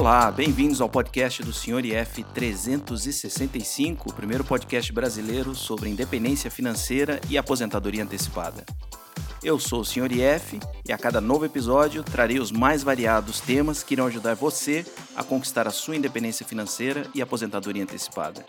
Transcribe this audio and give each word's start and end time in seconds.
Olá, 0.00 0.30
bem-vindos 0.30 0.80
ao 0.80 0.88
podcast 0.88 1.42
do 1.42 1.52
Sr. 1.52 1.84
IF 1.84 2.24
365, 2.32 4.08
o 4.08 4.14
primeiro 4.14 4.42
podcast 4.42 4.90
brasileiro 4.94 5.54
sobre 5.54 5.90
independência 5.90 6.50
financeira 6.50 7.20
e 7.28 7.36
aposentadoria 7.36 8.02
antecipada. 8.02 8.64
Eu 9.44 9.58
sou 9.58 9.82
o 9.82 9.84
Sr. 9.84 10.10
IF 10.10 10.58
e 10.88 10.92
a 10.94 10.96
cada 10.96 11.20
novo 11.20 11.44
episódio 11.44 12.02
trarei 12.02 12.38
os 12.38 12.50
mais 12.50 12.82
variados 12.82 13.40
temas 13.40 13.82
que 13.82 13.92
irão 13.92 14.06
ajudar 14.06 14.34
você 14.34 14.86
a 15.14 15.22
conquistar 15.22 15.68
a 15.68 15.70
sua 15.70 15.96
independência 15.96 16.46
financeira 16.46 17.06
e 17.14 17.20
aposentadoria 17.20 17.82
antecipada. 17.82 18.42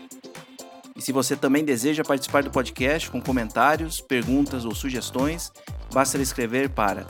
E 0.96 1.02
se 1.02 1.12
você 1.12 1.36
também 1.36 1.66
deseja 1.66 2.02
participar 2.02 2.44
do 2.44 2.49
podcast 2.49 3.12
com 3.12 3.22
comentários, 3.22 3.99
perguntas 3.99 4.63
ou 4.63 4.74
sugestões, 4.74 5.52
basta 5.91 6.18
escrever 6.18 6.70
para 6.70 7.05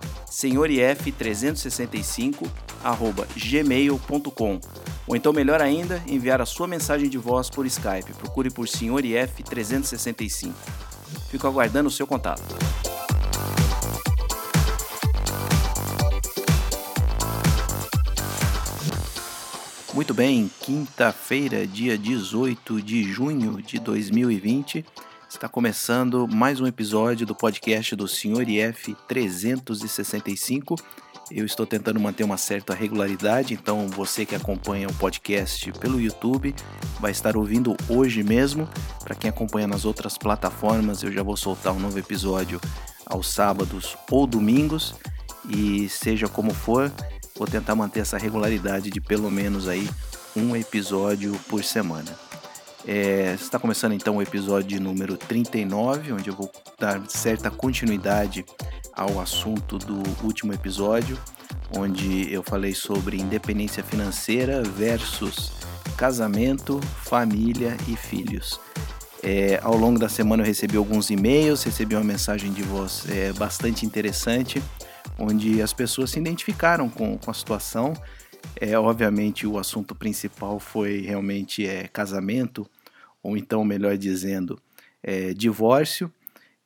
senhorif365@gmail.com 2.83 4.59
ou 5.07 5.15
então 5.15 5.33
melhor 5.33 5.61
ainda, 5.61 6.01
enviar 6.07 6.41
a 6.41 6.45
sua 6.45 6.67
mensagem 6.67 7.09
de 7.09 7.17
voz 7.17 7.49
por 7.49 7.65
Skype. 7.65 8.13
Procure 8.13 8.49
por 8.49 8.67
senhorif365. 8.67 10.53
Fico 11.29 11.47
aguardando 11.47 11.89
o 11.89 11.91
seu 11.91 12.07
contato. 12.07 12.43
Muito 19.93 20.13
bem, 20.13 20.49
quinta-feira, 20.61 21.67
dia 21.67 21.97
18 21.97 22.81
de 22.81 23.03
junho 23.03 23.61
de 23.61 23.77
2020, 23.77 24.85
está 25.29 25.49
começando 25.49 26.25
mais 26.29 26.61
um 26.61 26.67
episódio 26.67 27.25
do 27.25 27.35
podcast 27.35 27.93
do 27.97 28.07
Sr. 28.07 28.47
IF 28.47 28.95
365. 29.09 30.75
Eu 31.33 31.45
estou 31.45 31.65
tentando 31.65 31.99
manter 31.99 32.23
uma 32.23 32.37
certa 32.37 32.73
regularidade, 32.73 33.53
então 33.53 33.87
você 33.87 34.25
que 34.25 34.35
acompanha 34.35 34.87
o 34.87 34.93
podcast 34.93 35.71
pelo 35.73 35.99
YouTube 35.99 36.53
vai 36.99 37.11
estar 37.11 37.37
ouvindo 37.37 37.75
hoje 37.89 38.21
mesmo. 38.23 38.67
Para 39.03 39.15
quem 39.15 39.29
acompanha 39.29 39.67
nas 39.67 39.85
outras 39.85 40.17
plataformas, 40.17 41.03
eu 41.03 41.11
já 41.11 41.23
vou 41.23 41.37
soltar 41.37 41.73
um 41.73 41.79
novo 41.79 41.97
episódio 41.97 42.59
aos 43.05 43.27
sábados 43.27 43.97
ou 44.09 44.27
domingos. 44.27 44.95
E 45.49 45.89
seja 45.89 46.27
como 46.27 46.53
for, 46.53 46.91
Vou 47.41 47.47
tentar 47.47 47.73
manter 47.73 48.01
essa 48.01 48.19
regularidade 48.19 48.91
de 48.91 49.01
pelo 49.01 49.31
menos 49.31 49.67
aí 49.67 49.89
um 50.35 50.55
episódio 50.55 51.33
por 51.49 51.63
semana. 51.63 52.15
É, 52.85 53.33
está 53.33 53.57
começando 53.57 53.93
então 53.93 54.17
o 54.17 54.21
episódio 54.21 54.79
número 54.79 55.17
39, 55.17 56.13
onde 56.13 56.29
eu 56.29 56.35
vou 56.35 56.51
dar 56.79 57.01
certa 57.07 57.49
continuidade 57.49 58.45
ao 58.93 59.19
assunto 59.19 59.77
do 59.77 60.01
último 60.23 60.53
episódio, 60.53 61.17
onde 61.77 62.31
eu 62.31 62.43
falei 62.43 62.73
sobre 62.73 63.17
independência 63.17 63.83
financeira 63.83 64.61
versus 64.63 65.51
casamento, 65.97 66.79
família 67.03 67.75
e 67.87 67.95
filhos. 67.95 68.59
É, 69.23 69.59
ao 69.61 69.77
longo 69.77 69.99
da 69.99 70.09
semana 70.09 70.41
eu 70.41 70.47
recebi 70.47 70.77
alguns 70.77 71.09
e-mails, 71.09 71.63
recebi 71.63 71.95
uma 71.95 72.03
mensagem 72.03 72.51
de 72.51 72.63
voz 72.63 73.05
é, 73.09 73.31
bastante 73.33 73.85
interessante 73.85 74.61
onde 75.17 75.61
as 75.61 75.73
pessoas 75.73 76.11
se 76.11 76.19
identificaram 76.19 76.89
com, 76.89 77.17
com 77.17 77.31
a 77.31 77.33
situação. 77.33 77.93
É, 78.59 78.77
obviamente, 78.77 79.45
o 79.45 79.57
assunto 79.57 79.93
principal 79.93 80.59
foi 80.59 81.01
realmente 81.01 81.65
é, 81.65 81.87
casamento, 81.87 82.67
ou 83.21 83.37
então, 83.37 83.63
melhor 83.63 83.97
dizendo, 83.97 84.59
é, 85.03 85.33
divórcio 85.33 86.11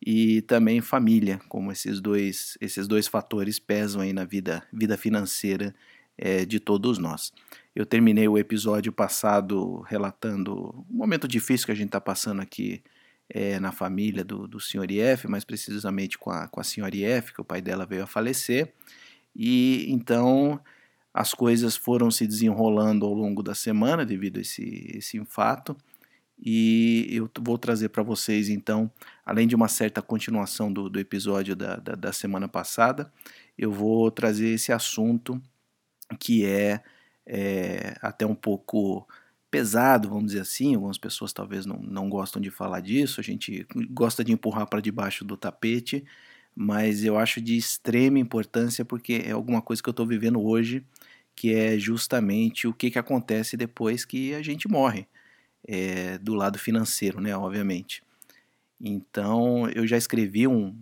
e 0.05 0.43
também 0.43 0.81
família, 0.81 1.41
como 1.49 1.71
esses 1.71 1.99
dois, 1.99 2.55
esses 2.61 2.87
dois 2.87 3.07
fatores 3.07 3.57
pesam 3.57 4.03
aí 4.03 4.13
na 4.13 4.23
vida, 4.23 4.63
vida 4.71 4.95
financeira 4.95 5.73
é, 6.15 6.45
de 6.45 6.59
todos 6.59 6.99
nós. 6.99 7.33
Eu 7.75 7.87
terminei 7.87 8.27
o 8.27 8.37
episódio 8.37 8.93
passado 8.93 9.81
relatando 9.81 10.85
o 10.87 10.93
momento 10.95 11.27
difícil 11.27 11.65
que 11.65 11.71
a 11.71 11.75
gente 11.75 11.87
está 11.87 11.99
passando 11.99 12.39
aqui 12.39 12.83
é, 13.27 13.59
na 13.59 13.71
família 13.71 14.23
do, 14.23 14.47
do 14.47 14.59
Sr. 14.59 14.91
IF, 14.91 15.27
mais 15.27 15.43
precisamente 15.43 16.19
com 16.19 16.29
a, 16.29 16.47
com 16.47 16.59
a 16.59 16.63
senhora 16.63 16.95
IF, 16.95 17.33
que 17.33 17.41
o 17.41 17.45
pai 17.45 17.59
dela 17.59 17.83
veio 17.83 18.03
a 18.03 18.07
falecer. 18.07 18.71
E 19.35 19.87
então 19.89 20.61
as 21.11 21.33
coisas 21.33 21.75
foram 21.75 22.11
se 22.11 22.27
desenrolando 22.27 23.07
ao 23.07 23.13
longo 23.13 23.41
da 23.41 23.55
semana 23.55 24.05
devido 24.05 24.37
a 24.37 24.41
esse, 24.41 24.91
esse 24.95 25.19
fato. 25.25 25.75
E 26.39 27.07
eu 27.09 27.29
vou 27.41 27.57
trazer 27.57 27.89
para 27.89 28.03
vocês, 28.03 28.49
então, 28.49 28.91
além 29.25 29.47
de 29.47 29.55
uma 29.55 29.67
certa 29.67 30.01
continuação 30.01 30.71
do, 30.71 30.89
do 30.89 30.99
episódio 30.99 31.55
da, 31.55 31.77
da, 31.77 31.95
da 31.95 32.13
semana 32.13 32.47
passada, 32.47 33.11
eu 33.57 33.71
vou 33.71 34.11
trazer 34.11 34.49
esse 34.49 34.71
assunto 34.71 35.41
que 36.19 36.45
é, 36.45 36.81
é 37.25 37.97
até 38.01 38.25
um 38.25 38.35
pouco 38.35 39.07
pesado, 39.49 40.09
vamos 40.09 40.27
dizer 40.27 40.41
assim. 40.41 40.75
Algumas 40.75 40.97
pessoas 40.97 41.33
talvez 41.33 41.65
não, 41.65 41.77
não 41.77 42.09
gostam 42.09 42.41
de 42.41 42.51
falar 42.51 42.81
disso, 42.81 43.19
a 43.19 43.23
gente 43.23 43.65
gosta 43.89 44.23
de 44.23 44.31
empurrar 44.31 44.67
para 44.67 44.81
debaixo 44.81 45.25
do 45.25 45.37
tapete, 45.37 46.05
mas 46.55 47.03
eu 47.03 47.17
acho 47.17 47.41
de 47.41 47.57
extrema 47.57 48.19
importância 48.19 48.85
porque 48.85 49.23
é 49.25 49.31
alguma 49.31 49.61
coisa 49.61 49.81
que 49.81 49.89
eu 49.89 49.91
estou 49.91 50.05
vivendo 50.05 50.41
hoje, 50.41 50.85
que 51.35 51.53
é 51.53 51.77
justamente 51.79 52.67
o 52.67 52.73
que, 52.73 52.91
que 52.91 52.99
acontece 52.99 53.57
depois 53.57 54.05
que 54.05 54.33
a 54.35 54.41
gente 54.41 54.67
morre, 54.69 55.07
é, 55.67 56.17
do 56.19 56.33
lado 56.33 56.59
financeiro, 56.59 57.19
né, 57.21 57.35
obviamente. 57.35 58.04
Então, 58.79 59.69
eu 59.69 59.87
já 59.87 59.97
escrevi 59.97 60.47
um, 60.47 60.75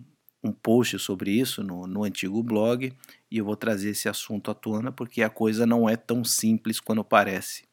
um 0.44 0.52
post 0.52 0.98
sobre 1.00 1.32
isso 1.32 1.64
no, 1.64 1.88
no 1.88 2.04
antigo 2.04 2.42
blog 2.42 2.92
e 3.30 3.38
eu 3.38 3.46
vou 3.46 3.56
trazer 3.56 3.90
esse 3.92 4.10
assunto 4.10 4.52
à 4.52 4.54
tona 4.54 4.92
porque 4.92 5.22
a 5.22 5.30
coisa 5.30 5.66
não 5.66 5.88
é 5.88 5.96
tão 5.96 6.24
simples 6.24 6.80
quanto 6.80 7.04
parece 7.04 7.64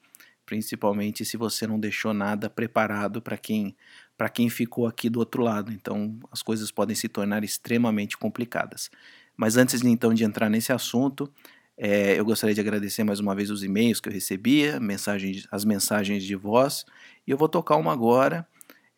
principalmente 0.50 1.24
se 1.24 1.36
você 1.36 1.64
não 1.64 1.78
deixou 1.78 2.12
nada 2.12 2.50
preparado 2.50 3.22
para 3.22 3.38
quem 3.38 3.76
para 4.18 4.28
quem 4.28 4.50
ficou 4.50 4.86
aqui 4.86 5.08
do 5.08 5.20
outro 5.20 5.42
lado. 5.42 5.72
Então, 5.72 6.18
as 6.30 6.42
coisas 6.42 6.70
podem 6.70 6.94
se 6.94 7.08
tornar 7.08 7.42
extremamente 7.42 8.18
complicadas. 8.18 8.90
Mas 9.34 9.56
antes 9.56 9.82
então 9.82 10.12
de 10.12 10.24
entrar 10.24 10.50
nesse 10.50 10.72
assunto, 10.74 11.32
é, 11.74 12.18
eu 12.18 12.24
gostaria 12.24 12.52
de 12.52 12.60
agradecer 12.60 13.02
mais 13.02 13.18
uma 13.18 13.34
vez 13.34 13.48
os 13.48 13.64
e-mails 13.64 13.98
que 13.98 14.10
eu 14.10 14.12
recebia, 14.12 14.78
mensagens, 14.78 15.46
as 15.50 15.64
mensagens 15.64 16.22
de 16.22 16.34
voz, 16.34 16.84
e 17.26 17.30
eu 17.30 17.38
vou 17.38 17.48
tocar 17.48 17.76
uma 17.76 17.92
agora 17.92 18.46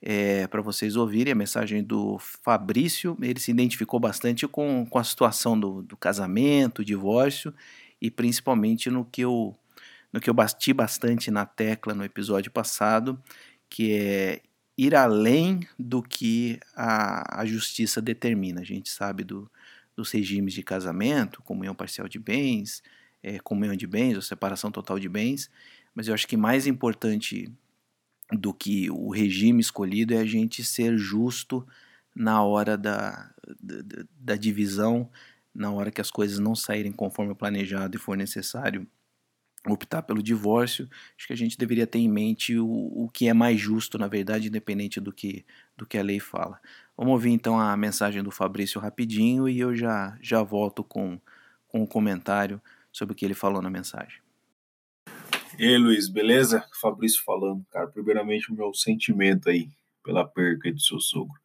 é, 0.03 0.49
para 0.49 0.61
vocês 0.61 0.97
ouvirem 0.97 1.33
a 1.33 1.37
mensagem 1.37 1.83
do 1.83 2.19
Fabrício. 2.19 3.17
Ele 3.23 3.39
se 3.39 3.53
identificou 3.53 4.01
bastante 4.01 4.49
com, 4.49 4.85
com 4.85 4.99
a 4.99 5.05
situação 5.05 5.59
do, 5.59 5.83
do 5.83 5.97
casamento, 5.97 6.85
divórcio, 6.85 7.55
e 8.01 8.11
principalmente 8.11 8.91
no 8.91 9.05
que 9.05 9.21
eu 9.23 9.57
no 10.13 10.21
que 10.21 10.29
eu 10.29 10.35
bati 10.35 10.75
bastante 10.75 11.31
na 11.31 11.47
tecla 11.47 11.95
no 11.95 12.05
episódio 12.05 12.51
passado, 12.51 13.19
que 13.71 13.95
é 13.95 14.43
ir 14.77 14.95
além 14.95 15.67
do 15.79 16.03
que 16.03 16.61
a, 16.77 17.41
a 17.41 17.47
justiça 17.47 18.03
determina. 18.03 18.61
A 18.61 18.65
gente 18.65 18.91
sabe 18.91 19.25
do, 19.25 19.51
dos 19.97 20.11
regimes 20.11 20.53
de 20.53 20.63
casamento, 20.63 21.41
comunhão 21.41 21.75
parcial 21.75 22.07
de 22.09 22.19
bens, 22.19 22.83
é, 23.23 23.39
comunhão 23.39 23.75
de 23.75 23.87
bens 23.87 24.15
ou 24.17 24.21
separação 24.21 24.71
total 24.71 24.99
de 24.99 25.09
bens, 25.09 25.51
mas 25.95 26.09
eu 26.09 26.15
acho 26.15 26.29
que 26.29 26.37
mais 26.37 26.67
importante 26.67 27.51
do 28.32 28.53
que 28.53 28.91
o 28.91 29.10
regime 29.10 29.60
escolhido 29.60 30.15
é 30.15 30.19
a 30.19 30.25
gente 30.25 30.65
ser 30.65 30.97
justo 30.97 31.66
na 32.15 32.43
hora 32.43 32.76
da, 32.76 33.31
da, 33.60 34.04
da 34.19 34.37
divisão, 34.37 35.10
na 35.54 35.70
hora 35.70 35.91
que 35.91 36.00
as 36.00 36.10
coisas 36.10 36.38
não 36.38 36.54
saírem 36.54 36.92
conforme 36.92 37.34
planejado 37.34 37.97
e 37.97 38.00
for 38.00 38.16
necessário 38.16 38.86
optar 39.68 40.03
pelo 40.03 40.22
divórcio, 40.22 40.89
acho 41.16 41.27
que 41.28 41.33
a 41.33 41.36
gente 41.36 41.57
deveria 41.57 41.86
ter 41.86 42.01
em 42.01 42.09
mente 42.09 42.59
o, 42.59 42.66
o 42.66 43.09
que 43.09 43.28
é 43.28 43.33
mais 43.33 43.60
justo, 43.60 43.97
na 43.97 44.09
verdade, 44.09 44.48
independente 44.48 45.01
do 45.01 45.12
que, 45.12 45.45
do 45.77 45.86
que 45.86 45.97
a 45.97 46.03
lei 46.03 46.18
fala. 46.18 46.60
Vamos 46.97 47.12
ouvir 47.12 47.30
então 47.30 47.60
a 47.60 47.77
mensagem 47.77 48.22
do 48.22 48.30
Fabrício 48.30 48.80
rapidinho 48.80 49.48
e 49.48 49.60
eu 49.60 49.74
já, 49.74 50.18
já 50.21 50.42
volto 50.42 50.83
com, 50.83 51.21
com 51.68 51.80
o 51.80 51.83
um 51.84 51.86
comentário 51.86 52.60
sobre 52.91 53.12
o 53.12 53.16
que 53.16 53.24
ele 53.24 53.34
falou 53.34 53.62
na 53.62 53.71
mensagem. 53.71 54.21
E 55.59 55.66
aí, 55.66 55.77
Luiz, 55.77 56.09
beleza? 56.09 56.66
Fabrício 56.81 57.22
falando, 57.22 57.63
cara. 57.71 57.87
Primeiramente, 57.87 58.51
o 58.51 58.54
meu 58.54 58.72
sentimento 58.72 59.51
aí 59.51 59.69
pela 60.03 60.27
perca 60.27 60.72
de 60.72 60.83
seu 60.83 60.99
sogro. 60.99 61.39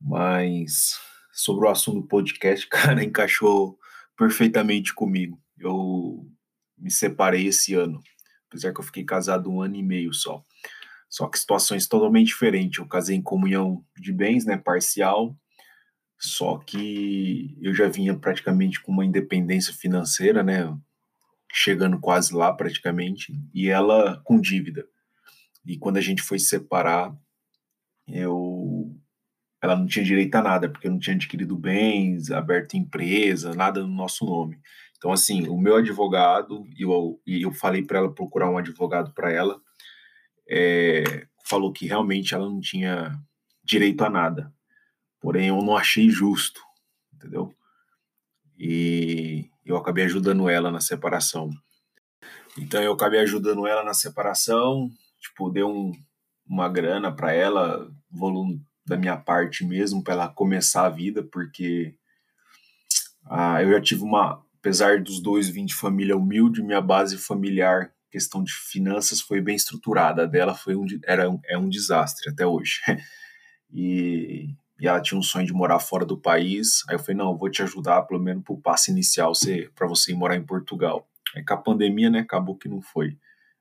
Mas 0.00 0.98
sobre 1.32 1.66
o 1.66 1.68
assunto 1.68 2.02
do 2.02 2.06
podcast, 2.06 2.66
cara, 2.70 3.02
encaixou 3.02 3.76
perfeitamente 4.16 4.94
comigo. 4.94 5.40
Eu 5.58 6.24
me 6.78 6.90
separei 6.90 7.48
esse 7.48 7.74
ano, 7.74 8.00
apesar 8.48 8.72
que 8.72 8.78
eu 8.78 8.84
fiquei 8.84 9.04
casado 9.04 9.50
um 9.50 9.60
ano 9.60 9.74
e 9.74 9.82
meio 9.82 10.14
só. 10.14 10.44
Só 11.08 11.26
que 11.28 11.38
situações 11.38 11.88
totalmente 11.88 12.28
diferentes. 12.28 12.78
Eu 12.78 12.86
casei 12.86 13.16
em 13.16 13.22
comunhão 13.22 13.84
de 13.98 14.12
bens, 14.12 14.44
né, 14.44 14.56
parcial, 14.56 15.36
só 16.18 16.58
que 16.58 17.56
eu 17.60 17.74
já 17.74 17.88
vinha 17.88 18.16
praticamente 18.16 18.80
com 18.80 18.92
uma 18.92 19.04
independência 19.04 19.74
financeira, 19.74 20.42
né, 20.42 20.72
chegando 21.58 21.98
quase 21.98 22.34
lá 22.34 22.52
praticamente, 22.52 23.32
e 23.54 23.70
ela 23.70 24.20
com 24.24 24.38
dívida. 24.38 24.86
E 25.64 25.78
quando 25.78 25.96
a 25.96 26.02
gente 26.02 26.20
foi 26.20 26.38
separar, 26.38 27.16
eu 28.06 28.94
ela 29.62 29.74
não 29.74 29.86
tinha 29.86 30.04
direito 30.04 30.34
a 30.34 30.42
nada, 30.42 30.68
porque 30.68 30.88
não 30.88 30.98
tinha 30.98 31.16
adquirido 31.16 31.56
bens, 31.56 32.30
aberto 32.30 32.74
empresa, 32.74 33.54
nada 33.54 33.80
no 33.80 33.88
nosso 33.88 34.26
nome. 34.26 34.60
Então, 34.98 35.10
assim, 35.10 35.48
o 35.48 35.58
meu 35.58 35.76
advogado, 35.76 36.66
e 36.76 36.82
eu, 36.82 37.20
eu 37.26 37.50
falei 37.52 37.82
para 37.82 37.98
ela 37.98 38.14
procurar 38.14 38.50
um 38.50 38.58
advogado 38.58 39.12
para 39.14 39.32
ela, 39.32 39.58
é, 40.48 41.26
falou 41.44 41.72
que 41.72 41.86
realmente 41.86 42.34
ela 42.34 42.48
não 42.48 42.60
tinha 42.60 43.18
direito 43.64 44.04
a 44.04 44.10
nada. 44.10 44.54
Porém, 45.20 45.48
eu 45.48 45.56
não 45.62 45.74
achei 45.74 46.10
justo, 46.10 46.60
entendeu? 47.14 47.56
E 48.58 49.50
eu 49.66 49.76
acabei 49.76 50.04
ajudando 50.04 50.48
ela 50.48 50.70
na 50.70 50.80
separação. 50.80 51.50
Então, 52.56 52.82
eu 52.82 52.92
acabei 52.92 53.20
ajudando 53.20 53.66
ela 53.66 53.84
na 53.84 53.92
separação, 53.92 54.88
tipo, 55.20 55.50
dei 55.50 55.64
um, 55.64 55.92
uma 56.46 56.68
grana 56.68 57.12
para 57.12 57.32
ela, 57.32 57.90
volume 58.10 58.62
da 58.86 58.96
minha 58.96 59.16
parte 59.16 59.64
mesmo, 59.64 60.02
para 60.02 60.14
ela 60.14 60.28
começar 60.28 60.86
a 60.86 60.90
vida, 60.90 61.22
porque 61.22 61.94
ah, 63.28 63.60
eu 63.62 63.72
já 63.72 63.80
tive 63.80 64.02
uma, 64.02 64.42
apesar 64.58 65.02
dos 65.02 65.20
dois 65.20 65.48
vir 65.48 65.64
de 65.64 65.74
família 65.74 66.16
humilde, 66.16 66.62
minha 66.62 66.80
base 66.80 67.18
familiar, 67.18 67.92
questão 68.10 68.42
de 68.42 68.52
finanças, 68.52 69.20
foi 69.20 69.40
bem 69.40 69.56
estruturada. 69.56 70.22
A 70.22 70.26
dela 70.26 70.54
foi 70.54 70.76
um, 70.76 70.86
era 71.04 71.28
um, 71.28 71.40
é 71.44 71.58
um 71.58 71.68
desastre 71.68 72.30
até 72.30 72.46
hoje. 72.46 72.80
e, 73.70 74.48
e 74.80 74.86
ela 74.86 75.00
tinha 75.00 75.18
um 75.18 75.22
sonho 75.22 75.46
de 75.46 75.52
morar 75.52 75.78
fora 75.78 76.04
do 76.04 76.18
país. 76.18 76.84
Aí 76.88 76.94
eu 76.94 76.98
falei, 76.98 77.16
não, 77.16 77.30
eu 77.30 77.36
vou 77.38 77.50
te 77.50 77.62
ajudar, 77.62 78.02
pelo 78.02 78.20
menos 78.20 78.44
para 78.44 78.54
o 78.54 78.60
passe 78.60 78.90
inicial, 78.90 79.32
para 79.74 79.86
você 79.86 80.12
ir 80.12 80.14
morar 80.14 80.36
em 80.36 80.44
Portugal. 80.44 81.08
É 81.34 81.42
com 81.42 81.54
a 81.54 81.56
pandemia, 81.56 82.10
né, 82.10 82.20
acabou 82.20 82.56
que 82.56 82.68
não 82.68 82.80
foi 82.80 83.16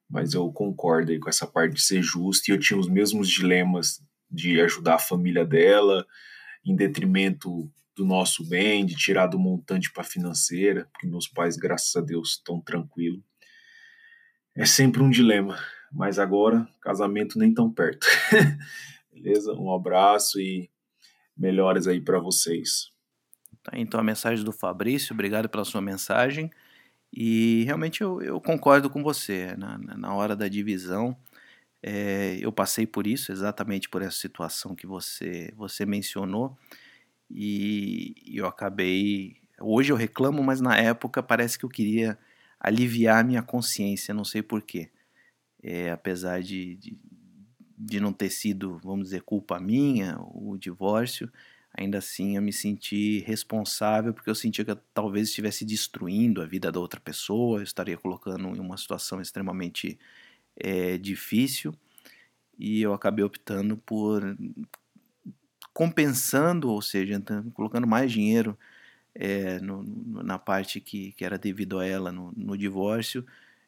mas 0.09 0.33
eu 0.33 0.51
concordo 0.51 1.11
aí 1.11 1.19
com 1.19 1.29
essa 1.29 1.47
parte 1.47 1.75
de 1.75 1.81
ser 1.81 2.01
justo, 2.01 2.49
e 2.49 2.53
eu 2.53 2.59
tinha 2.59 2.79
os 2.79 2.87
mesmos 2.87 3.27
dilemas 3.27 4.01
de 4.29 4.59
ajudar 4.61 4.95
a 4.95 4.99
família 4.99 5.45
dela, 5.45 6.05
em 6.63 6.75
detrimento 6.75 7.71
do 7.95 8.05
nosso 8.05 8.47
bem, 8.47 8.85
de 8.85 8.95
tirar 8.95 9.27
do 9.27 9.39
montante 9.39 9.91
para 9.91 10.03
financeira, 10.03 10.87
porque 10.91 11.07
meus 11.07 11.27
pais, 11.27 11.55
graças 11.55 11.95
a 11.95 12.01
Deus, 12.01 12.31
estão 12.31 12.59
tranquilos. 12.59 13.21
É 14.55 14.65
sempre 14.65 15.01
um 15.01 15.09
dilema, 15.09 15.57
mas 15.91 16.19
agora, 16.19 16.67
casamento 16.81 17.37
nem 17.39 17.53
tão 17.53 17.71
perto. 17.71 18.05
Beleza? 19.13 19.53
Um 19.53 19.73
abraço 19.73 20.39
e 20.39 20.69
melhores 21.37 21.87
aí 21.87 21.99
para 22.01 22.19
vocês. 22.19 22.91
Tá, 23.63 23.71
então 23.75 23.99
a 23.99 24.03
mensagem 24.03 24.43
do 24.45 24.51
Fabrício, 24.51 25.13
obrigado 25.13 25.49
pela 25.49 25.65
sua 25.65 25.81
mensagem. 25.81 26.51
E 27.11 27.63
realmente 27.63 28.01
eu, 28.01 28.21
eu 28.21 28.41
concordo 28.41 28.89
com 28.89 29.01
você. 29.01 29.55
Na, 29.55 29.77
na 29.77 30.13
hora 30.13 30.35
da 30.35 30.47
divisão, 30.47 31.17
é, 31.81 32.37
eu 32.41 32.51
passei 32.51 32.85
por 32.85 33.07
isso, 33.07 33.31
exatamente 33.31 33.87
por 33.89 34.01
essa 34.01 34.17
situação 34.17 34.75
que 34.75 34.85
você, 34.85 35.51
você 35.55 35.85
mencionou. 35.85 36.57
E 37.29 38.13
eu 38.33 38.45
acabei. 38.45 39.37
Hoje 39.59 39.91
eu 39.91 39.95
reclamo, 39.95 40.43
mas 40.43 40.61
na 40.61 40.77
época 40.77 41.23
parece 41.23 41.57
que 41.57 41.65
eu 41.65 41.69
queria 41.69 42.17
aliviar 42.59 43.23
minha 43.23 43.41
consciência, 43.41 44.13
não 44.13 44.25
sei 44.25 44.41
porquê. 44.41 44.89
É, 45.63 45.91
apesar 45.91 46.41
de, 46.41 46.75
de, 46.75 46.99
de 47.77 47.99
não 47.99 48.13
ter 48.13 48.29
sido, 48.29 48.79
vamos 48.83 49.05
dizer, 49.05 49.21
culpa 49.21 49.59
minha, 49.59 50.17
o 50.19 50.57
divórcio, 50.57 51.31
ainda 51.73 51.97
assim 51.97 52.37
eu 52.37 52.41
me 52.41 52.53
senti 52.53 53.19
responsável 53.21 54.13
porque 54.13 54.29
eu 54.29 54.35
sentia 54.35 54.63
que 54.63 54.71
eu 54.71 54.79
talvez 54.93 55.29
estivesse 55.29 55.65
destruindo 55.65 56.41
a 56.41 56.45
vida 56.45 56.71
da 56.71 56.79
outra 56.79 56.99
pessoa, 56.99 57.59
eu 57.59 57.63
estaria 57.63 57.97
colocando 57.97 58.55
em 58.55 58.59
uma 58.59 58.77
situação 58.77 59.21
extremamente 59.21 59.99
é, 60.55 60.97
difícil 60.97 61.73
e 62.57 62.81
eu 62.81 62.93
acabei 62.93 63.23
optando 63.25 63.77
por 63.77 64.23
compensando, 65.73 66.69
ou 66.69 66.81
seja, 66.81 67.21
colocando 67.53 67.85
mais 67.85 68.11
dinheiro 68.11 68.57
é, 69.13 69.59
no, 69.59 69.83
na 70.23 70.39
parte 70.39 70.79
que, 70.79 71.11
que 71.13 71.25
era 71.25 71.37
devido 71.37 71.79
a 71.79 71.85
ela 71.85 72.11
no, 72.11 72.31
no 72.35 72.57
divórcio, 72.57 73.25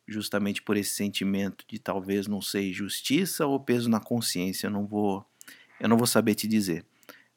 justamente 0.08 0.62
por 0.62 0.78
esse 0.78 0.92
sentimento 0.92 1.66
de 1.68 1.80
talvez 1.80 2.28
não 2.28 2.42
ser 2.42 2.72
justiça 2.72 3.46
ou 3.46 3.60
peso 3.60 3.90
na 3.90 4.00
consciência, 4.00 4.68
eu 4.68 4.72
não 4.72 4.86
vou, 4.88 5.26
eu 5.80 5.90
não 5.90 5.98
vou 5.98 6.08
saber 6.08 6.36
te 6.36 6.48
dizer 6.48 6.86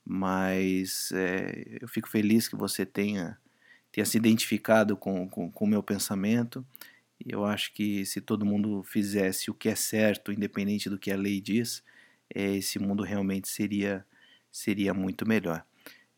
mas 0.04 1.12
é, 1.12 1.78
eu 1.80 1.88
fico 1.88 2.08
feliz 2.08 2.48
que 2.48 2.56
você 2.56 2.84
tenha, 2.84 3.38
tenha 3.92 4.04
se 4.04 4.16
identificado 4.16 4.96
com 4.96 5.22
o 5.22 5.28
com, 5.28 5.50
com 5.50 5.66
meu 5.66 5.82
pensamento. 5.82 6.66
E 7.24 7.32
eu 7.32 7.44
acho 7.44 7.72
que 7.72 8.04
se 8.06 8.20
todo 8.20 8.46
mundo 8.46 8.82
fizesse 8.82 9.50
o 9.50 9.54
que 9.54 9.68
é 9.68 9.74
certo, 9.76 10.32
independente 10.32 10.90
do 10.90 10.98
que 10.98 11.12
a 11.12 11.16
lei 11.16 11.40
diz, 11.40 11.82
é, 12.34 12.56
esse 12.56 12.78
mundo 12.78 13.02
realmente 13.02 13.48
seria, 13.48 14.04
seria 14.50 14.94
muito 14.94 15.28
melhor. 15.28 15.64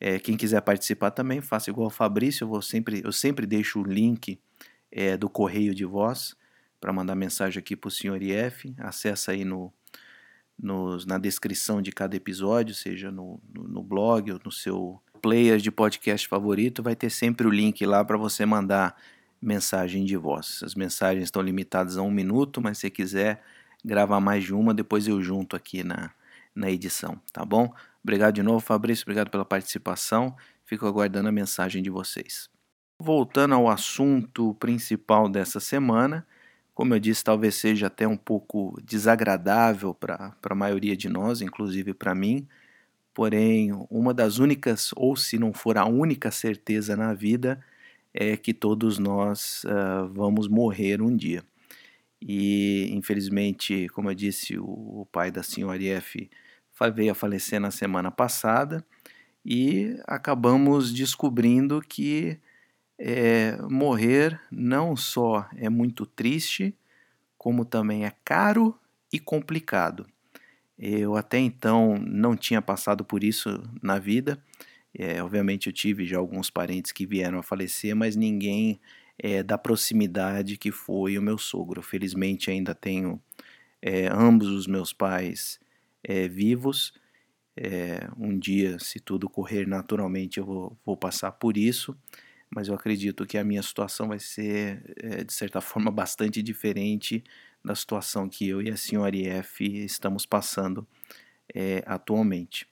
É, 0.00 0.18
quem 0.18 0.36
quiser 0.36 0.62
participar 0.62 1.10
também, 1.10 1.40
faça 1.40 1.70
igual 1.70 1.88
o 1.88 1.90
Fabrício, 1.90 2.44
eu, 2.44 2.48
vou 2.48 2.62
sempre, 2.62 3.02
eu 3.04 3.12
sempre 3.12 3.46
deixo 3.46 3.80
o 3.80 3.84
link 3.84 4.40
é, 4.90 5.16
do 5.16 5.28
correio 5.28 5.74
de 5.74 5.84
voz 5.84 6.34
para 6.82 6.92
mandar 6.92 7.14
mensagem 7.14 7.60
aqui 7.60 7.76
para 7.76 7.86
o 7.86 7.92
senhor 7.92 8.20
IF. 8.20 8.74
Acesse 8.76 9.30
aí 9.30 9.44
no, 9.44 9.72
na 11.06 11.16
descrição 11.16 11.80
de 11.80 11.92
cada 11.92 12.16
episódio, 12.16 12.74
seja 12.74 13.08
no, 13.08 13.40
no, 13.54 13.68
no 13.68 13.82
blog 13.84 14.32
ou 14.32 14.40
no 14.44 14.50
seu 14.50 15.00
player 15.22 15.58
de 15.58 15.70
podcast 15.70 16.26
favorito, 16.26 16.82
vai 16.82 16.96
ter 16.96 17.08
sempre 17.08 17.46
o 17.46 17.50
link 17.50 17.86
lá 17.86 18.04
para 18.04 18.16
você 18.16 18.44
mandar 18.44 18.96
mensagem 19.40 20.04
de 20.04 20.16
voz. 20.16 20.60
As 20.64 20.74
mensagens 20.74 21.22
estão 21.22 21.40
limitadas 21.40 21.96
a 21.96 22.02
um 22.02 22.10
minuto, 22.10 22.60
mas 22.60 22.78
se 22.78 22.90
quiser 22.90 23.40
gravar 23.84 24.18
mais 24.18 24.42
de 24.42 24.52
uma, 24.52 24.74
depois 24.74 25.06
eu 25.06 25.22
junto 25.22 25.54
aqui 25.54 25.84
na, 25.84 26.10
na 26.52 26.68
edição, 26.68 27.20
tá 27.32 27.44
bom? 27.44 27.72
Obrigado 28.02 28.34
de 28.34 28.42
novo, 28.42 28.58
Fabrício, 28.58 29.04
obrigado 29.04 29.30
pela 29.30 29.44
participação. 29.44 30.34
Fico 30.64 30.84
aguardando 30.84 31.28
a 31.28 31.32
mensagem 31.32 31.80
de 31.80 31.90
vocês. 31.90 32.50
Voltando 32.98 33.54
ao 33.54 33.68
assunto 33.68 34.54
principal 34.54 35.28
dessa 35.28 35.60
semana, 35.60 36.26
como 36.82 36.96
eu 36.96 36.98
disse, 36.98 37.22
talvez 37.22 37.54
seja 37.54 37.86
até 37.86 38.08
um 38.08 38.16
pouco 38.16 38.76
desagradável 38.82 39.94
para 39.94 40.34
a 40.42 40.54
maioria 40.56 40.96
de 40.96 41.08
nós, 41.08 41.40
inclusive 41.40 41.94
para 41.94 42.12
mim, 42.12 42.44
porém, 43.14 43.70
uma 43.88 44.12
das 44.12 44.40
únicas, 44.40 44.90
ou 44.96 45.14
se 45.14 45.38
não 45.38 45.52
for 45.52 45.78
a 45.78 45.84
única 45.84 46.32
certeza 46.32 46.96
na 46.96 47.14
vida, 47.14 47.64
é 48.12 48.36
que 48.36 48.52
todos 48.52 48.98
nós 48.98 49.62
uh, 49.62 50.08
vamos 50.12 50.48
morrer 50.48 51.00
um 51.00 51.16
dia. 51.16 51.44
E, 52.20 52.90
infelizmente, 52.90 53.86
como 53.90 54.10
eu 54.10 54.14
disse, 54.16 54.58
o, 54.58 54.64
o 55.02 55.06
pai 55.12 55.30
da 55.30 55.44
senhora 55.44 55.84
F 55.84 56.28
veio 56.96 57.12
a 57.12 57.14
falecer 57.14 57.60
na 57.60 57.70
semana 57.70 58.10
passada 58.10 58.84
e 59.46 59.96
acabamos 60.04 60.92
descobrindo 60.92 61.80
que 61.80 62.40
é, 63.04 63.60
morrer 63.68 64.40
não 64.48 64.94
só 64.94 65.48
é 65.56 65.68
muito 65.68 66.06
triste, 66.06 66.72
como 67.36 67.64
também 67.64 68.04
é 68.04 68.12
caro 68.24 68.78
e 69.12 69.18
complicado. 69.18 70.06
Eu 70.78 71.16
até 71.16 71.36
então 71.38 71.98
não 71.98 72.36
tinha 72.36 72.62
passado 72.62 73.04
por 73.04 73.24
isso 73.24 73.60
na 73.82 73.98
vida. 73.98 74.40
É, 74.96 75.20
obviamente 75.20 75.66
eu 75.66 75.72
tive 75.72 76.06
já 76.06 76.18
alguns 76.18 76.48
parentes 76.48 76.92
que 76.92 77.04
vieram 77.04 77.40
a 77.40 77.42
falecer, 77.42 77.96
mas 77.96 78.14
ninguém 78.14 78.80
é, 79.18 79.42
da 79.42 79.58
proximidade 79.58 80.56
que 80.56 80.70
foi 80.70 81.18
o 81.18 81.22
meu 81.22 81.38
sogro. 81.38 81.82
Felizmente 81.82 82.52
ainda 82.52 82.72
tenho 82.72 83.20
é, 83.80 84.06
ambos 84.06 84.46
os 84.46 84.68
meus 84.68 84.92
pais 84.92 85.58
é, 86.04 86.28
vivos. 86.28 86.94
É, 87.56 88.08
um 88.16 88.38
dia, 88.38 88.78
se 88.78 89.00
tudo 89.00 89.28
correr 89.28 89.66
naturalmente, 89.66 90.38
eu 90.38 90.46
vou, 90.46 90.78
vou 90.86 90.96
passar 90.96 91.32
por 91.32 91.56
isso 91.56 91.98
mas 92.54 92.68
eu 92.68 92.74
acredito 92.74 93.24
que 93.26 93.38
a 93.38 93.44
minha 93.44 93.62
situação 93.62 94.08
vai 94.08 94.18
ser, 94.18 94.94
é, 94.98 95.24
de 95.24 95.32
certa 95.32 95.60
forma, 95.62 95.90
bastante 95.90 96.42
diferente 96.42 97.24
da 97.64 97.74
situação 97.74 98.28
que 98.28 98.48
eu 98.48 98.60
e 98.60 98.70
a 98.70 98.76
senhora 98.76 99.16
IF 99.16 99.64
estamos 99.84 100.26
passando 100.26 100.86
é, 101.54 101.82
atualmente. 101.86 102.66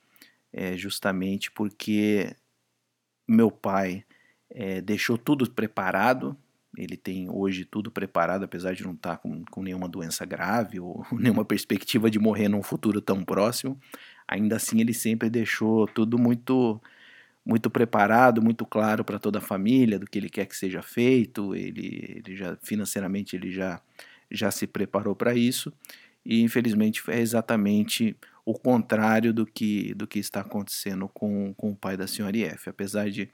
É, 0.52 0.76
justamente 0.76 1.50
porque 1.50 2.34
meu 3.26 3.50
pai 3.50 4.04
é, 4.50 4.80
deixou 4.80 5.16
tudo 5.16 5.48
preparado, 5.48 6.36
ele 6.76 6.96
tem 6.96 7.30
hoje 7.30 7.64
tudo 7.64 7.90
preparado, 7.90 8.44
apesar 8.44 8.74
de 8.74 8.82
não 8.82 8.92
estar 8.92 9.18
com, 9.18 9.44
com 9.44 9.62
nenhuma 9.62 9.88
doença 9.88 10.26
grave 10.26 10.80
ou 10.80 11.06
nenhuma 11.12 11.44
perspectiva 11.44 12.10
de 12.10 12.18
morrer 12.18 12.48
num 12.48 12.62
futuro 12.62 13.00
tão 13.00 13.24
próximo, 13.24 13.80
ainda 14.26 14.56
assim 14.56 14.80
ele 14.80 14.92
sempre 14.92 15.30
deixou 15.30 15.86
tudo 15.86 16.18
muito 16.18 16.80
muito 17.44 17.70
preparado, 17.70 18.42
muito 18.42 18.66
claro 18.66 19.04
para 19.04 19.18
toda 19.18 19.38
a 19.38 19.42
família 19.42 19.98
do 19.98 20.06
que 20.06 20.18
ele 20.18 20.30
quer 20.30 20.46
que 20.46 20.56
seja 20.56 20.82
feito. 20.82 21.54
Ele, 21.54 22.22
ele 22.24 22.36
já 22.36 22.56
financeiramente 22.62 23.36
ele 23.36 23.50
já 23.50 23.80
já 24.30 24.50
se 24.50 24.66
preparou 24.66 25.14
para 25.16 25.34
isso 25.34 25.72
e 26.24 26.42
infelizmente 26.42 27.02
é 27.08 27.20
exatamente 27.20 28.16
o 28.44 28.54
contrário 28.54 29.32
do 29.32 29.46
que 29.46 29.94
do 29.94 30.06
que 30.06 30.18
está 30.18 30.40
acontecendo 30.40 31.08
com, 31.08 31.54
com 31.54 31.70
o 31.72 31.76
pai 31.76 31.96
da 31.96 32.06
senhora 32.06 32.36
IF. 32.36 32.68
Apesar 32.68 33.10
de, 33.10 33.28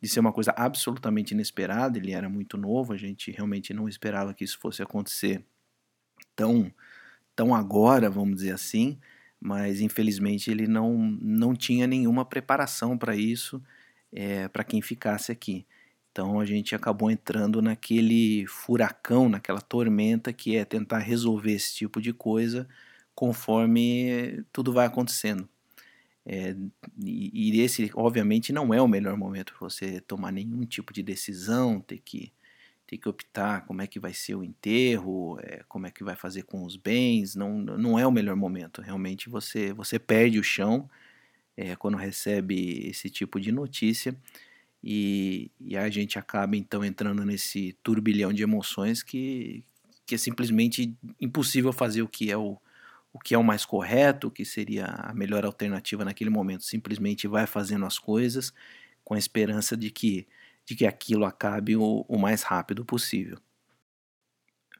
de 0.00 0.08
ser 0.08 0.20
uma 0.20 0.32
coisa 0.32 0.52
absolutamente 0.56 1.34
inesperada, 1.34 1.98
ele 1.98 2.12
era 2.12 2.28
muito 2.28 2.56
novo, 2.56 2.92
a 2.92 2.96
gente 2.96 3.30
realmente 3.30 3.74
não 3.74 3.88
esperava 3.88 4.34
que 4.34 4.44
isso 4.44 4.58
fosse 4.58 4.82
acontecer 4.82 5.44
tão 6.36 6.72
tão 7.36 7.54
agora, 7.54 8.10
vamos 8.10 8.36
dizer 8.36 8.52
assim, 8.52 8.98
mas 9.40 9.80
infelizmente 9.80 10.50
ele 10.50 10.66
não, 10.66 10.96
não 11.20 11.54
tinha 11.54 11.86
nenhuma 11.86 12.24
preparação 12.24 12.96
para 12.98 13.16
isso, 13.16 13.62
é, 14.12 14.48
para 14.48 14.64
quem 14.64 14.82
ficasse 14.82 15.32
aqui. 15.32 15.66
Então 16.12 16.40
a 16.40 16.44
gente 16.44 16.74
acabou 16.74 17.10
entrando 17.10 17.62
naquele 17.62 18.46
furacão, 18.46 19.28
naquela 19.28 19.60
tormenta 19.60 20.32
que 20.32 20.56
é 20.56 20.64
tentar 20.64 20.98
resolver 20.98 21.52
esse 21.52 21.74
tipo 21.74 22.00
de 22.00 22.12
coisa 22.12 22.68
conforme 23.14 24.44
tudo 24.52 24.72
vai 24.72 24.86
acontecendo. 24.86 25.48
É, 26.26 26.54
e, 27.02 27.56
e 27.56 27.60
esse, 27.62 27.90
obviamente, 27.94 28.52
não 28.52 28.74
é 28.74 28.82
o 28.82 28.88
melhor 28.88 29.16
momento 29.16 29.54
para 29.54 29.68
você 29.68 30.00
tomar 30.00 30.30
nenhum 30.30 30.64
tipo 30.66 30.92
de 30.92 31.02
decisão, 31.02 31.80
ter 31.80 31.98
que, 32.00 32.32
ter 32.88 32.96
que 32.96 33.08
optar 33.08 33.66
como 33.66 33.82
é 33.82 33.86
que 33.86 34.00
vai 34.00 34.14
ser 34.14 34.34
o 34.34 34.42
enterro, 34.42 35.38
é, 35.42 35.62
como 35.68 35.86
é 35.86 35.90
que 35.90 36.02
vai 36.02 36.16
fazer 36.16 36.44
com 36.44 36.64
os 36.64 36.74
bens. 36.74 37.36
Não, 37.36 37.58
não 37.58 37.98
é 37.98 38.06
o 38.06 38.10
melhor 38.10 38.34
momento. 38.34 38.80
Realmente 38.80 39.28
você, 39.28 39.74
você 39.74 39.98
perde 39.98 40.38
o 40.38 40.42
chão 40.42 40.88
é, 41.54 41.76
quando 41.76 41.98
recebe 41.98 42.88
esse 42.88 43.10
tipo 43.10 43.38
de 43.38 43.52
notícia. 43.52 44.16
E, 44.82 45.50
e 45.60 45.76
a 45.76 45.90
gente 45.90 46.18
acaba 46.18 46.56
então 46.56 46.82
entrando 46.82 47.24
nesse 47.26 47.76
turbilhão 47.82 48.32
de 48.32 48.42
emoções 48.42 49.02
que, 49.02 49.62
que 50.06 50.14
é 50.14 50.18
simplesmente 50.18 50.96
impossível 51.20 51.72
fazer 51.74 52.00
o 52.00 52.08
que 52.08 52.30
é 52.30 52.38
o, 52.38 52.56
o 53.12 53.18
que 53.18 53.34
é 53.34 53.38
o 53.38 53.44
mais 53.44 53.66
correto, 53.66 54.28
o 54.28 54.30
que 54.30 54.46
seria 54.46 54.86
a 54.86 55.12
melhor 55.12 55.44
alternativa 55.44 56.06
naquele 56.06 56.30
momento. 56.30 56.64
Simplesmente 56.64 57.28
vai 57.28 57.46
fazendo 57.46 57.84
as 57.84 57.98
coisas 57.98 58.50
com 59.04 59.12
a 59.12 59.18
esperança 59.18 59.76
de 59.76 59.90
que, 59.90 60.26
de 60.68 60.76
que 60.76 60.84
aquilo 60.84 61.24
acabe 61.24 61.76
o, 61.76 62.04
o 62.06 62.18
mais 62.18 62.42
rápido 62.42 62.84
possível. 62.84 63.38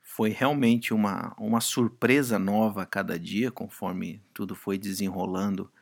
Foi 0.03 0.29
realmente 0.29 0.93
uma, 0.93 1.35
uma 1.39 1.63
surpresa 1.63 2.39
nova 2.39 2.83
a 2.83 2.87
cada 2.87 3.19
dia, 3.19 3.51
conforme 3.51 4.23
tudo 4.35 4.55
foi 4.55 4.77
desenrolando 4.77 5.73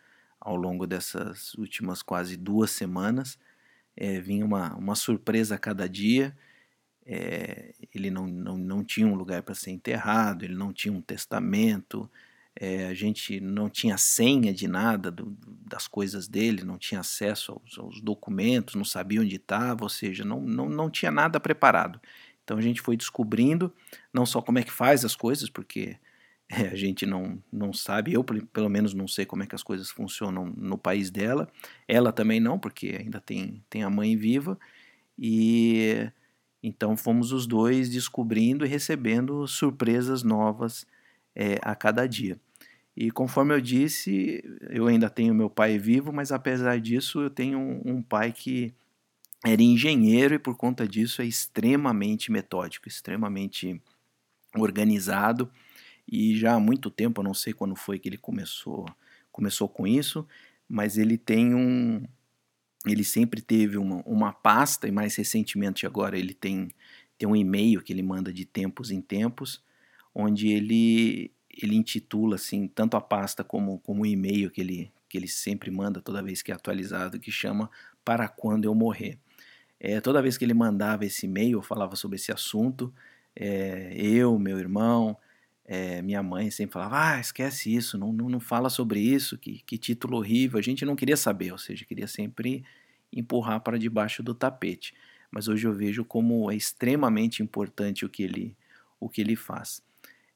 ao 0.41 0.55
longo 0.55 0.87
dessas 0.87 1.55
últimas 1.55 2.03
quase 2.03 2.37
duas 2.37 2.71
semanas. 2.71 3.37
É, 3.97 4.21
vinha 4.21 4.45
uma, 4.45 4.77
uma 4.77 4.95
surpresa 4.95 5.57
a 5.57 5.59
cada 5.59 5.89
dia. 5.89 6.37
É, 7.05 7.75
ele 7.93 8.09
não, 8.09 8.29
não, 8.29 8.57
não 8.57 8.85
tinha 8.85 9.09
um 9.09 9.17
lugar 9.17 9.43
para 9.43 9.57
ser 9.57 9.73
enterrado, 9.73 10.45
ele 10.45 10.55
não 10.55 10.73
tinha 10.73 10.95
um 10.95 11.03
testamento, 11.03 12.09
é, 12.59 12.87
a 12.87 12.95
gente 12.95 13.39
não 13.41 13.69
tinha 13.69 13.99
senha 13.99 14.53
de 14.53 14.67
nada 14.67 15.11
do, 15.11 15.37
das 15.67 15.87
coisas 15.87 16.27
dele, 16.27 16.65
não 16.65 16.79
tinha 16.79 17.01
acesso 17.01 17.53
aos, 17.53 17.79
aos 17.79 18.01
documentos, 18.01 18.75
não 18.75 18.85
sabia 18.85 19.21
onde 19.21 19.37
estava, 19.37 19.85
ou 19.85 19.89
seja, 19.91 20.25
não, 20.25 20.41
não, 20.41 20.69
não 20.69 20.91
tinha 20.91 21.11
nada 21.11 21.39
preparado. 21.39 22.01
Então 22.43 22.57
a 22.57 22.63
gente 22.63 22.81
foi 22.81 22.97
descobrindo 22.97 23.73
não 24.13 24.25
só 24.25 24.41
como 24.41 24.59
é 24.59 24.63
que 24.63 24.73
faz 24.73 25.05
as 25.05 25.15
coisas, 25.15 25.51
porque 25.51 25.99
é, 26.49 26.69
a 26.73 26.75
gente 26.75 27.05
não, 27.05 27.43
não 27.53 27.73
sabe, 27.73 28.15
eu 28.15 28.25
pelo 28.25 28.71
menos 28.71 28.95
não 28.95 29.07
sei 29.07 29.27
como 29.27 29.43
é 29.43 29.47
que 29.47 29.55
as 29.55 29.63
coisas 29.63 29.91
funcionam 29.91 30.47
no 30.57 30.79
país 30.79 31.11
dela, 31.11 31.49
ela 31.87 32.13
também 32.13 32.41
não, 32.41 32.59
porque 32.59 32.97
ainda 32.99 33.21
tem, 33.21 33.63
tem 33.69 33.83
a 33.83 33.91
mãe 33.91 34.17
viva, 34.17 34.59
e 35.19 36.11
então 36.63 36.97
fomos 36.97 37.33
os 37.33 37.47
dois 37.47 37.91
descobrindo 37.91 38.65
e 38.65 38.69
recebendo 38.69 39.47
surpresas 39.47 40.23
novas 40.23 40.87
é, 41.35 41.59
a 41.63 41.75
cada 41.75 42.07
dia. 42.07 42.41
E 42.97 43.11
conforme 43.11 43.55
eu 43.55 43.61
disse, 43.61 44.43
eu 44.71 44.87
ainda 44.87 45.11
tenho 45.11 45.35
meu 45.35 45.51
pai 45.51 45.79
vivo, 45.79 46.13
mas 46.13 46.33
apesar 46.33 46.81
disso, 46.81 47.21
eu 47.21 47.29
tenho 47.29 47.59
um, 47.59 47.83
um 47.85 48.03
pai 48.03 48.33
que 48.33 48.73
era 49.45 49.63
engenheiro 49.63 50.35
e 50.35 50.39
por 50.39 50.57
conta 50.57 50.89
disso 50.89 51.21
é 51.21 51.27
extremamente 51.27 52.33
metódico, 52.33 52.89
extremamente 52.89 53.81
organizado. 54.57 55.51
E 56.11 56.37
já 56.39 56.55
há 56.55 56.61
muito 56.61 56.91
tempo, 56.91 57.21
eu 57.21 57.25
não 57.25 57.35
sei 57.35 57.53
quando 57.53 57.77
foi 57.77 57.99
que 57.99 58.09
ele 58.09 58.17
começou, 58.17 58.87
começou 59.31 59.69
com 59.69 59.87
isso, 59.87 60.27
mas 60.67 60.97
ele 60.97 61.19
tem 61.19 61.55
um, 61.55 62.03
ele 62.87 63.05
sempre 63.05 63.43
teve 63.43 63.77
uma, 63.77 64.03
uma 64.07 64.33
pasta 64.33 64.89
e 64.89 64.93
mais 64.93 65.17
recentemente 65.17 65.87
agora 65.87 66.19
ele 66.19 66.33
tem, 66.33 66.71
tem 67.19 67.29
um 67.29 67.37
e-mail 67.37 67.83
que 67.83 67.93
ele 67.93 68.03
manda 68.03 68.33
de 68.33 68.47
tempos 68.47 68.91
em 68.91 69.03
tempos, 69.03 69.63
onde 70.15 70.49
ele 70.49 71.31
ele 71.57 71.77
intitula 71.77 72.37
assim 72.37 72.69
tanto 72.69 72.97
a 72.97 73.01
pasta 73.01 73.43
como, 73.43 73.79
como 73.81 74.03
o 74.03 74.07
e-mail 74.07 74.51
que 74.51 74.61
ele, 74.61 74.93
que 75.09 75.17
ele 75.17 75.29
sempre 75.29 75.71
manda 75.71 76.01
toda 76.01 76.23
vez 76.23 76.43
que 76.43 76.53
é 76.53 76.55
atualizado, 76.55 77.19
que 77.19 77.31
chama 77.31 77.71
Para 78.05 78.29
Quando 78.29 78.65
Eu 78.65 78.75
Morrer. 78.75 79.19
É, 79.79 80.01
toda 80.01 80.23
vez 80.23 80.39
que 80.39 80.45
ele 80.45 80.55
mandava 80.55 81.05
esse 81.05 81.27
e-mail, 81.27 81.61
falava 81.63 81.97
sobre 81.97 82.17
esse 82.17 82.33
assunto, 82.33 82.93
é, 83.35 83.93
eu, 83.97 84.39
meu 84.39 84.59
irmão, 84.59 85.17
é, 85.65 86.01
minha 86.01 86.23
mãe 86.23 86.51
sempre 86.51 86.75
falava: 86.75 87.15
ah, 87.15 87.21
esquece 87.21 87.75
isso, 87.75 87.99
não, 87.99 88.13
não, 88.13 88.29
não 88.29 88.41
fala 88.41 88.71
sobre 88.71 89.01
isso, 89.01 89.37
que, 89.37 89.63
que 89.67 89.77
título 89.77 90.19
horrível. 90.19 90.59
A 90.59 90.63
gente 90.63 90.85
não 90.85 90.97
queria 90.97 91.17
saber, 91.17 91.53
ou 91.53 91.59
seja, 91.59 91.85
queria 91.85 92.07
sempre 92.07 92.65
empurrar 93.13 93.61
para 93.61 93.79
debaixo 93.79 94.23
do 94.23 94.35
tapete. 94.35 94.95
Mas 95.31 95.49
hoje 95.49 95.67
eu 95.67 95.73
vejo 95.73 96.05
como 96.05 96.51
é 96.51 96.57
extremamente 96.57 97.43
importante 97.43 98.05
o 98.05 98.09
que 98.09 98.23
ele, 98.23 98.57
o 99.01 99.09
que 99.09 99.21
ele 99.21 99.37
faz. 99.37 99.83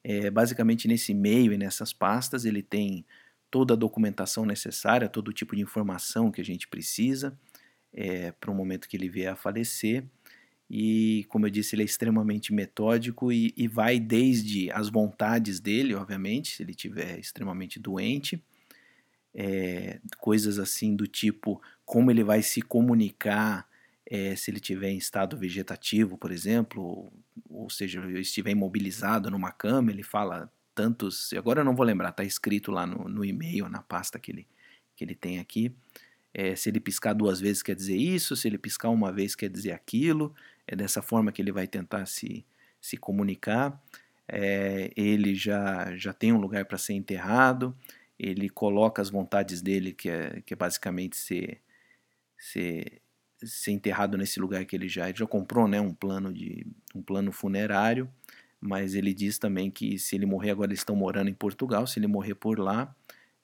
É, 0.02 0.30
basicamente 0.30 0.88
nesse 0.88 1.12
e-mail 1.12 1.52
e 1.52 1.58
nessas 1.58 1.92
pastas 1.92 2.44
ele 2.44 2.62
tem 2.62 3.04
toda 3.50 3.74
a 3.74 3.76
documentação 3.76 4.46
necessária, 4.46 5.08
todo 5.08 5.32
tipo 5.32 5.54
de 5.54 5.62
informação 5.62 6.30
que 6.30 6.40
a 6.40 6.44
gente 6.44 6.68
precisa 6.68 7.38
é, 7.92 8.32
para 8.32 8.50
o 8.50 8.54
momento 8.54 8.88
que 8.88 8.96
ele 8.96 9.08
vier 9.08 9.32
a 9.32 9.36
falecer. 9.36 10.04
E, 10.72 11.26
como 11.28 11.46
eu 11.46 11.50
disse, 11.50 11.74
ele 11.74 11.82
é 11.82 11.84
extremamente 11.84 12.54
metódico 12.54 13.32
e, 13.32 13.52
e 13.56 13.66
vai 13.66 13.98
desde 13.98 14.70
as 14.70 14.88
vontades 14.88 15.58
dele, 15.58 15.94
obviamente, 15.96 16.54
se 16.54 16.62
ele 16.62 16.70
estiver 16.70 17.18
extremamente 17.18 17.80
doente, 17.80 18.40
é, 19.34 20.00
coisas 20.18 20.58
assim 20.58 20.94
do 20.94 21.06
tipo 21.06 21.60
como 21.84 22.10
ele 22.10 22.22
vai 22.22 22.42
se 22.42 22.62
comunicar 22.62 23.68
é, 24.10 24.34
se 24.34 24.50
ele 24.50 24.58
estiver 24.58 24.90
em 24.90 24.98
estado 24.98 25.36
vegetativo, 25.36 26.18
por 26.18 26.32
exemplo, 26.32 27.12
ou 27.48 27.70
seja, 27.70 28.02
estiver 28.18 28.50
imobilizado 28.50 29.30
numa 29.30 29.52
cama, 29.52 29.92
ele 29.92 30.02
fala 30.02 30.52
tantos. 30.74 31.32
Agora 31.34 31.60
eu 31.60 31.64
não 31.64 31.76
vou 31.76 31.86
lembrar, 31.86 32.08
está 32.08 32.24
escrito 32.24 32.72
lá 32.72 32.84
no, 32.84 33.08
no 33.08 33.24
e-mail, 33.24 33.68
na 33.68 33.80
pasta 33.80 34.18
que 34.18 34.32
ele, 34.32 34.48
que 34.96 35.04
ele 35.04 35.14
tem 35.14 35.38
aqui. 35.38 35.72
É, 36.34 36.56
se 36.56 36.68
ele 36.68 36.80
piscar 36.80 37.12
duas 37.12 37.40
vezes 37.40 37.62
quer 37.62 37.76
dizer 37.76 37.96
isso, 37.96 38.34
se 38.34 38.48
ele 38.48 38.58
piscar 38.58 38.90
uma 38.90 39.12
vez 39.12 39.36
quer 39.36 39.48
dizer 39.48 39.72
aquilo. 39.72 40.34
É 40.66 40.74
dessa 40.74 41.00
forma 41.00 41.30
que 41.30 41.40
ele 41.40 41.52
vai 41.52 41.68
tentar 41.68 42.06
se, 42.06 42.44
se 42.80 42.96
comunicar. 42.96 43.80
É, 44.26 44.90
ele 44.96 45.36
já, 45.36 45.96
já 45.96 46.12
tem 46.12 46.32
um 46.32 46.38
lugar 46.38 46.64
para 46.64 46.78
ser 46.78 46.94
enterrado. 46.94 47.76
Ele 48.18 48.48
coloca 48.48 49.00
as 49.00 49.08
vontades 49.08 49.62
dele, 49.62 49.92
que 49.92 50.10
é, 50.10 50.42
que 50.44 50.54
é 50.54 50.56
basicamente 50.56 51.16
ser, 51.16 51.60
ser 52.36 53.00
ser 53.42 53.72
enterrado 53.72 54.16
nesse 54.16 54.40
lugar 54.40 54.64
que 54.64 54.76
ele 54.76 54.88
já, 54.88 55.08
ele 55.08 55.18
já 55.18 55.26
comprou, 55.26 55.66
né, 55.66 55.80
um 55.80 55.94
plano 55.94 56.32
de 56.32 56.66
um 56.94 57.02
plano 57.02 57.32
funerário, 57.32 58.10
mas 58.60 58.94
ele 58.94 59.14
diz 59.14 59.38
também 59.38 59.70
que 59.70 59.98
se 59.98 60.14
ele 60.14 60.26
morrer 60.26 60.50
agora 60.50 60.70
eles 60.70 60.80
estão 60.80 60.94
morando 60.94 61.30
em 61.30 61.34
Portugal, 61.34 61.86
se 61.86 61.98
ele 61.98 62.06
morrer 62.06 62.34
por 62.34 62.58
lá, 62.58 62.94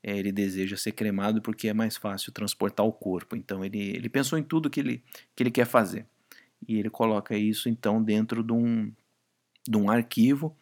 é, 0.02 0.16
ele 0.16 0.30
deseja 0.30 0.76
ser 0.76 0.92
cremado 0.92 1.40
porque 1.42 1.68
é 1.68 1.74
mais 1.74 1.96
fácil 1.96 2.32
transportar 2.32 2.84
o 2.86 2.92
corpo. 2.92 3.34
Então 3.34 3.64
ele, 3.64 3.78
ele 3.78 4.08
pensou 4.08 4.38
em 4.38 4.42
tudo 4.42 4.70
que 4.70 4.80
ele, 4.80 5.02
que 5.34 5.42
ele 5.42 5.50
quer 5.50 5.66
fazer. 5.66 6.06
E 6.68 6.76
ele 6.78 6.90
coloca 6.90 7.36
isso 7.36 7.68
então 7.68 8.02
dentro 8.02 8.42
de 8.42 8.52
um, 8.52 8.92
de 9.68 9.76
um 9.76 9.90
arquivo. 9.90 10.56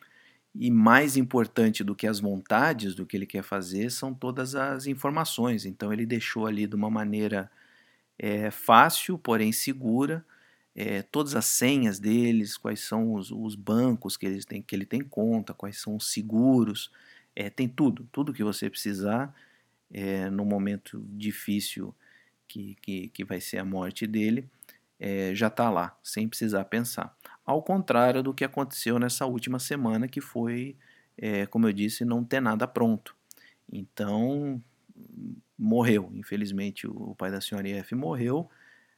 E 0.55 0.71
mais 0.71 1.17
importante 1.17 1.83
do 1.83 1.97
que 1.97 2.07
as 2.07 2.21
vontades 2.21 2.95
do 2.95 3.05
que 3.05 3.17
ele 3.17 3.27
quer 3.27 3.43
fazer 3.43 3.91
são 3.91 4.15
todas 4.15 4.55
as 4.55 4.87
informações. 4.87 5.67
Então 5.67 5.93
ele 5.93 6.07
deixou 6.07 6.47
ali 6.47 6.67
de 6.67 6.77
uma 6.77 6.89
maneira 6.89 7.51
é 8.19 8.51
fácil, 8.51 9.19
porém 9.19 9.53
segura. 9.53 10.25
É, 10.77 11.03
todas 11.03 11.37
as 11.37 11.45
senhas 11.47 12.01
deles, 12.01 12.57
quais 12.57 12.81
são 12.81 13.15
os, 13.15 13.31
os, 13.31 13.55
bancos 13.55 14.17
que, 14.17 14.27
eles 14.27 14.45
têm, 14.45 14.61
que 14.61 14.75
ele 14.75 14.85
tem 14.85 15.03
conta, 15.03 15.55
quais 15.55 15.81
são 15.81 15.95
os 15.95 16.11
seguros, 16.11 16.91
é, 17.37 17.49
tem 17.49 17.69
tudo, 17.69 18.09
tudo 18.11 18.33
que 18.33 18.43
você 18.43 18.69
precisar 18.69 19.33
é, 19.93 20.29
no 20.31 20.45
momento 20.45 21.05
difícil 21.11 21.95
que, 22.49 22.77
que, 22.83 23.09
que, 23.09 23.25
vai 23.25 23.41
ser 23.41 23.59
a 23.59 23.65
morte 23.65 24.07
dele, 24.07 24.49
é, 24.99 25.35
já 25.35 25.47
está 25.47 25.71
lá, 25.71 25.97
sem 26.03 26.29
precisar 26.29 26.65
pensar. 26.65 27.17
Ao 27.47 27.63
contrário 27.63 28.23
do 28.23 28.35
que 28.35 28.45
aconteceu 28.45 28.99
nessa 28.99 29.27
última 29.27 29.61
semana, 29.61 30.09
que 30.09 30.21
foi, 30.21 30.77
é, 31.17 31.47
como 31.47 31.69
eu 31.69 31.73
disse, 31.73 32.05
não 32.05 32.25
ter 32.25 32.41
nada 32.41 32.67
pronto. 32.67 33.15
Então, 33.73 34.63
morreu. 35.59 36.11
Infelizmente, 36.15 36.87
o 36.87 37.15
pai 37.17 37.31
da 37.31 37.41
senhora 37.41 37.69
IF 37.69 37.95
morreu. 37.95 38.49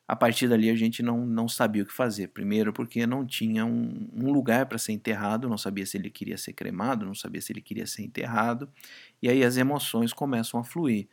A 0.08 0.14
partir 0.14 0.48
dali, 0.48 0.70
a 0.70 0.76
gente 0.76 1.02
não, 1.02 1.26
não 1.26 1.48
sabia 1.48 1.82
o 1.82 1.86
que 1.86 1.92
fazer. 1.92 2.28
Primeiro, 2.28 2.72
porque 2.72 3.06
não 3.06 3.26
tinha 3.26 3.66
um, 3.66 4.08
um 4.14 4.30
lugar 4.30 4.66
para 4.66 4.78
ser 4.78 4.92
enterrado, 4.92 5.48
não 5.48 5.58
sabia 5.58 5.84
se 5.84 5.96
ele 5.96 6.10
queria 6.10 6.38
ser 6.38 6.52
cremado, 6.52 7.04
não 7.04 7.14
sabia 7.14 7.40
se 7.40 7.52
ele 7.52 7.60
queria 7.60 7.86
ser 7.86 8.02
enterrado. 8.02 8.70
E 9.20 9.28
aí 9.28 9.42
as 9.42 9.56
emoções 9.56 10.12
começam 10.12 10.60
a 10.60 10.64
fluir. 10.64 11.08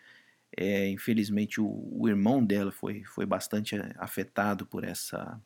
É, 0.56 0.88
infelizmente, 0.90 1.60
o, 1.60 1.66
o, 1.68 2.08
irmão 2.08 2.46
dela 2.46 2.72
foi, 2.72 3.04
foi 3.06 3.26
bastante 3.26 3.76
afetado 3.98 4.66
por 4.68 4.84
essa, 4.84 5.42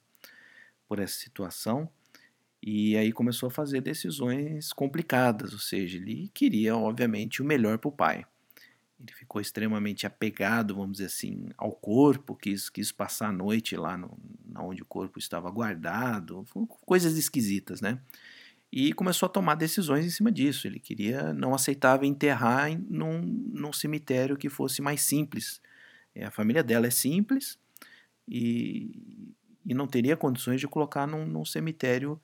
por 0.87 0.99
essa 0.99 1.17
situação. 1.17 1.89
E 2.61 2.97
aí 2.97 3.13
começou 3.13 3.47
a 3.47 3.51
fazer 3.51 3.81
decisões 3.81 4.73
complicadas, 4.73 5.53
ou 5.53 5.59
seja, 5.59 5.97
ele 5.97 6.29
queria, 6.33 6.75
obviamente, 6.75 7.41
o 7.41 7.45
melhor 7.45 7.77
para 7.77 7.89
o 7.89 7.91
pai. 7.91 8.25
Ele 8.99 9.13
ficou 9.13 9.39
extremamente 9.39 10.07
apegado, 10.07 10.75
vamos 10.75 10.93
dizer 10.93 11.05
assim, 11.05 11.49
ao 11.57 11.71
corpo, 11.71 12.35
quis, 12.35 12.69
quis 12.69 12.91
passar 12.91 13.29
a 13.29 13.31
noite 13.31 13.75
lá 13.75 13.97
no, 13.97 14.17
onde 14.57 14.81
o 14.81 14.85
corpo 14.85 15.19
estava 15.19 15.49
guardado, 15.51 16.45
coisas 16.85 17.17
esquisitas, 17.17 17.79
né? 17.79 17.99
E 18.71 18.91
começou 18.93 19.27
a 19.27 19.29
tomar 19.29 19.55
decisões 19.55 20.05
em 20.05 20.09
cima 20.09 20.31
disso. 20.31 20.67
Ele 20.67 20.79
queria, 20.79 21.31
não 21.33 21.53
aceitava 21.53 22.05
enterrar 22.05 22.69
em, 22.69 22.77
num, 22.89 23.21
num 23.21 23.71
cemitério 23.71 24.35
que 24.35 24.49
fosse 24.49 24.81
mais 24.81 25.01
simples. 25.01 25.61
É, 26.13 26.25
a 26.25 26.31
família 26.31 26.63
dela 26.63 26.87
é 26.87 26.89
simples 26.89 27.57
e, 28.27 28.91
e 29.65 29.73
não 29.73 29.87
teria 29.87 30.17
condições 30.17 30.59
de 30.59 30.67
colocar 30.67 31.07
num, 31.07 31.25
num 31.25 31.45
cemitério 31.45 32.19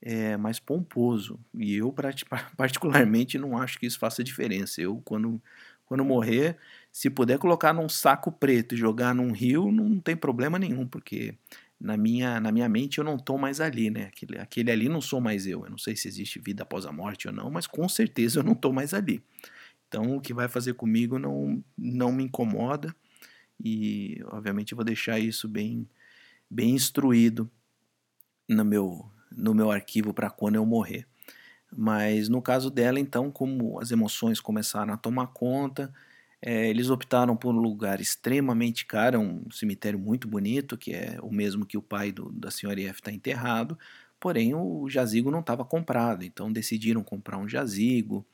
é, 0.00 0.36
mais 0.36 0.60
pomposo. 0.60 1.40
E 1.54 1.74
eu, 1.76 1.92
particularmente, 2.56 3.38
não 3.38 3.58
acho 3.58 3.78
que 3.78 3.86
isso 3.86 3.98
faça 3.98 4.22
diferença. 4.22 4.80
Eu, 4.80 5.02
quando 5.04 5.42
quando 5.88 6.04
morrer, 6.04 6.58
se 6.92 7.08
puder 7.08 7.38
colocar 7.38 7.72
num 7.72 7.88
saco 7.88 8.30
preto 8.30 8.74
e 8.74 8.78
jogar 8.78 9.14
num 9.14 9.32
rio, 9.32 9.72
não 9.72 9.98
tem 9.98 10.14
problema 10.14 10.58
nenhum, 10.58 10.86
porque 10.86 11.34
na 11.80 11.96
minha, 11.96 12.38
na 12.38 12.52
minha 12.52 12.68
mente 12.68 12.98
eu 12.98 13.04
não 13.04 13.16
estou 13.16 13.38
mais 13.38 13.58
ali, 13.58 13.88
né? 13.88 14.04
Aquele, 14.04 14.38
aquele 14.38 14.70
ali 14.70 14.88
não 14.88 15.00
sou 15.00 15.20
mais 15.20 15.46
eu. 15.46 15.64
Eu 15.64 15.70
não 15.70 15.78
sei 15.78 15.96
se 15.96 16.06
existe 16.06 16.38
vida 16.38 16.62
após 16.62 16.84
a 16.84 16.92
morte 16.92 17.26
ou 17.26 17.32
não, 17.32 17.50
mas 17.50 17.66
com 17.66 17.88
certeza 17.88 18.40
eu 18.40 18.42
não 18.42 18.52
estou 18.52 18.72
mais 18.72 18.92
ali. 18.92 19.22
Então 19.88 20.16
o 20.16 20.20
que 20.20 20.34
vai 20.34 20.46
fazer 20.46 20.74
comigo 20.74 21.18
não, 21.18 21.64
não 21.76 22.12
me 22.12 22.24
incomoda 22.24 22.94
e 23.58 24.20
obviamente 24.26 24.72
eu 24.72 24.76
vou 24.76 24.84
deixar 24.84 25.18
isso 25.18 25.48
bem, 25.48 25.88
bem 26.50 26.74
instruído 26.74 27.50
no 28.46 28.64
meu, 28.64 29.10
no 29.32 29.54
meu 29.54 29.70
arquivo 29.70 30.12
para 30.12 30.28
quando 30.28 30.56
eu 30.56 30.66
morrer. 30.66 31.06
Mas 31.76 32.28
no 32.28 32.40
caso 32.42 32.70
dela, 32.70 32.98
então, 32.98 33.30
como 33.30 33.80
as 33.80 33.90
emoções 33.90 34.40
começaram 34.40 34.92
a 34.94 34.96
tomar 34.96 35.28
conta, 35.28 35.92
é, 36.40 36.68
eles 36.68 36.88
optaram 36.90 37.36
por 37.36 37.54
um 37.54 37.58
lugar 37.58 38.00
extremamente 38.00 38.86
caro, 38.86 39.20
um 39.20 39.50
cemitério 39.50 39.98
muito 39.98 40.28
bonito, 40.28 40.78
que 40.78 40.92
é 40.94 41.18
o 41.22 41.30
mesmo 41.32 41.66
que 41.66 41.76
o 41.76 41.82
pai 41.82 42.12
do, 42.12 42.30
da 42.32 42.50
senhora 42.50 42.80
F 42.80 43.00
está 43.00 43.12
enterrado, 43.12 43.78
porém 44.20 44.54
o 44.54 44.88
jazigo 44.88 45.30
não 45.30 45.40
estava 45.40 45.64
comprado, 45.64 46.24
então 46.24 46.52
decidiram 46.52 47.02
comprar 47.02 47.38
um 47.38 47.48
jazigo. 47.48 48.24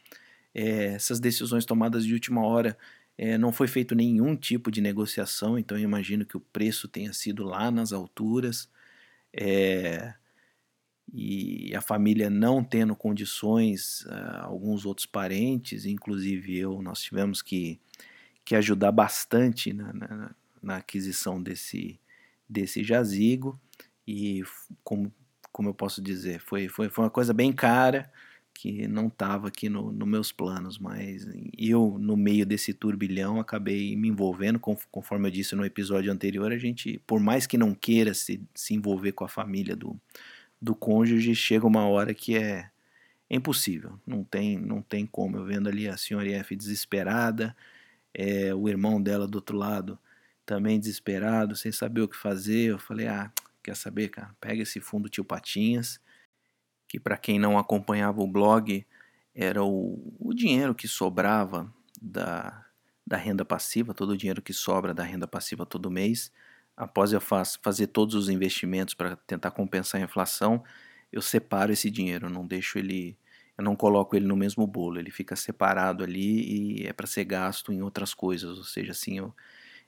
É, 0.55 0.95
essas 0.95 1.21
decisões 1.21 1.65
tomadas 1.65 2.05
de 2.05 2.15
última 2.15 2.43
hora 2.47 2.77
é, 3.19 3.39
não 3.39 3.53
foi 3.53 3.69
feito 3.69 3.95
nenhum 3.95 4.37
tipo 4.37 4.71
de 4.71 4.81
negociação, 4.81 5.59
então 5.59 5.77
eu 5.79 5.85
imagino 5.85 6.25
que 6.27 6.37
o 6.37 6.41
preço 6.41 6.89
tenha 6.89 7.13
sido 7.13 7.45
lá 7.45 7.71
nas 7.71 7.93
alturas. 7.93 8.69
É, 9.33 10.15
e 11.17 11.73
a 11.77 11.81
família 11.81 12.29
não 12.29 12.65
tendo 12.65 12.97
condições, 12.97 14.01
uh, 14.07 14.41
alguns 14.43 14.85
outros 14.85 15.07
parentes, 15.07 15.87
inclusive 15.87 16.59
eu, 16.59 16.83
nós 16.83 17.01
tivemos 17.01 17.41
que, 17.41 17.81
que 18.45 18.57
ajudar 18.57 18.91
bastante 18.91 19.73
na, 19.73 19.93
na, 19.93 20.35
na 20.61 20.77
aquisição 20.79 21.41
desse, 21.41 22.01
desse 22.49 22.83
jazigo. 22.83 23.61
E 24.05 24.43
como, 24.83 25.15
como 25.53 25.69
eu 25.69 25.75
posso 25.75 26.03
dizer, 26.03 26.41
foi, 26.41 26.67
foi, 26.67 26.89
foi 26.89 27.05
uma 27.05 27.11
coisa 27.11 27.33
bem 27.33 27.53
cara 27.53 28.11
que 28.53 28.89
não 28.89 29.07
estava 29.07 29.47
aqui 29.47 29.69
nos 29.69 29.95
no 29.95 30.07
meus 30.07 30.33
planos, 30.33 30.79
mas 30.79 31.29
eu, 31.57 31.97
no 31.97 32.17
meio 32.17 32.45
desse 32.45 32.75
turbilhão, 32.75 33.39
acabei 33.39 33.95
me 33.95 34.09
envolvendo, 34.09 34.59
conforme 34.59 35.29
eu 35.29 35.33
disse 35.33 35.55
no 35.55 35.65
episódio 35.65 36.13
anterior, 36.13 36.51
a 36.51 36.59
gente, 36.59 37.01
por 37.07 37.21
mais 37.21 37.47
que 37.47 37.59
não 37.59 37.73
queira 37.73 38.15
se, 38.15 38.41
se 38.53 38.75
envolver 38.75 39.13
com 39.13 39.25
a 39.25 39.29
família 39.29 39.75
do, 39.75 40.01
do 40.65 40.75
cônjuge 40.75 41.35
chega 41.35 41.67
uma 41.67 41.87
hora 41.87 42.15
que 42.15 42.37
é, 42.37 42.71
impossível, 43.29 44.01
não 44.07 44.25
tem, 44.25 44.59
não 44.59 44.81
tem 44.81 45.05
como. 45.05 45.37
Eu 45.37 45.45
vendo 45.45 45.69
ali 45.69 45.87
a 45.87 45.97
senhora 45.97 46.31
F 46.31 46.57
desesperada, 46.57 47.55
é, 48.15 48.55
o 48.55 48.67
irmão 48.67 49.01
dela 49.01 49.29
do 49.29 49.37
outro 49.37 49.59
lado 49.59 49.99
também 50.47 50.81
desesperado, 50.81 51.55
sem 51.55 51.71
saber 51.71 52.01
o 52.01 52.09
que 52.09 52.17
fazer. 52.17 52.71
Eu 52.71 52.79
falei: 52.79 53.07
ah, 53.07 53.31
quer 53.63 53.77
saber, 53.77 54.09
cara? 54.09 54.35
Pega 54.41 54.63
esse 54.63 54.81
fundo 54.81 55.09
Tio 55.11 55.25
Patinhas, 55.25 56.01
que 56.89 56.99
para 56.99 57.19
quem 57.19 57.39
não 57.39 57.59
acompanhava 57.59 58.23
o 58.23 58.27
blog, 58.27 58.87
era 59.35 59.63
o, 59.63 60.17
o 60.19 60.33
dinheiro 60.33 60.75
que 60.75 60.89
sobrava 60.89 61.71
da, 62.01 62.65
da 63.07 63.19
renda 63.19 63.45
passiva, 63.45 63.93
todo 63.93 64.11
o 64.11 64.17
dinheiro 64.17 64.41
que 64.41 64.55
sobra 64.55 64.95
da 64.95 65.03
renda 65.03 65.27
passiva 65.27 65.67
todo 65.67 65.91
mês 65.91 66.33
após 66.77 67.13
eu 67.13 67.21
faz, 67.21 67.59
fazer 67.63 67.89
todos 67.89 68.15
os 68.15 68.29
investimentos 68.29 68.95
para 68.95 69.17
tentar 69.17 69.51
compensar 69.53 70.01
a 70.01 70.05
inflação, 70.05 70.63
eu 71.13 71.23
separo 71.23 71.73
esse 71.73 71.91
dinheiro, 71.91 72.27
eu 72.27 72.31
não 72.31 72.47
deixo 72.47 72.79
ele, 72.79 73.17
eu 73.57 73.65
não 73.65 73.77
coloco 73.77 74.17
ele 74.17 74.27
no 74.27 74.37
mesmo 74.37 74.67
bolo, 74.67 74.99
ele 74.99 75.11
fica 75.11 75.37
separado 75.37 76.03
ali 76.05 76.81
e 76.83 76.87
é 76.87 76.93
para 76.93 77.07
ser 77.07 77.25
gasto 77.25 77.73
em 77.73 77.83
outras 77.83 78.13
coisas, 78.15 78.59
ou 78.59 78.65
seja, 78.65 78.93
assim 78.93 79.19
eu 79.19 79.35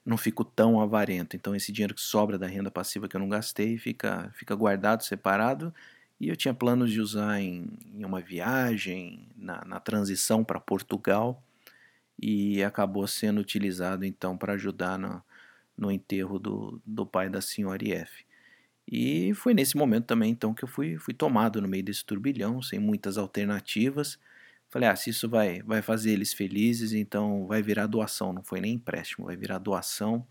não 0.05 0.17
fico 0.17 0.45
tão 0.45 0.81
avarento. 0.81 1.37
Então 1.37 1.55
esse 1.55 1.73
dinheiro 1.73 1.95
que 1.95 2.01
sobra 2.01 2.39
da 2.39 2.47
renda 2.47 2.71
passiva 2.71 3.09
que 3.09 3.17
eu 3.17 3.21
não 3.21 3.29
gastei 3.29 3.77
fica, 3.79 4.31
fica 4.35 4.55
guardado, 4.55 5.03
separado 5.05 5.75
e 6.21 6.29
eu 6.29 6.37
tinha 6.37 6.55
planos 6.55 6.93
de 6.93 7.01
usar 7.01 7.41
em, 7.41 7.69
em 7.95 8.05
uma 8.05 8.21
viagem, 8.21 9.29
na, 9.37 9.65
na 9.65 9.81
transição 9.81 10.45
para 10.45 10.61
Portugal 10.61 11.43
e 12.21 12.63
acabou 12.63 13.07
sendo 13.07 13.41
utilizado 13.41 14.05
então 14.05 14.37
para 14.39 14.55
ajudar 14.55 14.99
na 14.99 15.23
no 15.77 15.91
enterro 15.91 16.39
do, 16.39 16.81
do 16.85 17.07
pai 17.07 17.29
da 17.29 17.41
senhora 17.41 17.83
IF. 17.85 18.25
E 18.89 19.35
foi 19.35 19.53
nesse 19.53 19.77
momento 19.77 20.07
também 20.07 20.31
então 20.31 20.55
que 20.55 20.63
eu 20.65 20.69
fui, 20.69 20.97
fui 20.99 21.13
tomado 21.13 21.61
no 21.61 21.69
meio 21.69 21.83
desse 21.83 22.05
turbilhão, 22.05 22.63
sem 22.63 22.79
muitas 22.79 23.19
alternativas. 23.19 24.19
Falei, 24.69 24.89
ah, 24.89 24.97
se 24.97 25.11
isso 25.11 25.29
vai, 25.29 25.63
vai 25.63 25.83
fazer 25.83 26.13
eles 26.13 26.33
felizes, 26.33 26.93
então 26.93 27.47
vai 27.47 27.63
virar 27.63 27.87
doação, 27.87 28.33
não 28.33 28.43
foi 28.43 28.61
nem 28.61 28.75
empréstimo, 28.75 29.27
vai 29.27 29.37
virar 29.37 29.59
doação, 29.59 30.27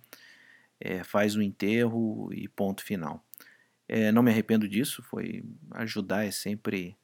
é, 0.79 1.03
faz 1.03 1.35
o 1.35 1.41
enterro 1.41 2.29
e 2.33 2.47
ponto 2.47 2.83
final. 2.83 3.25
É, 3.87 4.11
não 4.11 4.23
me 4.23 4.31
arrependo 4.31 4.67
disso, 4.67 5.03
foi 5.03 5.43
ajudar 5.71 6.25
é 6.25 6.31
sempre. 6.31 6.97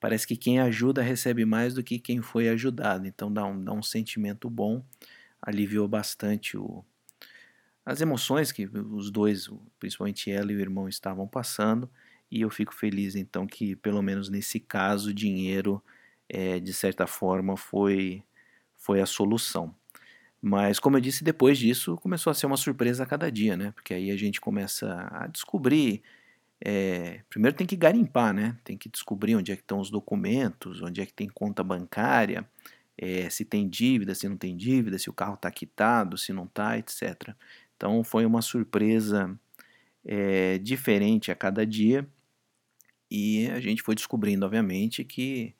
Parece 0.00 0.26
que 0.26 0.36
quem 0.36 0.60
ajuda 0.60 1.02
recebe 1.02 1.44
mais 1.44 1.74
do 1.74 1.82
que 1.84 1.98
quem 1.98 2.22
foi 2.22 2.48
ajudado, 2.48 3.06
então 3.06 3.32
dá 3.32 3.44
um, 3.44 3.62
dá 3.62 3.72
um 3.72 3.82
sentimento 3.82 4.48
bom, 4.50 4.84
aliviou 5.42 5.88
bastante 5.88 6.56
o, 6.56 6.84
as 7.90 8.00
emoções 8.00 8.52
que 8.52 8.66
os 8.66 9.10
dois, 9.10 9.50
principalmente 9.80 10.30
ela 10.30 10.52
e 10.52 10.56
o 10.56 10.60
irmão, 10.60 10.88
estavam 10.88 11.26
passando. 11.26 11.90
E 12.30 12.40
eu 12.42 12.50
fico 12.50 12.72
feliz 12.72 13.16
então 13.16 13.46
que, 13.46 13.74
pelo 13.74 14.00
menos 14.00 14.28
nesse 14.28 14.60
caso, 14.60 15.10
o 15.10 15.14
dinheiro, 15.14 15.82
é, 16.28 16.60
de 16.60 16.72
certa 16.72 17.06
forma, 17.06 17.56
foi, 17.56 18.22
foi 18.76 19.00
a 19.00 19.06
solução. 19.06 19.74
Mas, 20.40 20.78
como 20.78 20.96
eu 20.96 21.00
disse, 21.00 21.24
depois 21.24 21.58
disso 21.58 21.96
começou 21.96 22.30
a 22.30 22.34
ser 22.34 22.46
uma 22.46 22.56
surpresa 22.56 23.02
a 23.02 23.06
cada 23.06 23.30
dia, 23.30 23.56
né? 23.56 23.72
Porque 23.72 23.92
aí 23.92 24.10
a 24.10 24.16
gente 24.16 24.40
começa 24.40 25.08
a 25.10 25.26
descobrir. 25.26 26.00
É, 26.64 27.22
primeiro 27.28 27.56
tem 27.56 27.66
que 27.66 27.76
garimpar, 27.76 28.32
né? 28.32 28.56
Tem 28.62 28.78
que 28.78 28.88
descobrir 28.88 29.34
onde 29.34 29.50
é 29.50 29.56
que 29.56 29.62
estão 29.62 29.80
os 29.80 29.90
documentos, 29.90 30.80
onde 30.80 31.00
é 31.00 31.06
que 31.06 31.12
tem 31.12 31.28
conta 31.28 31.64
bancária, 31.64 32.46
é, 33.00 33.30
se 33.30 33.46
tem 33.46 33.66
dívida, 33.68 34.14
se 34.14 34.28
não 34.28 34.36
tem 34.36 34.54
dívida, 34.54 34.98
se 34.98 35.08
o 35.08 35.12
carro 35.12 35.34
está 35.34 35.50
quitado, 35.50 36.18
se 36.18 36.32
não 36.34 36.44
está, 36.44 36.76
etc. 36.78 37.34
Então 37.80 38.04
foi 38.04 38.26
uma 38.26 38.42
surpresa 38.42 39.34
é, 40.04 40.58
diferente 40.58 41.32
a 41.32 41.34
cada 41.34 41.64
dia 41.64 42.06
e 43.10 43.46
a 43.46 43.58
gente 43.58 43.80
foi 43.82 43.94
descobrindo, 43.94 44.44
obviamente, 44.44 45.02
que 45.02 45.54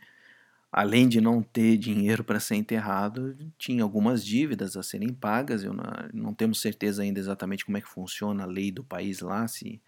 além 0.70 1.08
de 1.08 1.18
não 1.18 1.42
ter 1.42 1.78
dinheiro 1.78 2.22
para 2.22 2.38
ser 2.38 2.56
enterrado, 2.56 3.34
tinha 3.56 3.82
algumas 3.82 4.22
dívidas 4.22 4.76
a 4.76 4.82
serem 4.82 5.14
pagas. 5.14 5.64
Eu 5.64 5.72
não, 5.72 5.84
não, 6.12 6.34
temos 6.34 6.60
certeza 6.60 7.02
ainda 7.02 7.18
exatamente 7.18 7.64
como 7.64 7.78
é 7.78 7.80
que 7.80 7.88
funciona 7.88 8.42
a 8.42 8.46
lei 8.46 8.70
do 8.70 8.84
país 8.84 9.20
lá, 9.20 9.48
se, 9.48 9.80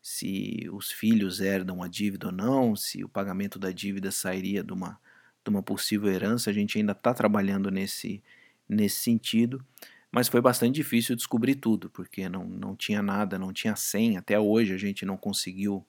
se 0.00 0.66
os 0.72 0.90
filhos 0.90 1.42
herdam 1.42 1.82
a 1.82 1.88
dívida 1.88 2.28
ou 2.28 2.32
não, 2.32 2.74
se 2.74 3.04
o 3.04 3.08
pagamento 3.08 3.58
da 3.58 3.70
dívida 3.70 4.10
sairia 4.10 4.64
de 4.64 4.72
uma, 4.72 4.98
de 5.44 5.50
uma 5.50 5.62
possível 5.62 6.10
herança. 6.10 6.48
A 6.48 6.54
gente 6.54 6.78
ainda 6.78 6.92
está 6.92 7.12
trabalhando 7.12 7.70
nesse, 7.70 8.22
nesse 8.66 8.96
sentido. 8.96 9.62
Mas 10.16 10.28
foi 10.28 10.40
bastante 10.40 10.76
difícil 10.76 11.14
descobrir 11.14 11.56
tudo, 11.56 11.90
porque 11.90 12.26
não, 12.26 12.42
não 12.42 12.74
tinha 12.74 13.02
nada, 13.02 13.38
não 13.38 13.52
tinha 13.52 13.76
senha. 13.76 14.20
Até 14.20 14.40
hoje 14.40 14.72
a 14.72 14.78
gente 14.78 15.04
não 15.04 15.14
conseguiu 15.14 15.84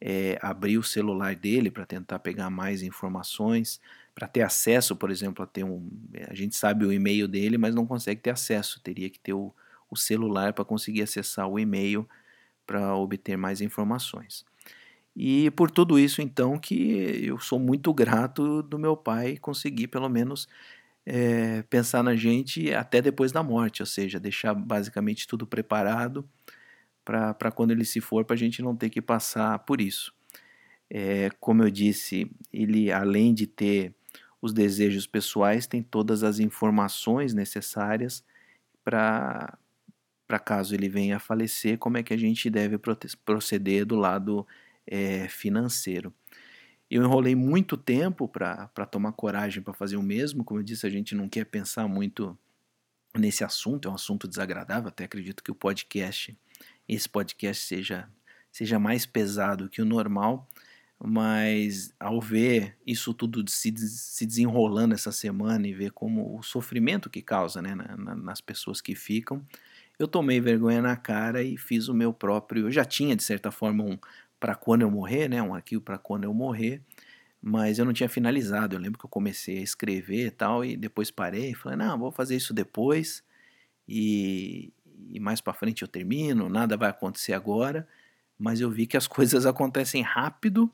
é, 0.00 0.38
abrir 0.40 0.78
o 0.78 0.82
celular 0.82 1.36
dele 1.36 1.70
para 1.70 1.84
tentar 1.84 2.18
pegar 2.20 2.48
mais 2.48 2.82
informações, 2.82 3.78
para 4.14 4.26
ter 4.26 4.40
acesso, 4.40 4.96
por 4.96 5.10
exemplo, 5.10 5.44
a 5.44 5.46
ter 5.46 5.64
um. 5.64 5.86
A 6.30 6.34
gente 6.34 6.56
sabe 6.56 6.86
o 6.86 6.90
e-mail 6.90 7.28
dele, 7.28 7.58
mas 7.58 7.74
não 7.74 7.84
consegue 7.84 8.22
ter 8.22 8.30
acesso. 8.30 8.80
Teria 8.80 9.10
que 9.10 9.18
ter 9.18 9.34
o, 9.34 9.54
o 9.90 9.96
celular 9.98 10.54
para 10.54 10.64
conseguir 10.64 11.02
acessar 11.02 11.46
o 11.46 11.58
e-mail 11.58 12.08
para 12.66 12.96
obter 12.96 13.36
mais 13.36 13.60
informações. 13.60 14.46
E 15.14 15.50
por 15.50 15.70
tudo 15.70 15.98
isso, 15.98 16.22
então, 16.22 16.58
que 16.58 17.26
eu 17.26 17.38
sou 17.38 17.58
muito 17.58 17.92
grato 17.92 18.62
do 18.62 18.78
meu 18.78 18.96
pai 18.96 19.36
conseguir, 19.36 19.88
pelo 19.88 20.08
menos, 20.08 20.48
é, 21.10 21.62
pensar 21.62 22.02
na 22.02 22.14
gente 22.14 22.70
até 22.74 23.00
depois 23.00 23.32
da 23.32 23.42
morte, 23.42 23.80
ou 23.80 23.86
seja, 23.86 24.20
deixar 24.20 24.52
basicamente 24.52 25.26
tudo 25.26 25.46
preparado 25.46 26.28
para 27.02 27.50
quando 27.50 27.70
ele 27.70 27.86
se 27.86 27.98
for, 27.98 28.26
para 28.26 28.34
a 28.34 28.38
gente 28.38 28.60
não 28.60 28.76
ter 28.76 28.90
que 28.90 29.00
passar 29.00 29.58
por 29.60 29.80
isso. 29.80 30.12
É, 30.90 31.30
como 31.40 31.62
eu 31.62 31.70
disse, 31.70 32.30
ele 32.52 32.92
além 32.92 33.32
de 33.32 33.46
ter 33.46 33.94
os 34.40 34.52
desejos 34.52 35.06
pessoais 35.06 35.66
têm 35.66 35.82
todas 35.82 36.22
as 36.22 36.38
informações 36.40 37.32
necessárias 37.32 38.22
para 38.84 39.58
para 40.26 40.38
caso 40.38 40.74
ele 40.74 40.90
venha 40.90 41.16
a 41.16 41.18
falecer, 41.18 41.78
como 41.78 41.96
é 41.96 42.02
que 42.02 42.12
a 42.12 42.16
gente 42.18 42.50
deve 42.50 42.78
proceder 43.24 43.86
do 43.86 43.96
lado 43.96 44.46
é, 44.86 45.26
financeiro. 45.26 46.12
Eu 46.90 47.02
enrolei 47.02 47.34
muito 47.34 47.76
tempo 47.76 48.26
para 48.26 48.86
tomar 48.90 49.12
coragem 49.12 49.62
para 49.62 49.74
fazer 49.74 49.96
o 49.96 50.02
mesmo. 50.02 50.42
Como 50.42 50.60
eu 50.60 50.64
disse, 50.64 50.86
a 50.86 50.90
gente 50.90 51.14
não 51.14 51.28
quer 51.28 51.44
pensar 51.44 51.86
muito 51.86 52.36
nesse 53.16 53.44
assunto, 53.44 53.88
é 53.88 53.90
um 53.90 53.94
assunto 53.94 54.26
desagradável. 54.26 54.88
Até 54.88 55.04
acredito 55.04 55.42
que 55.42 55.50
o 55.50 55.54
podcast, 55.54 56.36
esse 56.88 57.08
podcast, 57.08 57.66
seja, 57.66 58.08
seja 58.50 58.78
mais 58.78 59.04
pesado 59.04 59.68
que 59.68 59.82
o 59.82 59.84
normal. 59.84 60.48
Mas 61.00 61.94
ao 62.00 62.20
ver 62.20 62.76
isso 62.84 63.14
tudo 63.14 63.48
se, 63.48 63.72
se 63.76 64.26
desenrolando 64.26 64.94
essa 64.94 65.12
semana 65.12 65.68
e 65.68 65.72
ver 65.72 65.92
como 65.92 66.36
o 66.36 66.42
sofrimento 66.42 67.08
que 67.08 67.22
causa 67.22 67.62
né, 67.62 67.72
na, 67.74 68.16
nas 68.16 68.40
pessoas 68.40 68.80
que 68.80 68.96
ficam, 68.96 69.46
eu 69.96 70.08
tomei 70.08 70.40
vergonha 70.40 70.82
na 70.82 70.96
cara 70.96 71.40
e 71.42 71.56
fiz 71.56 71.86
o 71.86 71.94
meu 71.94 72.12
próprio. 72.12 72.66
Eu 72.66 72.72
já 72.72 72.84
tinha, 72.84 73.14
de 73.14 73.22
certa 73.22 73.52
forma, 73.52 73.84
um 73.84 73.98
para 74.40 74.54
quando 74.54 74.82
eu 74.82 74.90
morrer, 74.90 75.28
né? 75.28 75.42
Um 75.42 75.54
arquivo 75.54 75.82
para 75.82 75.98
quando 75.98 76.24
eu 76.24 76.34
morrer, 76.34 76.82
mas 77.42 77.78
eu 77.78 77.84
não 77.84 77.92
tinha 77.92 78.08
finalizado. 78.08 78.76
Eu 78.76 78.80
lembro 78.80 78.98
que 78.98 79.04
eu 79.04 79.10
comecei 79.10 79.58
a 79.58 79.62
escrever 79.62 80.26
e 80.26 80.30
tal, 80.30 80.64
e 80.64 80.76
depois 80.76 81.10
parei 81.10 81.50
e 81.50 81.54
falei, 81.54 81.78
não, 81.78 81.98
vou 81.98 82.12
fazer 82.12 82.36
isso 82.36 82.54
depois, 82.54 83.22
e, 83.88 84.72
e 85.10 85.20
mais 85.20 85.40
para 85.40 85.54
frente 85.54 85.82
eu 85.82 85.88
termino, 85.88 86.48
nada 86.48 86.76
vai 86.76 86.90
acontecer 86.90 87.32
agora. 87.32 87.88
Mas 88.38 88.60
eu 88.60 88.70
vi 88.70 88.86
que 88.86 88.96
as 88.96 89.06
coisas 89.08 89.46
acontecem 89.46 90.02
rápido 90.02 90.70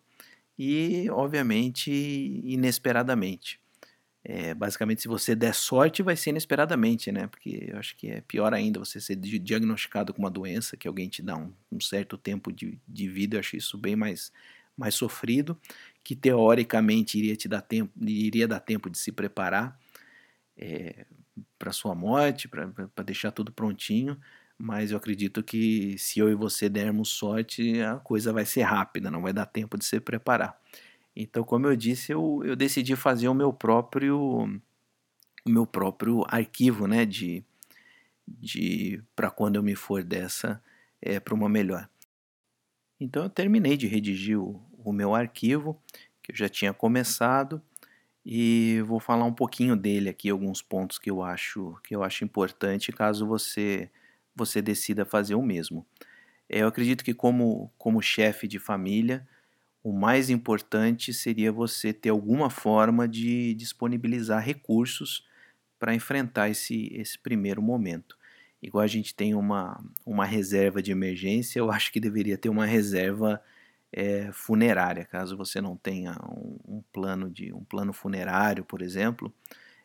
e, 0.59 1.09
obviamente, 1.11 1.90
inesperadamente. 2.44 3.61
É, 4.27 4.55
basicamente, 4.55 5.03
se 5.03 5.09
você 5.09 5.35
der 5.35 5.55
sorte, 5.55 6.03
vai 6.03 6.17
ser 6.17 6.31
inesperadamente, 6.31 7.13
né? 7.13 7.27
Porque 7.27 7.69
eu 7.69 7.79
acho 7.79 7.95
que 7.95 8.09
é 8.09 8.23
pior 8.23 8.55
ainda 8.55 8.79
você 8.79 8.99
ser 8.99 9.17
diagnosticado 9.17 10.15
com 10.15 10.23
uma 10.23 10.31
doença 10.31 10.79
que 10.79 10.89
alguém 10.89 11.11
te 11.11 11.21
dá 11.21 11.37
um, 11.37 11.53
um 11.71 11.79
certo 11.79 12.17
tempo 12.17 12.51
de, 12.51 12.81
de, 12.89 13.07
vida. 13.07 13.37
Eu 13.37 13.41
acho 13.41 13.55
isso 13.55 13.77
bem 13.77 13.95
mais, 13.95 14.33
mais 14.75 14.95
sofrido, 14.95 15.61
que 16.03 16.17
teoricamente 16.17 17.19
iria 17.19 17.37
te 17.37 17.47
dar 17.47 17.61
tempo, 17.61 17.93
iria 18.03 18.49
dar 18.49 18.61
tempo 18.61 18.89
de 18.89 18.99
se 18.99 19.13
preparar 19.13 19.79
é, 20.57 21.05
para 21.59 21.71
sua 21.71 21.95
morte, 21.95 22.49
para 22.49 23.05
deixar 23.05 23.31
tudo 23.31 23.53
prontinho. 23.53 24.19
Mas 24.57 24.91
eu 24.91 24.97
acredito 24.97 25.43
que 25.43 25.99
se 25.99 26.19
eu 26.21 26.31
e 26.31 26.35
você 26.35 26.69
dermos 26.69 27.11
sorte, 27.11 27.83
a 27.83 27.97
coisa 27.97 28.33
vai 28.33 28.47
ser 28.47 28.63
rápida, 28.63 29.11
não 29.11 29.21
vai 29.21 29.35
dar 29.35 29.45
tempo 29.45 29.77
de 29.77 29.85
se 29.85 30.01
preparar. 30.01 30.59
Então, 31.16 31.44
como 31.44 31.66
eu 31.66 31.77
disse, 31.77 32.12
eu, 32.12 32.42
eu 32.44 32.57
decidi 32.57 32.96
fazer 32.96 33.29
o 33.29 33.35
meu 33.35 33.53
próprio 33.53 34.61
o 35.46 35.50
meu 35.50 35.66
próprio 35.66 36.24
arquivo, 36.27 36.87
né, 36.87 37.05
de, 37.05 37.44
de 38.27 39.03
para 39.14 39.31
quando 39.31 39.57
eu 39.57 39.62
me 39.62 39.74
for 39.77 40.03
dessa 40.03 40.62
é, 41.00 41.20
para 41.20 41.35
uma 41.35 41.48
melhor. 41.48 41.88
Então 42.98 43.24
eu 43.24 43.31
terminei 43.31 43.77
de 43.77 43.87
redigir 43.87 44.40
o, 44.40 44.62
o 44.79 44.92
meu 44.92 45.14
arquivo 45.14 45.79
que 46.22 46.33
eu 46.33 46.37
já 46.37 46.48
tinha 46.48 46.72
começado 46.72 47.61
e 48.24 48.81
vou 48.87 48.98
falar 48.98 49.24
um 49.24 49.35
pouquinho 49.35 49.77
dele 49.77 50.09
aqui, 50.09 50.31
alguns 50.31 50.62
pontos 50.62 50.98
que 50.98 51.11
eu 51.11 51.22
acho 51.22 51.77
que 51.85 51.94
eu 51.94 52.03
acho 52.03 52.24
importante 52.24 52.92
caso 52.92 53.27
você 53.27 53.90
você 54.35 54.62
decida 54.62 55.05
fazer 55.05 55.35
o 55.35 55.42
mesmo. 55.42 55.87
É, 56.48 56.62
eu 56.62 56.68
acredito 56.68 57.05
que 57.05 57.14
como 57.14 57.70
como 57.79 58.00
chefe 58.03 58.48
de 58.48 58.59
família 58.59 59.27
o 59.85 59.92
mais 59.92 60.31
importante 60.31 61.12
seria 61.12 61.53
você 61.53 61.92
ter 61.92 62.09
alguma 62.09 62.49
forma 62.49 63.07
de 63.07 63.53
disponibilizar 63.53 64.42
recursos 64.42 65.29
para 65.79 65.94
enfrentar 65.94 66.49
esse, 66.49 66.90
esse 66.94 67.18
primeiro 67.18 67.61
momento. 67.61 68.16
Igual 68.62 68.83
a 68.83 68.87
gente 68.87 69.14
tem 69.14 69.35
uma, 69.35 69.79
uma 70.07 70.25
reserva 70.25 70.81
de 70.81 70.90
emergência, 70.90 71.59
eu 71.59 71.70
acho 71.70 71.92
que 71.92 72.01
deveria 72.01 72.38
ter 72.38 72.49
uma 72.49 72.64
reserva 72.64 73.42
é, 73.92 74.31
funerária, 74.33 75.05
caso 75.05 75.37
você 75.37 75.61
não 75.61 75.77
tenha 75.77 76.16
um, 76.31 76.57
um, 76.66 76.83
plano 76.90 77.29
de 77.29 77.53
um 77.53 77.62
plano 77.62 77.92
funerário, 77.92 78.64
por 78.64 78.81
exemplo, 78.81 79.31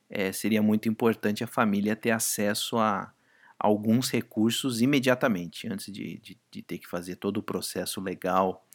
é, 0.09 0.31
seria 0.31 0.61
muito 0.61 0.87
importante 0.87 1.43
a 1.43 1.47
família 1.47 1.93
ter 1.93 2.11
acesso 2.11 2.77
a, 2.77 3.11
alguns 3.59 4.09
recursos 4.09 4.79
imediatamente, 4.79 5.67
antes 5.67 5.91
de, 5.91 6.17
de, 6.19 6.37
de 6.49 6.61
ter 6.61 6.77
que 6.77 6.87
fazer 6.87 7.17
todo 7.17 7.37
o 7.37 7.43
processo 7.43 7.99
legal 7.99 8.65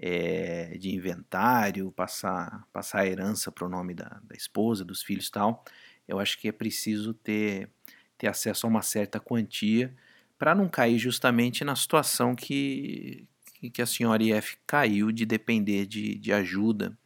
é, 0.00 0.78
de 0.78 0.94
inventário, 0.94 1.92
passar, 1.92 2.66
passar 2.72 3.00
a 3.00 3.06
herança 3.06 3.52
para 3.52 3.66
o 3.66 3.68
nome 3.68 3.92
da, 3.92 4.20
da 4.24 4.34
esposa, 4.34 4.82
dos 4.82 5.02
filhos 5.02 5.28
e 5.28 5.30
tal, 5.30 5.62
eu 6.08 6.18
acho 6.18 6.38
que 6.40 6.48
é 6.48 6.52
preciso 6.52 7.12
ter, 7.12 7.70
ter 8.16 8.26
acesso 8.26 8.66
a 8.66 8.70
uma 8.70 8.82
certa 8.82 9.20
quantia 9.20 9.94
para 10.38 10.54
não 10.54 10.68
cair 10.68 10.98
justamente 10.98 11.62
na 11.64 11.76
situação 11.76 12.34
que, 12.34 13.28
que 13.74 13.82
a 13.82 13.86
senhora 13.86 14.22
IF 14.22 14.56
caiu 14.66 15.12
de 15.12 15.26
depender 15.26 15.84
de, 15.84 16.14
de 16.14 16.32
ajuda 16.32 16.96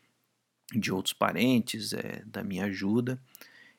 de 0.73 0.93
outros 0.93 1.13
parentes, 1.13 1.93
é, 1.93 2.23
da 2.27 2.43
minha 2.43 2.65
ajuda, 2.65 3.21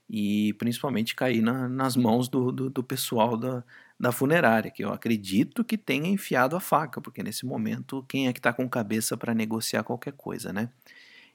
e 0.10 0.54
principalmente 0.54 1.16
cair 1.16 1.42
na, 1.42 1.68
nas 1.68 1.96
mãos 1.96 2.30
do, 2.30 2.52
do, 2.52 2.70
do 2.70 2.84
pessoal 2.84 3.36
da, 3.38 3.64
da 4.00 4.12
funerária, 4.12 4.70
que 4.70 4.84
eu 4.84 4.92
acredito 4.92 5.64
que 5.64 5.78
tenha 5.78 6.10
enfiado 6.10 6.56
a 6.56 6.60
faca, 6.60 7.00
porque 7.02 7.24
nesse 7.24 7.46
momento 7.46 8.04
quem 8.08 8.28
é 8.28 8.34
que 8.34 8.40
está 8.40 8.52
com 8.52 8.68
cabeça 8.70 9.16
para 9.16 9.34
negociar 9.34 9.84
qualquer 9.84 10.14
coisa, 10.14 10.52
né? 10.52 10.70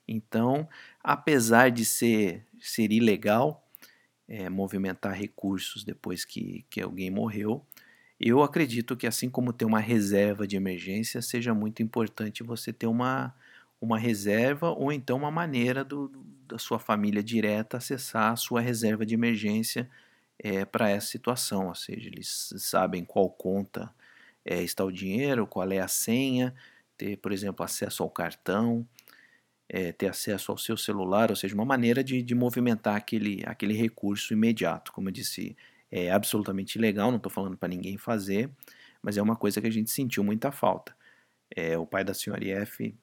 Então, 0.06 0.68
apesar 1.02 1.70
de 1.70 1.84
ser, 1.84 2.44
ser 2.60 2.92
ilegal 2.92 3.66
é, 4.28 4.48
movimentar 4.50 5.14
recursos 5.14 5.84
depois 5.84 6.24
que, 6.24 6.64
que 6.68 6.80
alguém 6.80 7.10
morreu, 7.10 7.64
eu 8.18 8.42
acredito 8.42 8.96
que 8.96 9.06
assim 9.06 9.30
como 9.30 9.52
ter 9.52 9.64
uma 9.64 9.80
reserva 9.80 10.46
de 10.46 10.56
emergência, 10.56 11.22
seja 11.22 11.54
muito 11.54 11.82
importante 11.82 12.42
você 12.42 12.72
ter 12.72 12.86
uma, 12.86 13.34
uma 13.80 13.98
reserva 13.98 14.70
ou 14.70 14.92
então 14.92 15.16
uma 15.16 15.30
maneira 15.30 15.82
do, 15.82 16.12
da 16.46 16.58
sua 16.58 16.78
família 16.78 17.22
direta 17.22 17.78
acessar 17.78 18.32
a 18.32 18.36
sua 18.36 18.60
reserva 18.60 19.06
de 19.06 19.14
emergência 19.14 19.88
é, 20.42 20.64
para 20.64 20.88
essa 20.88 21.06
situação, 21.06 21.68
ou 21.68 21.74
seja, 21.74 22.08
eles 22.08 22.52
sabem 22.56 23.04
qual 23.04 23.28
conta 23.30 23.94
é, 24.44 24.62
está 24.62 24.84
o 24.84 24.90
dinheiro, 24.90 25.46
qual 25.46 25.70
é 25.70 25.78
a 25.78 25.88
senha, 25.88 26.54
ter, 26.96 27.18
por 27.18 27.30
exemplo, 27.30 27.64
acesso 27.64 28.02
ao 28.02 28.10
cartão, 28.10 28.86
é, 29.68 29.92
ter 29.92 30.08
acesso 30.08 30.50
ao 30.50 30.58
seu 30.58 30.76
celular, 30.76 31.30
ou 31.30 31.36
seja, 31.36 31.54
uma 31.54 31.64
maneira 31.64 32.02
de, 32.02 32.22
de 32.22 32.34
movimentar 32.34 32.96
aquele, 32.96 33.42
aquele 33.46 33.74
recurso 33.74 34.32
imediato. 34.32 34.92
Como 34.92 35.08
eu 35.08 35.12
disse, 35.12 35.56
é 35.90 36.10
absolutamente 36.10 36.78
legal, 36.78 37.10
não 37.10 37.18
estou 37.18 37.30
falando 37.30 37.56
para 37.56 37.68
ninguém 37.68 37.98
fazer, 37.98 38.50
mas 39.02 39.16
é 39.16 39.22
uma 39.22 39.36
coisa 39.36 39.60
que 39.60 39.66
a 39.66 39.72
gente 39.72 39.90
sentiu 39.90 40.24
muita 40.24 40.50
falta. 40.50 40.96
É, 41.54 41.76
o 41.76 41.86
pai 41.86 42.02
da 42.04 42.14
senhora 42.14 42.44
IF 42.44 42.94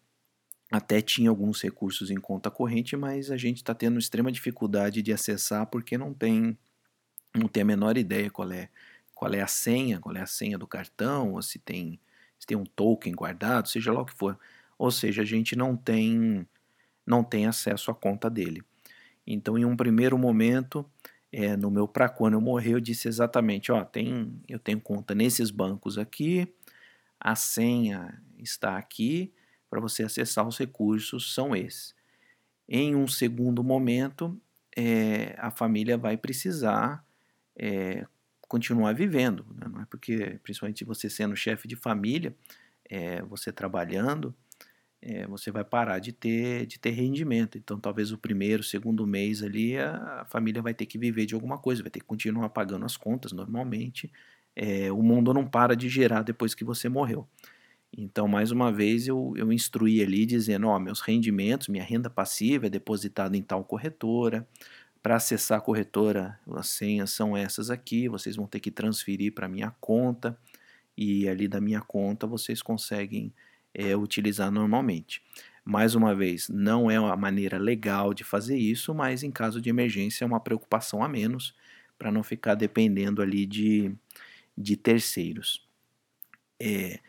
até 0.72 1.02
tinha 1.02 1.30
alguns 1.30 1.62
recursos 1.62 2.10
em 2.10 2.18
conta 2.18 2.50
corrente, 2.52 2.98
mas 2.98 3.32
a 3.32 3.38
gente 3.38 3.58
está 3.58 3.74
tendo 3.76 4.00
extrema 4.00 4.32
dificuldade 4.32 5.02
de 5.02 5.14
acessar 5.14 5.68
porque 5.68 5.98
não 5.98 6.14
tem 6.14 6.58
não 7.40 7.48
tem 7.48 7.64
a 7.64 7.66
menor 7.66 7.98
ideia 7.98 8.30
qual 8.30 8.52
é, 8.52 8.70
qual 9.14 9.34
é 9.34 9.42
a 9.42 9.48
senha, 9.48 10.00
qual 10.00 10.16
é 10.16 10.22
a 10.22 10.26
senha 10.28 10.58
do 10.58 10.68
cartão, 10.68 11.34
ou 11.34 11.42
se 11.42 11.60
tem, 11.60 12.00
se 12.40 12.46
tem 12.46 12.58
um 12.58 12.64
token 12.64 13.14
guardado, 13.14 13.68
seja 13.68 13.92
lá 13.92 14.02
o 14.02 14.06
que 14.06 14.14
for. 14.14 14.38
Ou 14.78 14.92
seja, 14.92 15.24
a 15.24 15.26
gente 15.26 15.56
não 15.56 15.76
tem, 15.76 16.48
não 17.06 17.24
tem 17.24 17.48
acesso 17.48 17.92
à 17.92 17.96
conta 17.96 18.30
dele. 18.30 18.64
Então, 19.26 19.58
em 19.58 19.66
um 19.66 19.76
primeiro 19.76 20.18
momento, 20.18 20.90
é, 21.32 21.58
no 21.58 21.70
meu 21.70 21.88
para 21.88 22.08
quando 22.08 22.36
eu 22.36 22.42
morrer, 22.42 22.74
eu 22.74 22.80
disse 22.80 23.08
exatamente, 23.08 23.72
ó, 23.72 23.84
tem, 23.84 24.42
eu 24.48 24.60
tenho 24.60 24.80
conta 24.80 25.14
nesses 25.14 25.52
bancos 25.52 25.98
aqui, 25.98 26.48
a 27.20 27.36
senha 27.36 28.22
está 28.38 28.78
aqui, 28.78 29.34
para 29.70 29.82
você 29.82 30.04
acessar 30.04 30.48
os 30.48 30.58
recursos 30.58 31.34
são 31.34 31.56
esses. 31.56 31.94
Em 32.70 32.96
um 32.96 33.08
segundo 33.08 33.64
momento, 33.64 34.40
é, 34.76 35.36
a 35.40 35.50
família 35.50 35.98
vai 35.98 36.18
precisar 36.18 37.06
é, 37.58 38.06
continuar 38.48 38.94
vivendo. 38.94 39.46
Né? 39.56 39.68
Não 39.72 39.82
é 39.82 39.86
porque, 39.86 40.40
principalmente 40.44 40.86
você 40.86 41.10
sendo 41.10 41.36
chefe 41.36 41.68
de 41.68 41.76
família, 41.76 42.36
é, 42.90 43.22
você 43.24 43.52
trabalhando, 43.52 44.34
é, 45.02 45.28
você 45.28 45.52
vai 45.52 45.64
parar 45.64 46.00
de 46.00 46.12
ter, 46.12 46.66
de 46.66 46.80
ter 46.80 46.92
rendimento. 46.92 47.58
Então, 47.58 47.80
talvez 47.80 48.12
o 48.12 48.18
primeiro, 48.18 48.64
segundo 48.64 49.06
mês 49.06 49.44
ali, 49.44 49.78
a, 49.78 50.26
família 50.30 50.62
vai 50.62 50.74
ter 50.74 50.86
que 50.86 50.98
viver 50.98 51.26
de 51.26 51.36
alguma 51.36 51.58
coisa, 51.58 51.84
vai 51.84 51.92
ter 51.92 52.00
que 52.00 52.06
continuar 52.06 52.50
pagando 52.50 52.86
as 52.86 52.98
contas 52.98 53.32
normalmente. 53.32 54.12
É, 54.56 54.92
o 54.92 55.04
mundo 55.04 55.34
não 55.34 55.48
para 55.48 55.76
de 55.76 55.88
gerar 55.88 56.24
depois 56.24 56.56
que 56.56 56.64
você 56.64 56.90
morreu. 56.90 57.28
Então, 57.96 58.28
mais 58.28 58.52
uma 58.52 58.72
vez, 58.72 59.08
eu, 59.08 59.34
eu 59.38 59.52
instruí 59.54 60.02
ali 60.02 60.26
dizendo: 60.26 60.68
ó, 60.68 60.80
meus 60.80 61.00
rendimentos, 61.00 61.68
minha 61.68 61.84
renda 61.84 62.10
passiva 62.10 62.68
é 62.68 62.70
depositada 62.70 63.38
em 63.38 63.42
tal 63.42 63.64
corretora, 63.64 64.48
para 65.08 65.16
acessar 65.16 65.60
a 65.60 65.62
corretora, 65.62 66.38
as 66.54 66.68
senhas 66.68 67.12
são 67.12 67.38
essas 67.38 67.70
aqui, 67.70 68.10
vocês 68.10 68.36
vão 68.36 68.46
ter 68.46 68.60
que 68.60 68.70
transferir 68.70 69.34
para 69.34 69.48
minha 69.48 69.72
conta 69.80 70.38
e 70.98 71.30
ali 71.30 71.48
da 71.48 71.62
minha 71.62 71.80
conta 71.80 72.28
vocês 72.28 72.62
conseguem 72.62 73.34
é, 73.74 73.96
utilizar 73.96 74.52
normalmente. 74.52 75.24
Mais 75.64 75.96
uma 75.96 76.14
vez, 76.14 76.50
não 76.50 76.92
é 76.92 76.98
a 76.98 77.16
maneira 77.16 77.58
legal 77.58 78.14
de 78.14 78.26
fazer 78.26 78.58
isso, 78.58 78.94
mas 78.94 79.24
em 79.24 79.32
caso 79.32 79.62
de 79.62 79.70
emergência 79.70 80.26
é 80.26 80.28
uma 80.28 80.42
preocupação 80.42 81.02
a 81.02 81.08
menos 81.08 81.56
para 81.98 82.12
não 82.12 82.22
ficar 82.22 82.56
dependendo 82.56 83.22
ali 83.22 83.46
de, 83.46 83.96
de 84.58 84.76
terceiros. 84.76 85.66
É, 86.60 87.00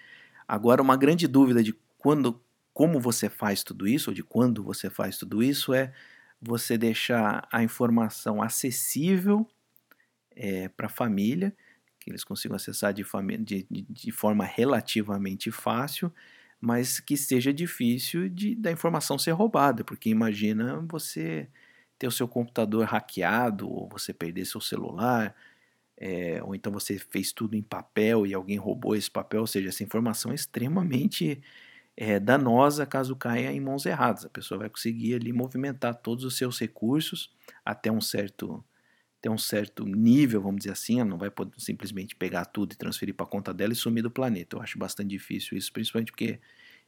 agora, 0.46 0.80
uma 0.80 0.96
grande 0.96 1.26
dúvida 1.26 1.64
de 1.64 1.74
quando, 1.98 2.40
como 2.72 3.00
você 3.00 3.28
faz 3.28 3.64
tudo 3.64 3.88
isso, 3.88 4.10
ou 4.10 4.14
de 4.14 4.22
quando 4.22 4.62
você 4.62 4.88
faz 4.88 5.18
tudo 5.18 5.42
isso, 5.42 5.74
é 5.74 5.92
você 6.40 6.78
deixar 6.78 7.46
a 7.50 7.62
informação 7.62 8.42
acessível 8.42 9.46
é, 10.36 10.68
para 10.68 10.86
a 10.86 10.90
família, 10.90 11.54
que 11.98 12.10
eles 12.10 12.24
consigam 12.24 12.56
acessar 12.56 12.94
de, 12.94 13.04
de, 13.40 13.66
de, 13.68 14.12
forma 14.12 14.44
relativamente 14.44 15.50
fácil, 15.50 16.12
mas 16.60 17.00
que 17.00 17.16
seja 17.16 17.52
difícil 17.52 18.28
de, 18.28 18.54
da 18.54 18.70
informação 18.70 19.18
ser 19.18 19.32
roubada, 19.32 19.82
porque 19.84 20.08
imagina 20.08 20.84
você 20.88 21.48
ter 21.98 22.06
o 22.06 22.12
seu 22.12 22.28
computador 22.28 22.86
hackeado, 22.86 23.68
ou 23.68 23.88
você 23.88 24.12
perder 24.12 24.44
seu 24.44 24.60
celular, 24.60 25.34
é, 25.96 26.40
ou 26.44 26.54
então 26.54 26.72
você 26.72 26.96
fez 26.98 27.32
tudo 27.32 27.56
em 27.56 27.62
papel 27.62 28.24
e 28.24 28.32
alguém 28.32 28.56
roubou 28.56 28.94
esse 28.94 29.10
papel, 29.10 29.40
ou 29.40 29.46
seja, 29.46 29.68
essa 29.68 29.82
informação 29.82 30.30
é 30.30 30.34
extremamente 30.36 31.42
é, 32.00 32.20
danosa 32.20 32.86
caso 32.86 33.16
caia 33.16 33.52
em 33.52 33.58
mãos 33.60 33.84
erradas. 33.84 34.24
A 34.24 34.30
pessoa 34.30 34.58
vai 34.58 34.70
conseguir 34.70 35.14
ali 35.16 35.32
movimentar 35.32 35.96
todos 35.96 36.22
os 36.24 36.36
seus 36.38 36.56
recursos 36.60 37.28
até 37.64 37.90
um 37.90 38.00
certo 38.00 38.64
até 39.18 39.28
um 39.28 39.36
certo 39.38 39.84
nível, 39.84 40.40
vamos 40.40 40.58
dizer 40.60 40.70
assim, 40.70 41.00
ela 41.00 41.10
não 41.10 41.18
vai 41.18 41.28
poder 41.28 41.60
simplesmente 41.60 42.14
pegar 42.14 42.44
tudo 42.44 42.72
e 42.72 42.76
transferir 42.76 43.16
para 43.16 43.26
a 43.26 43.28
conta 43.28 43.52
dela 43.52 43.72
e 43.72 43.76
sumir 43.76 44.00
do 44.00 44.12
planeta. 44.12 44.54
Eu 44.54 44.62
acho 44.62 44.78
bastante 44.78 45.08
difícil 45.10 45.58
isso, 45.58 45.72
principalmente 45.72 46.12
porque 46.12 46.38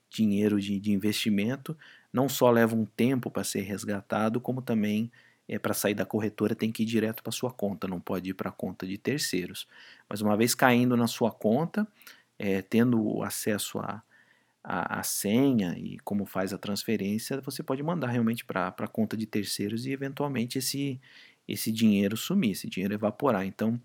dinheiro 0.08 0.60
de, 0.60 0.78
de 0.78 0.92
investimento 0.92 1.76
não 2.12 2.28
só 2.28 2.48
leva 2.48 2.76
um 2.76 2.84
tempo 2.86 3.32
para 3.32 3.42
ser 3.42 3.62
resgatado, 3.62 4.40
como 4.40 4.62
também 4.62 5.10
é, 5.48 5.58
para 5.58 5.74
sair 5.74 5.94
da 5.94 6.06
corretora 6.06 6.54
tem 6.54 6.70
que 6.70 6.84
ir 6.84 6.86
direto 6.86 7.20
para 7.20 7.32
sua 7.32 7.52
conta, 7.52 7.88
não 7.88 8.00
pode 8.00 8.30
ir 8.30 8.34
para 8.34 8.50
a 8.50 8.52
conta 8.52 8.86
de 8.86 8.96
terceiros. 8.96 9.66
Mas 10.08 10.20
uma 10.20 10.36
vez 10.36 10.54
caindo 10.54 10.96
na 10.96 11.08
sua 11.08 11.32
conta, 11.32 11.88
é, 12.38 12.62
tendo 12.62 13.24
acesso 13.24 13.80
a, 13.80 14.04
a, 14.62 15.00
a, 15.00 15.02
senha 15.02 15.74
e 15.78 15.98
como 16.00 16.26
faz 16.26 16.52
a 16.52 16.58
transferência, 16.58 17.40
você 17.40 17.62
pode 17.62 17.82
mandar 17.82 18.08
realmente 18.08 18.44
para 18.44 18.68
a 18.68 18.88
conta 18.88 19.16
de 19.16 19.26
terceiros 19.26 19.86
e 19.86 19.92
eventualmente 19.92 20.58
esse, 20.58 21.00
esse 21.48 21.72
dinheiro 21.72 22.16
sumir, 22.16 22.52
esse 22.52 22.68
dinheiro 22.68 22.94
evaporar. 22.94 23.44
Então, 23.44 23.80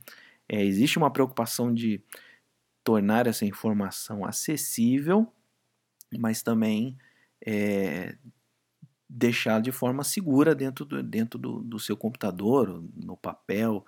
é, 0.48 0.64
existe 0.64 0.98
uma 0.98 1.12
preocupação 1.12 1.74
de 1.74 2.02
tornar 2.84 3.26
essa 3.28 3.46
informação 3.46 4.26
acessível, 4.26 5.32
mas 6.18 6.44
também 6.44 6.98
é, 7.46 8.16
deixar 9.10 9.62
de 9.62 9.72
forma 9.72 10.04
segura 10.04 10.54
dentro 10.54 10.86
do, 10.86 11.02
dentro 11.02 11.40
do, 11.40 11.62
do 11.62 11.80
seu 11.80 11.96
computador, 11.96 12.84
no 12.96 13.18
papel, 13.18 13.86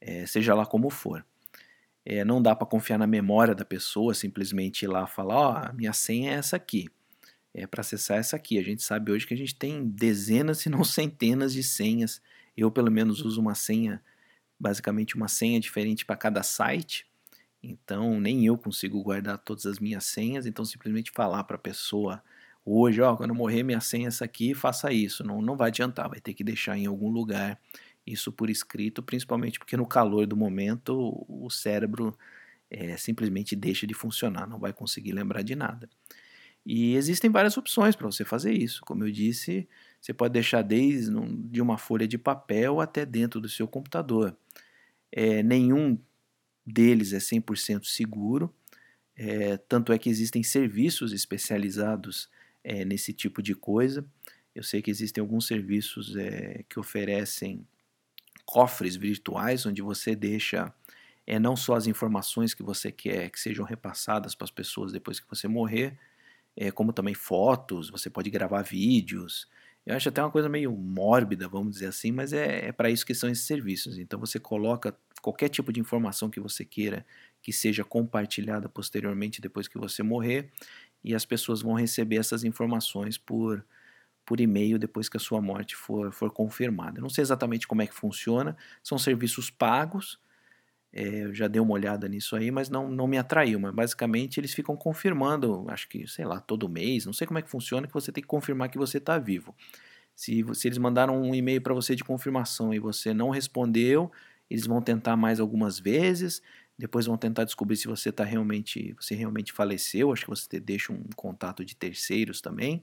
é, 0.00 0.26
seja 0.26 0.54
lá 0.54 0.66
como 0.66 0.90
for. 0.90 1.24
É, 2.08 2.24
não 2.24 2.40
dá 2.40 2.54
para 2.54 2.68
confiar 2.68 2.98
na 2.98 3.06
memória 3.06 3.52
da 3.52 3.64
pessoa, 3.64 4.14
simplesmente 4.14 4.84
ir 4.84 4.86
lá 4.86 5.08
falar: 5.08 5.34
Ó, 5.34 5.60
oh, 5.60 5.74
minha 5.74 5.92
senha 5.92 6.30
é 6.30 6.34
essa 6.34 6.54
aqui. 6.54 6.86
É 7.52 7.66
para 7.66 7.80
acessar 7.80 8.18
essa 8.18 8.36
aqui. 8.36 8.58
A 8.60 8.62
gente 8.62 8.80
sabe 8.82 9.10
hoje 9.10 9.26
que 9.26 9.34
a 9.34 9.36
gente 9.36 9.56
tem 9.56 9.84
dezenas, 9.84 10.58
se 10.58 10.68
não 10.70 10.84
centenas 10.84 11.52
de 11.52 11.64
senhas. 11.64 12.22
Eu, 12.56 12.70
pelo 12.70 12.92
menos, 12.92 13.22
uso 13.22 13.40
uma 13.40 13.56
senha, 13.56 14.00
basicamente 14.58 15.16
uma 15.16 15.26
senha 15.26 15.58
diferente 15.58 16.06
para 16.06 16.14
cada 16.16 16.44
site. 16.44 17.04
Então, 17.60 18.20
nem 18.20 18.46
eu 18.46 18.56
consigo 18.56 19.02
guardar 19.02 19.38
todas 19.38 19.66
as 19.66 19.80
minhas 19.80 20.04
senhas. 20.04 20.46
Então, 20.46 20.64
simplesmente 20.64 21.10
falar 21.10 21.42
para 21.42 21.56
a 21.56 21.58
pessoa 21.58 22.22
hoje, 22.64 23.00
ó, 23.00 23.16
quando 23.16 23.30
eu 23.30 23.36
morrer 23.36 23.64
minha 23.64 23.80
senha 23.80 24.06
é 24.06 24.08
essa 24.08 24.24
aqui, 24.24 24.54
faça 24.54 24.92
isso. 24.92 25.24
Não, 25.24 25.42
não 25.42 25.56
vai 25.56 25.68
adiantar, 25.68 26.08
vai 26.08 26.20
ter 26.20 26.34
que 26.34 26.44
deixar 26.44 26.78
em 26.78 26.86
algum 26.86 27.10
lugar 27.10 27.58
isso 28.06 28.30
por 28.30 28.48
escrito, 28.48 29.02
principalmente 29.02 29.58
porque 29.58 29.76
no 29.76 29.86
calor 29.86 30.26
do 30.26 30.36
momento 30.36 31.24
o 31.28 31.50
cérebro 31.50 32.16
é, 32.70 32.96
simplesmente 32.96 33.56
deixa 33.56 33.86
de 33.86 33.94
funcionar, 33.94 34.46
não 34.46 34.58
vai 34.58 34.72
conseguir 34.72 35.12
lembrar 35.12 35.42
de 35.42 35.56
nada. 35.56 35.88
E 36.64 36.94
existem 36.96 37.30
várias 37.30 37.56
opções 37.56 37.94
para 37.94 38.06
você 38.06 38.24
fazer 38.24 38.52
isso. 38.52 38.80
Como 38.84 39.04
eu 39.04 39.10
disse, 39.10 39.68
você 40.00 40.12
pode 40.12 40.32
deixar 40.32 40.62
desde 40.62 41.12
de 41.48 41.62
uma 41.62 41.78
folha 41.78 42.08
de 42.08 42.18
papel 42.18 42.80
até 42.80 43.06
dentro 43.06 43.40
do 43.40 43.48
seu 43.48 43.68
computador. 43.68 44.36
É, 45.12 45.42
nenhum 45.44 45.96
deles 46.66 47.12
é 47.12 47.18
100% 47.18 47.84
seguro, 47.84 48.52
é, 49.14 49.56
tanto 49.56 49.92
é 49.92 49.98
que 49.98 50.10
existem 50.10 50.42
serviços 50.42 51.12
especializados 51.12 52.28
é, 52.64 52.84
nesse 52.84 53.12
tipo 53.12 53.40
de 53.40 53.54
coisa. 53.54 54.04
Eu 54.52 54.64
sei 54.64 54.82
que 54.82 54.90
existem 54.90 55.20
alguns 55.20 55.46
serviços 55.46 56.16
é, 56.16 56.64
que 56.68 56.80
oferecem 56.80 57.64
cofres 58.46 58.96
virtuais 58.96 59.66
onde 59.66 59.82
você 59.82 60.14
deixa 60.14 60.72
é, 61.26 61.38
não 61.38 61.56
só 61.56 61.74
as 61.74 61.86
informações 61.86 62.54
que 62.54 62.62
você 62.62 62.92
quer 62.92 63.30
que 63.30 63.40
sejam 63.40 63.64
repassadas 63.64 64.34
para 64.34 64.44
as 64.44 64.50
pessoas 64.50 64.92
depois 64.92 65.18
que 65.18 65.28
você 65.28 65.48
morrer, 65.48 65.98
é, 66.56 66.70
como 66.70 66.92
também 66.92 67.14
fotos, 67.14 67.90
você 67.90 68.08
pode 68.08 68.30
gravar 68.30 68.62
vídeos. 68.62 69.48
Eu 69.84 69.96
acho 69.96 70.08
até 70.08 70.22
uma 70.22 70.30
coisa 70.30 70.48
meio 70.48 70.72
mórbida, 70.72 71.48
vamos 71.48 71.74
dizer 71.74 71.86
assim, 71.86 72.12
mas 72.12 72.32
é, 72.32 72.68
é 72.68 72.72
para 72.72 72.88
isso 72.88 73.04
que 73.04 73.14
são 73.14 73.28
esses 73.28 73.44
serviços. 73.44 73.98
Então 73.98 74.18
você 74.18 74.38
coloca 74.38 74.96
qualquer 75.20 75.48
tipo 75.48 75.72
de 75.72 75.80
informação 75.80 76.30
que 76.30 76.40
você 76.40 76.64
queira 76.64 77.04
que 77.42 77.52
seja 77.52 77.84
compartilhada 77.84 78.68
posteriormente 78.68 79.40
depois 79.40 79.66
que 79.68 79.78
você 79.78 80.02
morrer 80.02 80.50
e 81.04 81.14
as 81.14 81.24
pessoas 81.24 81.62
vão 81.62 81.74
receber 81.74 82.16
essas 82.16 82.44
informações 82.44 83.18
por, 83.18 83.64
por 84.26 84.40
e-mail 84.40 84.78
depois 84.78 85.08
que 85.08 85.16
a 85.16 85.20
sua 85.20 85.40
morte 85.40 85.76
for, 85.76 86.12
for 86.12 86.30
confirmada. 86.30 86.98
Eu 86.98 87.02
não 87.02 87.08
sei 87.08 87.22
exatamente 87.22 87.66
como 87.66 87.82
é 87.82 87.86
que 87.86 87.94
funciona, 87.94 88.56
são 88.82 88.98
serviços 88.98 89.48
pagos, 89.48 90.20
é, 90.92 91.24
eu 91.24 91.34
já 91.34 91.46
dei 91.46 91.60
uma 91.60 91.74
olhada 91.74 92.08
nisso 92.08 92.34
aí, 92.34 92.50
mas 92.50 92.70
não, 92.70 92.90
não 92.90 93.06
me 93.06 93.18
atraiu. 93.18 93.60
Mas 93.60 93.74
basicamente 93.74 94.40
eles 94.40 94.54
ficam 94.54 94.76
confirmando, 94.76 95.66
acho 95.68 95.88
que, 95.88 96.06
sei 96.08 96.24
lá, 96.24 96.40
todo 96.40 96.68
mês, 96.68 97.04
não 97.04 97.12
sei 97.12 97.26
como 97.26 97.38
é 97.38 97.42
que 97.42 97.50
funciona, 97.50 97.86
que 97.86 97.92
você 97.92 98.10
tem 98.10 98.22
que 98.22 98.28
confirmar 98.28 98.70
que 98.70 98.78
você 98.78 98.98
está 98.98 99.18
vivo. 99.18 99.54
Se, 100.14 100.44
se 100.54 100.68
eles 100.68 100.78
mandaram 100.78 101.20
um 101.20 101.34
e-mail 101.34 101.60
para 101.60 101.74
você 101.74 101.94
de 101.94 102.02
confirmação 102.04 102.72
e 102.72 102.78
você 102.78 103.12
não 103.12 103.30
respondeu, 103.30 104.10
eles 104.50 104.66
vão 104.66 104.80
tentar 104.80 105.16
mais 105.16 105.40
algumas 105.40 105.78
vezes. 105.78 106.42
Depois 106.78 107.06
vão 107.06 107.16
tentar 107.18 107.44
descobrir 107.44 107.76
se 107.76 107.88
você 107.88 108.12
tá 108.12 108.24
realmente, 108.24 108.94
você 109.00 109.14
realmente 109.14 109.52
faleceu. 109.52 110.12
Acho 110.12 110.24
que 110.24 110.30
você 110.30 110.60
deixa 110.60 110.92
um 110.92 111.04
contato 111.14 111.64
de 111.64 111.76
terceiros 111.76 112.40
também. 112.40 112.82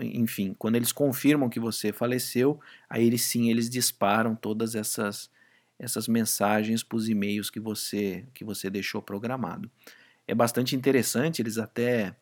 Enfim, 0.00 0.54
quando 0.58 0.76
eles 0.76 0.92
confirmam 0.92 1.48
que 1.48 1.60
você 1.60 1.92
faleceu, 1.92 2.60
aí 2.88 3.06
eles 3.06 3.22
sim 3.22 3.50
eles 3.50 3.68
disparam 3.68 4.34
todas 4.34 4.74
essas 4.74 5.30
essas 5.78 6.08
mensagens 6.08 6.82
para 6.82 6.96
os 6.96 7.08
e-mails 7.08 7.50
que 7.50 7.60
você 7.60 8.26
que 8.34 8.44
você 8.44 8.70
deixou 8.70 9.02
programado. 9.02 9.70
É 10.26 10.34
bastante 10.34 10.74
interessante. 10.76 11.42
Eles 11.42 11.58
até 11.58 12.16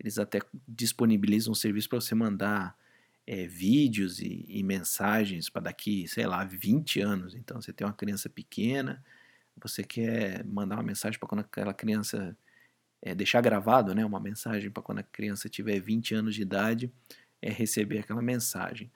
eles 0.00 0.18
até 0.18 0.40
disponibilizam 0.66 1.52
um 1.52 1.54
serviço 1.54 1.88
para 1.88 2.00
você 2.00 2.14
mandar 2.14 2.76
é, 3.26 3.46
vídeos 3.46 4.20
e, 4.20 4.44
e 4.48 4.62
mensagens 4.62 5.50
para 5.50 5.62
daqui, 5.62 6.06
sei 6.08 6.26
lá, 6.26 6.44
20 6.44 7.00
anos. 7.00 7.34
Então 7.34 7.60
você 7.60 7.72
tem 7.72 7.86
uma 7.86 7.92
criança 7.92 8.28
pequena 8.28 9.02
você 9.62 9.82
quer 9.82 10.44
mandar 10.44 10.76
uma 10.76 10.82
mensagem 10.82 11.18
para 11.18 11.28
quando 11.28 11.40
aquela 11.40 11.74
criança 11.74 12.36
é, 13.02 13.14
deixar 13.14 13.40
gravado, 13.40 13.94
né, 13.94 14.04
uma 14.04 14.20
mensagem 14.20 14.70
para 14.70 14.82
quando 14.82 14.98
a 14.98 15.02
criança 15.02 15.48
tiver 15.48 15.80
20 15.80 16.14
anos 16.14 16.34
de 16.34 16.42
idade 16.42 16.92
é, 17.40 17.50
receber 17.50 18.00
aquela 18.00 18.22
mensagem. 18.22 18.90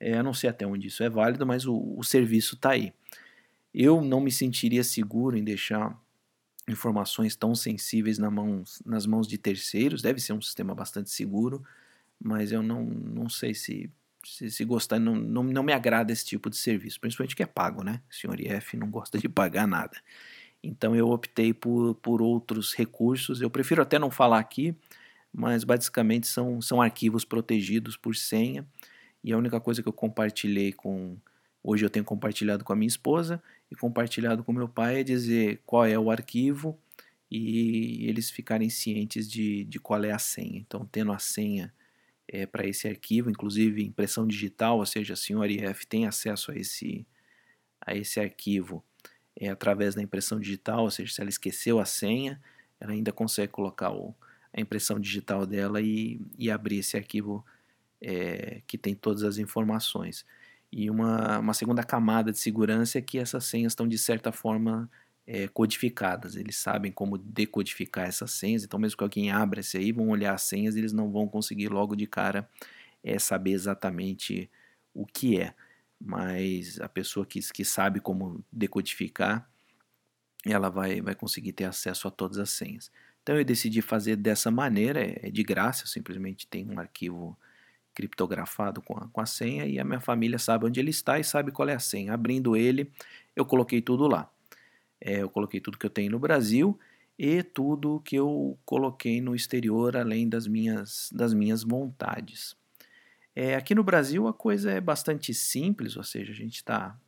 É, 0.00 0.18
eu 0.18 0.22
não 0.22 0.32
sei 0.32 0.50
até 0.50 0.66
onde 0.66 0.88
isso 0.88 1.02
é 1.02 1.08
válido, 1.10 1.46
mas 1.46 1.66
o, 1.66 1.94
o 1.96 2.04
serviço 2.04 2.54
está 2.54 2.70
aí. 2.70 2.92
Eu 3.74 4.00
não 4.00 4.20
me 4.20 4.30
sentiria 4.30 4.84
seguro 4.84 5.36
em 5.36 5.44
deixar 5.44 5.96
informações 6.68 7.34
tão 7.34 7.54
sensíveis 7.54 8.18
na 8.18 8.30
mãos, 8.30 8.80
nas 8.84 9.06
mãos 9.06 9.26
de 9.26 9.38
terceiros. 9.38 10.02
Deve 10.02 10.20
ser 10.20 10.32
um 10.32 10.40
sistema 10.40 10.74
bastante 10.74 11.10
seguro, 11.10 11.64
mas 12.20 12.52
eu 12.52 12.62
não, 12.62 12.84
não 12.84 13.28
sei 13.28 13.54
se 13.54 13.90
se, 14.24 14.50
se 14.50 14.64
gostar, 14.64 14.98
não, 14.98 15.14
não, 15.14 15.42
não 15.42 15.62
me 15.62 15.72
agrada 15.72 16.12
esse 16.12 16.24
tipo 16.24 16.50
de 16.50 16.56
serviço, 16.56 17.00
principalmente 17.00 17.36
que 17.36 17.42
é 17.42 17.46
pago, 17.46 17.82
né? 17.82 18.02
O 18.10 18.14
senhor 18.14 18.38
IF 18.40 18.76
não 18.76 18.90
gosta 18.90 19.18
de 19.18 19.28
pagar 19.28 19.66
nada. 19.66 19.96
Então 20.62 20.94
eu 20.94 21.08
optei 21.10 21.52
por, 21.54 21.94
por 21.96 22.20
outros 22.20 22.74
recursos. 22.74 23.40
Eu 23.40 23.50
prefiro 23.50 23.82
até 23.82 23.98
não 23.98 24.10
falar 24.10 24.38
aqui, 24.38 24.74
mas 25.32 25.64
basicamente 25.64 26.26
são, 26.26 26.60
são 26.60 26.82
arquivos 26.82 27.24
protegidos 27.24 27.96
por 27.96 28.16
senha. 28.16 28.66
E 29.22 29.32
a 29.32 29.38
única 29.38 29.60
coisa 29.60 29.82
que 29.82 29.88
eu 29.88 29.92
compartilhei 29.92 30.72
com. 30.72 31.16
Hoje 31.62 31.84
eu 31.84 31.90
tenho 31.90 32.04
compartilhado 32.04 32.64
com 32.64 32.72
a 32.72 32.76
minha 32.76 32.88
esposa 32.88 33.42
e 33.70 33.74
compartilhado 33.74 34.44
com 34.44 34.52
meu 34.52 34.68
pai 34.68 35.00
é 35.00 35.04
dizer 35.04 35.60
qual 35.66 35.84
é 35.84 35.98
o 35.98 36.10
arquivo 36.10 36.78
e 37.30 38.06
eles 38.08 38.30
ficarem 38.30 38.70
cientes 38.70 39.28
de, 39.28 39.64
de 39.64 39.78
qual 39.78 40.02
é 40.02 40.12
a 40.12 40.18
senha. 40.18 40.58
Então, 40.58 40.88
tendo 40.90 41.12
a 41.12 41.18
senha 41.18 41.72
é, 42.26 42.46
para 42.46 42.66
esse 42.66 42.88
arquivo, 42.88 43.30
inclusive 43.30 43.84
impressão 43.84 44.26
digital, 44.26 44.78
ou 44.78 44.86
seja, 44.86 45.14
a 45.14 45.16
senhora 45.16 45.50
IF 45.50 45.86
tem 45.86 46.06
acesso 46.06 46.52
a 46.52 46.56
esse, 46.56 47.06
a 47.80 47.94
esse 47.94 48.20
arquivo 48.20 48.82
é, 49.38 49.48
através 49.48 49.94
da 49.94 50.02
impressão 50.02 50.40
digital, 50.40 50.82
ou 50.82 50.90
seja, 50.90 51.12
se 51.12 51.20
ela 51.20 51.30
esqueceu 51.30 51.78
a 51.78 51.84
senha, 51.84 52.40
ela 52.80 52.92
ainda 52.92 53.12
consegue 53.12 53.52
colocar 53.52 53.92
o, 53.92 54.14
a 54.52 54.60
impressão 54.60 54.98
digital 54.98 55.46
dela 55.46 55.80
e, 55.80 56.20
e 56.36 56.50
abrir 56.50 56.78
esse 56.78 56.96
arquivo 56.96 57.44
é, 58.00 58.62
que 58.66 58.76
tem 58.76 58.94
todas 58.94 59.22
as 59.22 59.38
informações. 59.38 60.24
E 60.70 60.90
uma, 60.90 61.38
uma 61.38 61.54
segunda 61.54 61.82
camada 61.82 62.30
de 62.30 62.38
segurança 62.38 62.98
é 62.98 63.02
que 63.02 63.18
essas 63.18 63.44
senhas 63.44 63.72
estão, 63.72 63.88
de 63.88 63.96
certa 63.96 64.32
forma, 64.32 64.90
é, 65.26 65.48
codificadas. 65.48 66.36
Eles 66.36 66.56
sabem 66.56 66.90
como 66.90 67.16
decodificar 67.16 68.06
essas 68.06 68.32
senhas, 68.32 68.64
então, 68.64 68.78
mesmo 68.78 68.98
que 68.98 69.04
alguém 69.04 69.30
abra 69.30 69.60
esse 69.60 69.78
aí, 69.78 69.92
vão 69.92 70.08
olhar 70.08 70.34
as 70.34 70.42
senhas, 70.42 70.76
eles 70.76 70.92
não 70.92 71.10
vão 71.10 71.28
conseguir 71.28 71.68
logo 71.68 71.94
de 71.94 72.06
cara 72.06 72.48
é, 73.02 73.18
saber 73.18 73.52
exatamente 73.52 74.50
o 74.92 75.06
que 75.06 75.40
é. 75.40 75.54
Mas 76.00 76.80
a 76.80 76.88
pessoa 76.88 77.26
que, 77.26 77.40
que 77.52 77.64
sabe 77.64 78.00
como 78.00 78.44
decodificar, 78.52 79.48
ela 80.46 80.68
vai, 80.68 81.00
vai 81.00 81.14
conseguir 81.14 81.52
ter 81.52 81.64
acesso 81.64 82.06
a 82.08 82.10
todas 82.10 82.38
as 82.38 82.50
senhas. 82.50 82.90
Então 83.22 83.36
eu 83.36 83.44
decidi 83.44 83.82
fazer 83.82 84.16
dessa 84.16 84.50
maneira, 84.50 85.00
é, 85.00 85.18
é 85.24 85.30
de 85.30 85.42
graça, 85.42 85.84
eu 85.84 85.88
simplesmente 85.88 86.46
tenho 86.46 86.72
um 86.72 86.78
arquivo 86.78 87.36
criptografado 87.94 88.80
com 88.80 88.96
a, 88.96 89.08
com 89.08 89.20
a 89.20 89.26
senha 89.26 89.66
e 89.66 89.78
a 89.78 89.84
minha 89.84 90.00
família 90.00 90.38
sabe 90.38 90.66
onde 90.66 90.78
ele 90.78 90.90
está 90.90 91.18
e 91.18 91.24
sabe 91.24 91.50
qual 91.50 91.68
é 91.68 91.74
a 91.74 91.80
senha. 91.80 92.14
Abrindo 92.14 92.56
ele, 92.56 92.92
eu 93.34 93.44
coloquei 93.44 93.82
tudo 93.82 94.06
lá. 94.06 94.30
É, 95.00 95.22
eu 95.22 95.28
coloquei 95.28 95.60
tudo 95.60 95.78
que 95.78 95.86
eu 95.86 95.90
tenho 95.90 96.12
no 96.12 96.18
Brasil 96.18 96.78
e 97.18 97.42
tudo 97.42 98.00
que 98.00 98.16
eu 98.16 98.56
coloquei 98.64 99.20
no 99.20 99.34
exterior, 99.34 99.96
além 99.96 100.28
das 100.28 100.46
minhas, 100.46 101.10
das 101.12 101.34
minhas 101.34 101.64
vontades. 101.64 102.56
É, 103.40 103.54
aqui 103.54 103.72
no 103.72 103.84
Brasil 103.84 104.26
a 104.26 104.34
coisa 104.34 104.68
é 104.72 104.80
bastante 104.80 105.32
simples, 105.32 105.96
ou 105.96 106.02
seja, 106.02 106.32
a 106.32 106.34
gente 106.34 106.56
está 106.56 106.98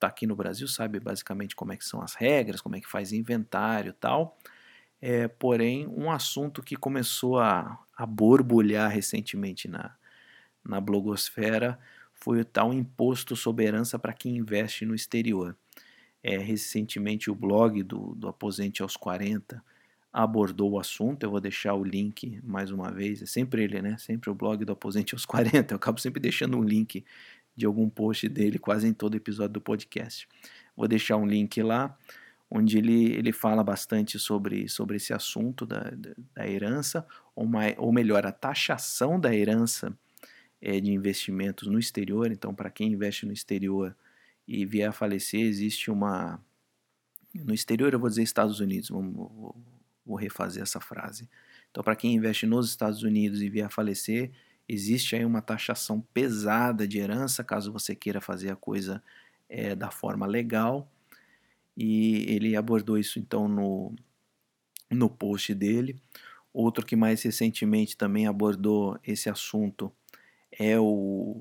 tá 0.00 0.08
aqui 0.08 0.26
no 0.26 0.34
Brasil, 0.34 0.66
sabe 0.66 0.98
basicamente 0.98 1.54
como 1.54 1.72
é 1.72 1.76
que 1.76 1.84
são 1.84 2.02
as 2.02 2.14
regras, 2.14 2.60
como 2.60 2.74
é 2.74 2.80
que 2.80 2.88
faz 2.88 3.12
inventário 3.12 3.90
e 3.90 3.92
tal. 3.92 4.36
É, 5.00 5.28
porém, 5.28 5.86
um 5.86 6.10
assunto 6.10 6.60
que 6.60 6.74
começou 6.74 7.38
a, 7.38 7.78
a 7.96 8.04
borbulhar 8.04 8.90
recentemente 8.90 9.68
na, 9.68 9.94
na 10.64 10.80
blogosfera 10.80 11.78
foi 12.14 12.40
o 12.40 12.44
tal 12.44 12.74
imposto 12.74 13.36
sobre 13.36 13.64
herança 13.64 13.96
para 13.96 14.12
quem 14.12 14.38
investe 14.38 14.84
no 14.84 14.92
exterior. 14.92 15.56
É, 16.20 16.36
recentemente 16.36 17.30
o 17.30 17.34
blog 17.34 17.80
do, 17.84 18.16
do 18.16 18.26
Aposente 18.26 18.82
aos 18.82 18.96
40 18.96 19.62
abordou 20.12 20.72
o 20.72 20.80
assunto, 20.80 21.22
eu 21.22 21.30
vou 21.30 21.40
deixar 21.40 21.74
o 21.74 21.84
link 21.84 22.40
mais 22.42 22.70
uma 22.70 22.90
vez, 22.90 23.22
é 23.22 23.26
sempre 23.26 23.62
ele, 23.62 23.80
né? 23.80 23.96
Sempre 23.98 24.30
o 24.30 24.34
blog 24.34 24.64
do 24.64 24.72
Aposente 24.72 25.14
aos 25.14 25.24
40, 25.26 25.74
eu 25.74 25.76
acabo 25.76 26.00
sempre 26.00 26.20
deixando 26.20 26.58
um 26.58 26.64
link 26.64 27.04
de 27.56 27.66
algum 27.66 27.88
post 27.88 28.28
dele 28.28 28.58
quase 28.58 28.88
em 28.88 28.92
todo 28.92 29.16
episódio 29.16 29.54
do 29.54 29.60
podcast. 29.60 30.28
Vou 30.76 30.88
deixar 30.88 31.16
um 31.16 31.26
link 31.26 31.62
lá, 31.62 31.96
onde 32.50 32.78
ele, 32.78 33.12
ele 33.12 33.32
fala 33.32 33.62
bastante 33.62 34.18
sobre, 34.18 34.68
sobre 34.68 34.96
esse 34.96 35.12
assunto 35.12 35.64
da, 35.64 35.90
da, 35.90 36.10
da 36.34 36.48
herança, 36.48 37.06
ou, 37.34 37.46
mais, 37.46 37.74
ou 37.78 37.92
melhor, 37.92 38.26
a 38.26 38.32
taxação 38.32 39.20
da 39.20 39.34
herança 39.34 39.96
é, 40.60 40.80
de 40.80 40.90
investimentos 40.90 41.68
no 41.68 41.78
exterior. 41.78 42.32
Então, 42.32 42.54
para 42.54 42.70
quem 42.70 42.92
investe 42.92 43.26
no 43.26 43.32
exterior 43.32 43.96
e 44.46 44.64
vier 44.66 44.88
a 44.88 44.92
falecer, 44.92 45.40
existe 45.40 45.90
uma. 45.90 46.40
No 47.32 47.54
exterior, 47.54 47.92
eu 47.92 48.00
vou 48.00 48.08
dizer 48.08 48.24
Estados 48.24 48.58
Unidos, 48.58 48.88
vamos, 48.88 49.54
vou, 50.10 50.18
refazer 50.18 50.62
essa 50.62 50.80
frase. 50.80 51.28
Então, 51.70 51.82
para 51.82 51.96
quem 51.96 52.14
investe 52.14 52.46
nos 52.46 52.68
Estados 52.68 53.02
Unidos 53.02 53.40
e 53.40 53.48
vier 53.48 53.66
a 53.66 53.70
falecer, 53.70 54.30
existe 54.68 55.16
aí 55.16 55.24
uma 55.24 55.40
taxação 55.40 56.00
pesada 56.12 56.86
de 56.86 56.98
herança, 56.98 57.44
caso 57.44 57.72
você 57.72 57.94
queira 57.94 58.20
fazer 58.20 58.50
a 58.50 58.56
coisa 58.56 59.02
é, 59.48 59.74
da 59.74 59.90
forma 59.90 60.26
legal. 60.26 60.90
E 61.76 62.24
ele 62.28 62.56
abordou 62.56 62.98
isso 62.98 63.18
então 63.18 63.48
no, 63.48 63.94
no 64.90 65.08
post 65.08 65.54
dele. 65.54 66.00
Outro 66.52 66.84
que 66.84 66.96
mais 66.96 67.22
recentemente 67.22 67.96
também 67.96 68.26
abordou 68.26 68.98
esse 69.04 69.30
assunto 69.30 69.92
é 70.50 70.78
o 70.78 71.40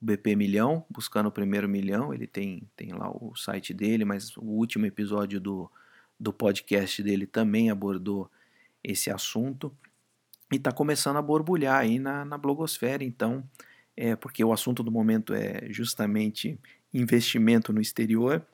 BP 0.00 0.36
Milhão, 0.36 0.84
buscando 0.90 1.26
o 1.26 1.32
primeiro 1.32 1.68
milhão. 1.68 2.12
Ele 2.12 2.26
tem, 2.26 2.68
tem 2.76 2.92
lá 2.92 3.10
o 3.10 3.34
site 3.34 3.72
dele, 3.72 4.04
mas 4.04 4.36
o 4.36 4.44
último 4.44 4.84
episódio 4.84 5.40
do, 5.40 5.70
do 6.18 6.32
podcast 6.32 7.02
dele 7.02 7.26
também 7.26 7.70
abordou 7.70 8.30
esse 8.82 9.10
assunto. 9.10 9.76
E 10.52 10.56
está 10.56 10.70
começando 10.72 11.16
a 11.16 11.22
borbulhar 11.22 11.80
aí 11.80 11.98
na, 11.98 12.24
na 12.24 12.38
blogosfera, 12.38 13.02
então, 13.02 13.42
é 13.96 14.14
porque 14.14 14.44
o 14.44 14.52
assunto 14.52 14.82
do 14.82 14.92
momento 14.92 15.34
é 15.34 15.66
justamente 15.70 16.58
investimento 16.94 17.72
no 17.72 17.80
exterior 17.80 18.46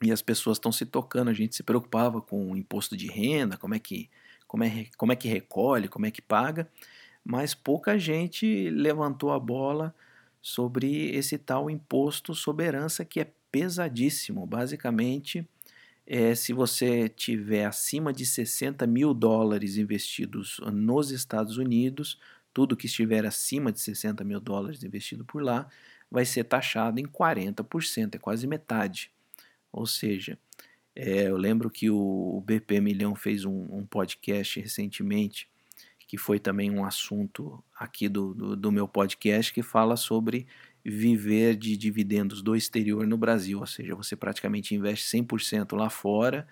e 0.00 0.12
as 0.12 0.22
pessoas 0.22 0.58
estão 0.58 0.70
se 0.70 0.86
tocando. 0.86 1.28
A 1.28 1.34
gente 1.34 1.56
se 1.56 1.62
preocupava 1.62 2.20
com 2.22 2.52
o 2.52 2.56
imposto 2.56 2.96
de 2.96 3.08
renda, 3.08 3.56
como 3.56 3.74
é 3.74 3.78
que, 3.78 4.08
como 4.46 4.62
é, 4.62 4.86
como 4.96 5.12
é 5.12 5.16
que 5.16 5.28
recolhe, 5.28 5.88
como 5.88 6.06
é 6.06 6.10
que 6.10 6.22
paga 6.22 6.68
mas 7.28 7.54
pouca 7.54 7.98
gente 7.98 8.70
levantou 8.70 9.32
a 9.32 9.38
bola 9.38 9.94
sobre 10.40 11.10
esse 11.10 11.36
tal 11.36 11.68
imposto 11.68 12.34
sobre 12.34 12.64
herança 12.64 13.04
que 13.04 13.20
é 13.20 13.30
pesadíssimo. 13.52 14.46
Basicamente, 14.46 15.46
é, 16.10 16.34
se 16.34 16.54
você 16.54 17.06
tiver 17.06 17.66
acima 17.66 18.14
de 18.14 18.24
60 18.24 18.86
mil 18.86 19.12
dólares 19.12 19.76
investidos 19.76 20.58
nos 20.72 21.10
Estados 21.10 21.58
Unidos, 21.58 22.18
tudo 22.54 22.74
que 22.74 22.86
estiver 22.86 23.26
acima 23.26 23.70
de 23.70 23.78
60 23.78 24.24
mil 24.24 24.40
dólares 24.40 24.82
investido 24.82 25.22
por 25.22 25.42
lá 25.42 25.68
vai 26.10 26.24
ser 26.24 26.44
taxado 26.44 26.98
em 26.98 27.04
40%, 27.04 28.14
é 28.14 28.18
quase 28.18 28.46
metade. 28.46 29.12
Ou 29.70 29.84
seja, 29.84 30.38
é, 30.96 31.28
eu 31.28 31.36
lembro 31.36 31.68
que 31.68 31.90
o 31.90 32.42
BP 32.46 32.80
Milhão 32.80 33.14
fez 33.14 33.44
um, 33.44 33.66
um 33.70 33.84
podcast 33.84 34.58
recentemente 34.58 35.46
que 36.08 36.16
foi 36.16 36.38
também 36.40 36.70
um 36.70 36.86
assunto 36.86 37.62
aqui 37.78 38.08
do, 38.08 38.32
do, 38.32 38.56
do, 38.56 38.72
meu 38.72 38.88
podcast, 38.88 39.52
que 39.52 39.62
fala 39.62 39.94
sobre 39.94 40.46
viver 40.90 41.56
de 41.56 41.76
dividendos 41.76 42.42
do 42.42 42.56
exterior 42.56 43.06
no 43.06 43.16
Brasil, 43.16 43.60
ou 43.60 43.66
seja, 43.66 43.94
você 43.94 44.16
praticamente 44.16 44.74
investe 44.74 45.06
100% 45.06 45.76
lá 45.76 45.90
fora, 45.90 46.46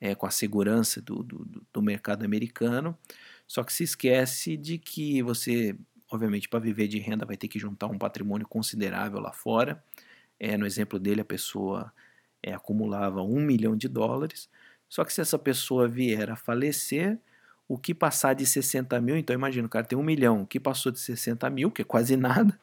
é, 0.00 0.14
com 0.14 0.26
a 0.26 0.30
segurança 0.30 1.00
do, 1.00 1.22
do, 1.22 1.66
do 1.72 1.82
mercado 1.82 2.24
americano, 2.24 2.96
só 3.46 3.64
que 3.64 3.72
se 3.72 3.84
esquece 3.84 4.56
de 4.56 4.78
que 4.78 5.22
você, 5.22 5.76
obviamente, 6.10 6.48
para 6.48 6.60
viver 6.60 6.88
de 6.88 6.98
renda 6.98 7.24
vai 7.26 7.36
ter 7.36 7.48
que 7.48 7.58
juntar 7.58 7.86
um 7.86 7.98
patrimônio 7.98 8.46
considerável 8.46 9.18
lá 9.20 9.32
fora. 9.32 9.82
É, 10.38 10.56
no 10.56 10.66
exemplo 10.66 10.98
dele, 10.98 11.22
a 11.22 11.24
pessoa 11.24 11.92
é, 12.42 12.52
acumulava 12.52 13.22
um 13.22 13.40
milhão 13.40 13.76
de 13.76 13.88
dólares, 13.88 14.48
só 14.88 15.04
que 15.04 15.12
se 15.12 15.20
essa 15.20 15.38
pessoa 15.38 15.88
vier 15.88 16.30
a 16.30 16.36
falecer, 16.36 17.18
o 17.66 17.76
que 17.76 17.94
passar 17.94 18.34
de 18.34 18.46
60 18.46 19.00
mil, 19.00 19.16
então 19.16 19.34
imagina, 19.34 19.66
o 19.66 19.70
cara 19.70 19.84
tem 19.84 19.98
um 19.98 20.02
milhão, 20.02 20.42
o 20.42 20.46
que 20.46 20.58
passou 20.60 20.90
de 20.92 21.00
60 21.00 21.50
mil, 21.50 21.70
que 21.70 21.82
é 21.82 21.84
quase 21.84 22.16
nada, 22.16 22.58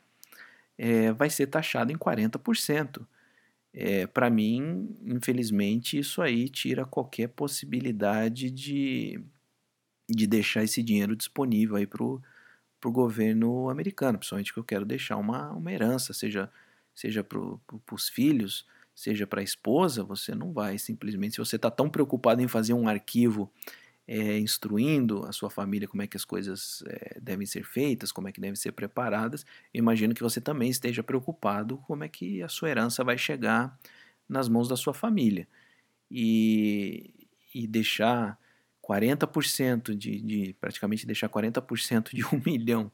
é, 0.78 1.12
vai 1.14 1.30
ser 1.30 1.48
taxado 1.48 1.92
em 1.92 1.98
40%. 1.98 3.08
É, 3.74 4.08
Para 4.08 4.30
mim, 4.30 4.96
infelizmente, 5.06 5.98
isso 6.00 6.22
aí 6.22 6.50
tira 6.50 6.86
qualquer 6.86 7.30
possibilidade 7.30 8.50
de, 8.52 9.20
de 10.10 10.28
deixar 10.28 10.64
esse 10.64 10.84
dinheiro 10.84 11.16
disponível 11.16 11.76
aí 11.76 11.88
para 11.88 12.04
o 12.04 12.22
governo 12.86 13.70
americano, 13.70 14.18
principalmente 14.20 14.54
que 14.54 14.60
eu 14.60 14.64
quero 14.64 14.86
deixar 14.86 15.18
uma, 15.18 15.52
uma 15.54 15.72
herança, 15.72 16.14
seja, 16.14 16.52
seja 16.94 17.24
para 17.24 17.40
os 17.92 18.10
filhos, 18.10 18.68
seja 18.94 19.28
para 19.28 19.42
a 19.42 19.44
esposa, 19.44 20.04
você 20.04 20.36
não 20.36 20.54
vai 20.54 20.78
simplesmente, 20.78 21.34
se 21.34 21.40
você 21.40 21.56
está 21.58 21.72
tão 21.72 21.90
preocupado 21.90 22.42
em 22.42 22.48
fazer 22.48 22.74
um 22.74 22.88
arquivo 22.88 23.52
é, 24.08 24.38
instruindo 24.38 25.26
a 25.26 25.32
sua 25.32 25.50
família 25.50 25.88
como 25.88 26.02
é 26.02 26.08
que 26.08 26.18
as 26.18 26.26
coisas 26.26 26.84
é, 26.88 27.20
devem 27.20 27.46
ser 27.46 27.64
feitas, 27.66 28.12
como 28.12 28.28
é 28.28 28.32
que 28.32 28.40
devem 28.40 28.56
ser 28.56 28.72
preparadas, 28.72 29.46
eu 29.74 29.80
imagino 29.80 30.14
que 30.14 30.22
você 30.22 30.40
também 30.40 30.70
esteja 30.70 31.04
preocupado 31.04 31.78
como 31.80 32.04
é 32.04 32.10
que 32.10 32.42
a 32.44 32.50
sua 32.50 32.70
herança 32.70 33.04
vai 33.04 33.18
chegar 33.18 33.78
nas 34.30 34.48
mãos 34.48 34.68
da 34.68 34.78
sua 34.78 34.94
família. 34.94 35.48
E, 36.10 37.14
e 37.54 37.66
deixar 37.66 38.38
40% 38.84 39.96
de, 39.96 40.22
de, 40.22 40.54
praticamente 40.60 41.08
deixar 41.08 41.28
40% 41.30 42.14
de 42.14 42.24
um 42.26 42.40
milhão 42.46 42.92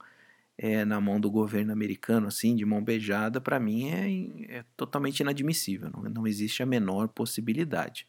é, 0.57 0.85
na 0.85 1.01
mão 1.01 1.19
do 1.19 1.29
governo 1.29 1.73
americano, 1.73 2.27
assim, 2.27 2.55
de 2.55 2.65
mão 2.65 2.81
beijada, 2.83 3.41
para 3.41 3.59
mim 3.59 3.89
é, 3.89 4.57
é, 4.59 4.65
totalmente 4.77 5.19
inadmissível, 5.19 5.89
não, 5.89 6.03
não 6.03 6.27
existe 6.27 6.63
a 6.63 6.65
menor 6.65 7.09
possibilidade. 7.09 8.07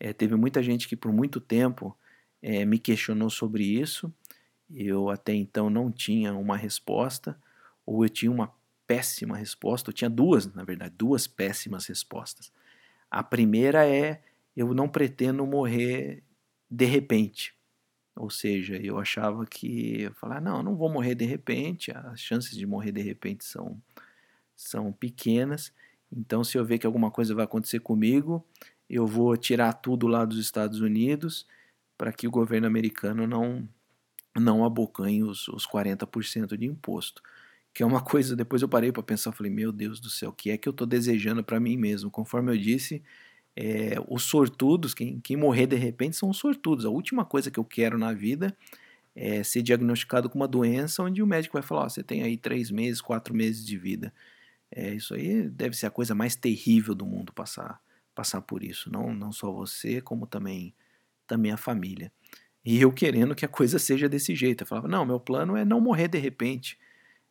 É, 0.00 0.12
teve 0.12 0.34
muita 0.36 0.62
gente 0.62 0.88
que 0.88 0.96
por 0.96 1.12
muito 1.12 1.40
tempo 1.40 1.96
é, 2.42 2.64
me 2.64 2.78
questionou 2.78 3.30
sobre 3.30 3.64
isso. 3.64 4.12
Eu 4.74 5.08
até 5.08 5.32
então 5.32 5.70
não 5.70 5.92
tinha 5.92 6.34
uma 6.34 6.56
resposta, 6.56 7.38
ou 7.86 8.04
eu 8.04 8.08
tinha 8.08 8.30
uma 8.30 8.52
péssima 8.86 9.36
resposta. 9.36 9.90
Eu 9.90 9.94
tinha 9.94 10.10
duas, 10.10 10.52
na 10.52 10.64
verdade, 10.64 10.94
duas 10.98 11.26
péssimas 11.26 11.86
respostas. 11.86 12.52
A 13.10 13.22
primeira 13.22 13.86
é: 13.88 14.22
eu 14.56 14.74
não 14.74 14.88
pretendo 14.88 15.46
morrer 15.46 16.22
de 16.70 16.84
repente. 16.86 17.54
Ou 18.14 18.28
seja, 18.28 18.76
eu 18.76 18.98
achava 18.98 19.46
que, 19.46 20.02
eu 20.02 20.14
falar, 20.14 20.40
não, 20.40 20.62
não 20.62 20.76
vou 20.76 20.90
morrer 20.90 21.14
de 21.14 21.24
repente, 21.24 21.90
as 21.90 22.20
chances 22.20 22.56
de 22.56 22.66
morrer 22.66 22.92
de 22.92 23.00
repente 23.00 23.44
são, 23.44 23.80
são 24.54 24.92
pequenas. 24.92 25.72
Então, 26.10 26.44
se 26.44 26.58
eu 26.58 26.64
ver 26.64 26.78
que 26.78 26.86
alguma 26.86 27.10
coisa 27.10 27.34
vai 27.34 27.44
acontecer 27.44 27.80
comigo, 27.80 28.44
eu 28.88 29.06
vou 29.06 29.34
tirar 29.36 29.72
tudo 29.72 30.06
lá 30.06 30.26
dos 30.26 30.38
Estados 30.38 30.80
Unidos 30.82 31.46
para 31.96 32.12
que 32.12 32.26
o 32.26 32.30
governo 32.30 32.66
americano 32.66 33.26
não 33.26 33.68
não 34.34 34.64
abocanhe 34.64 35.22
os, 35.22 35.46
os 35.48 35.66
40% 35.66 36.56
de 36.56 36.66
imposto. 36.66 37.22
Que 37.74 37.82
é 37.82 37.86
uma 37.86 38.00
coisa, 38.02 38.34
depois 38.34 38.62
eu 38.62 38.68
parei 38.68 38.90
para 38.90 39.02
pensar, 39.02 39.32
falei, 39.32 39.52
meu 39.52 39.70
Deus 39.72 40.00
do 40.00 40.08
céu, 40.08 40.30
o 40.30 40.32
que 40.32 40.50
é 40.50 40.56
que 40.56 40.68
eu 40.68 40.70
estou 40.70 40.86
desejando 40.86 41.44
para 41.44 41.60
mim 41.60 41.76
mesmo? 41.76 42.10
Conforme 42.10 42.52
eu 42.52 42.56
disse, 42.56 43.02
é, 43.56 43.96
os 44.08 44.22
sortudos, 44.24 44.94
quem, 44.94 45.20
quem 45.20 45.36
morrer 45.36 45.66
de 45.66 45.76
repente 45.76 46.16
são 46.16 46.30
os 46.30 46.38
sortudos. 46.38 46.86
A 46.86 46.90
última 46.90 47.24
coisa 47.24 47.50
que 47.50 47.60
eu 47.60 47.64
quero 47.64 47.98
na 47.98 48.12
vida 48.12 48.56
é 49.14 49.42
ser 49.42 49.62
diagnosticado 49.62 50.30
com 50.30 50.38
uma 50.38 50.48
doença 50.48 51.02
onde 51.02 51.22
o 51.22 51.26
médico 51.26 51.54
vai 51.54 51.62
falar: 51.62 51.86
oh, 51.86 51.90
você 51.90 52.02
tem 52.02 52.22
aí 52.22 52.36
três 52.36 52.70
meses, 52.70 53.00
quatro 53.00 53.34
meses 53.34 53.64
de 53.66 53.76
vida. 53.76 54.12
É, 54.70 54.94
isso 54.94 55.14
aí 55.14 55.48
deve 55.50 55.76
ser 55.76 55.86
a 55.86 55.90
coisa 55.90 56.14
mais 56.14 56.34
terrível 56.36 56.94
do 56.94 57.04
mundo 57.06 57.32
passar 57.32 57.80
passar 58.14 58.42
por 58.42 58.62
isso. 58.62 58.90
Não, 58.92 59.14
não 59.14 59.32
só 59.32 59.50
você, 59.52 60.00
como 60.00 60.26
também, 60.26 60.74
também 61.32 61.50
a 61.50 61.56
família. 61.56 62.12
E 62.62 62.80
eu 62.80 62.92
querendo 62.92 63.34
que 63.34 63.44
a 63.44 63.48
coisa 63.48 63.78
seja 63.78 64.06
desse 64.08 64.34
jeito. 64.34 64.62
Eu 64.62 64.66
falava: 64.66 64.86
não, 64.86 65.04
meu 65.06 65.18
plano 65.18 65.56
é 65.56 65.64
não 65.64 65.80
morrer 65.80 66.08
de 66.08 66.18
repente. 66.18 66.78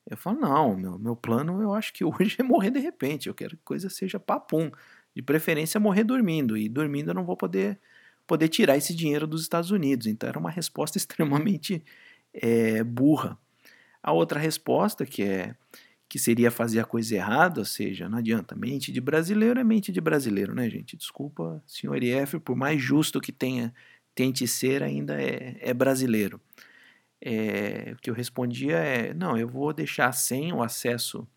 Eu 0.10 0.18
falo: 0.18 0.40
não, 0.40 0.76
meu, 0.76 0.98
meu 0.98 1.16
plano 1.16 1.62
eu 1.62 1.74
acho 1.74 1.94
que 1.94 2.04
hoje 2.06 2.36
é 2.40 2.44
morrer 2.44 2.72
de 2.72 2.80
repente. 2.80 3.30
Eu 3.30 3.36
quero 3.36 3.52
que 3.52 3.62
a 3.64 3.66
coisa 3.66 3.90
seja 3.90 4.20
papum. 4.20 4.72
De 5.16 5.22
preferência 5.22 5.80
morrer 5.80 6.04
dormindo. 6.04 6.58
E 6.58 6.68
dormindo 6.68 7.12
eu 7.12 7.14
não 7.14 7.26
vou 7.26 7.38
poder 7.38 7.80
poder 8.26 8.48
tirar 8.48 8.78
esse 8.78 8.96
dinheiro 8.96 9.28
dos 9.28 9.42
Estados 9.42 9.72
Unidos. 9.72 10.08
Então 10.08 10.28
era 10.28 10.40
uma 10.40 10.50
resposta 10.50 10.98
extremamente 11.00 11.84
é, 12.34 12.84
burra. 12.84 13.38
A 14.02 14.12
outra 14.14 14.40
resposta, 14.40 15.06
que 15.06 15.22
é 15.24 15.56
que 16.10 16.20
seria 16.20 16.52
fazer 16.52 16.82
a 16.82 16.84
coisa 16.84 17.16
errada, 17.16 17.62
ou 17.62 17.66
seja, 17.66 18.10
não 18.10 18.18
adianta, 18.18 18.54
mente 18.54 18.92
de 18.92 19.00
brasileiro 19.00 19.62
é 19.62 19.64
mente 19.64 19.94
de 19.94 20.02
brasileiro, 20.02 20.54
né, 20.54 20.70
gente? 20.70 20.98
Desculpa, 20.98 21.64
senhor 21.66 22.04
IF, 22.04 22.38
por 22.42 22.54
mais 22.54 22.82
justo 22.82 23.22
que 23.22 23.32
tenha 23.32 23.74
tente 24.16 24.48
ser, 24.48 24.84
ainda 24.84 25.22
é, 25.22 25.58
é 25.60 25.74
brasileiro. 25.74 26.42
É, 27.22 27.94
o 27.94 27.98
que 28.02 28.10
eu 28.10 28.14
respondia 28.14 28.78
é, 28.78 29.14
não, 29.14 29.38
eu 29.38 29.48
vou 29.48 29.74
deixar 29.74 30.12
sem 30.14 30.52
o 30.54 30.64
acesso 30.64 31.28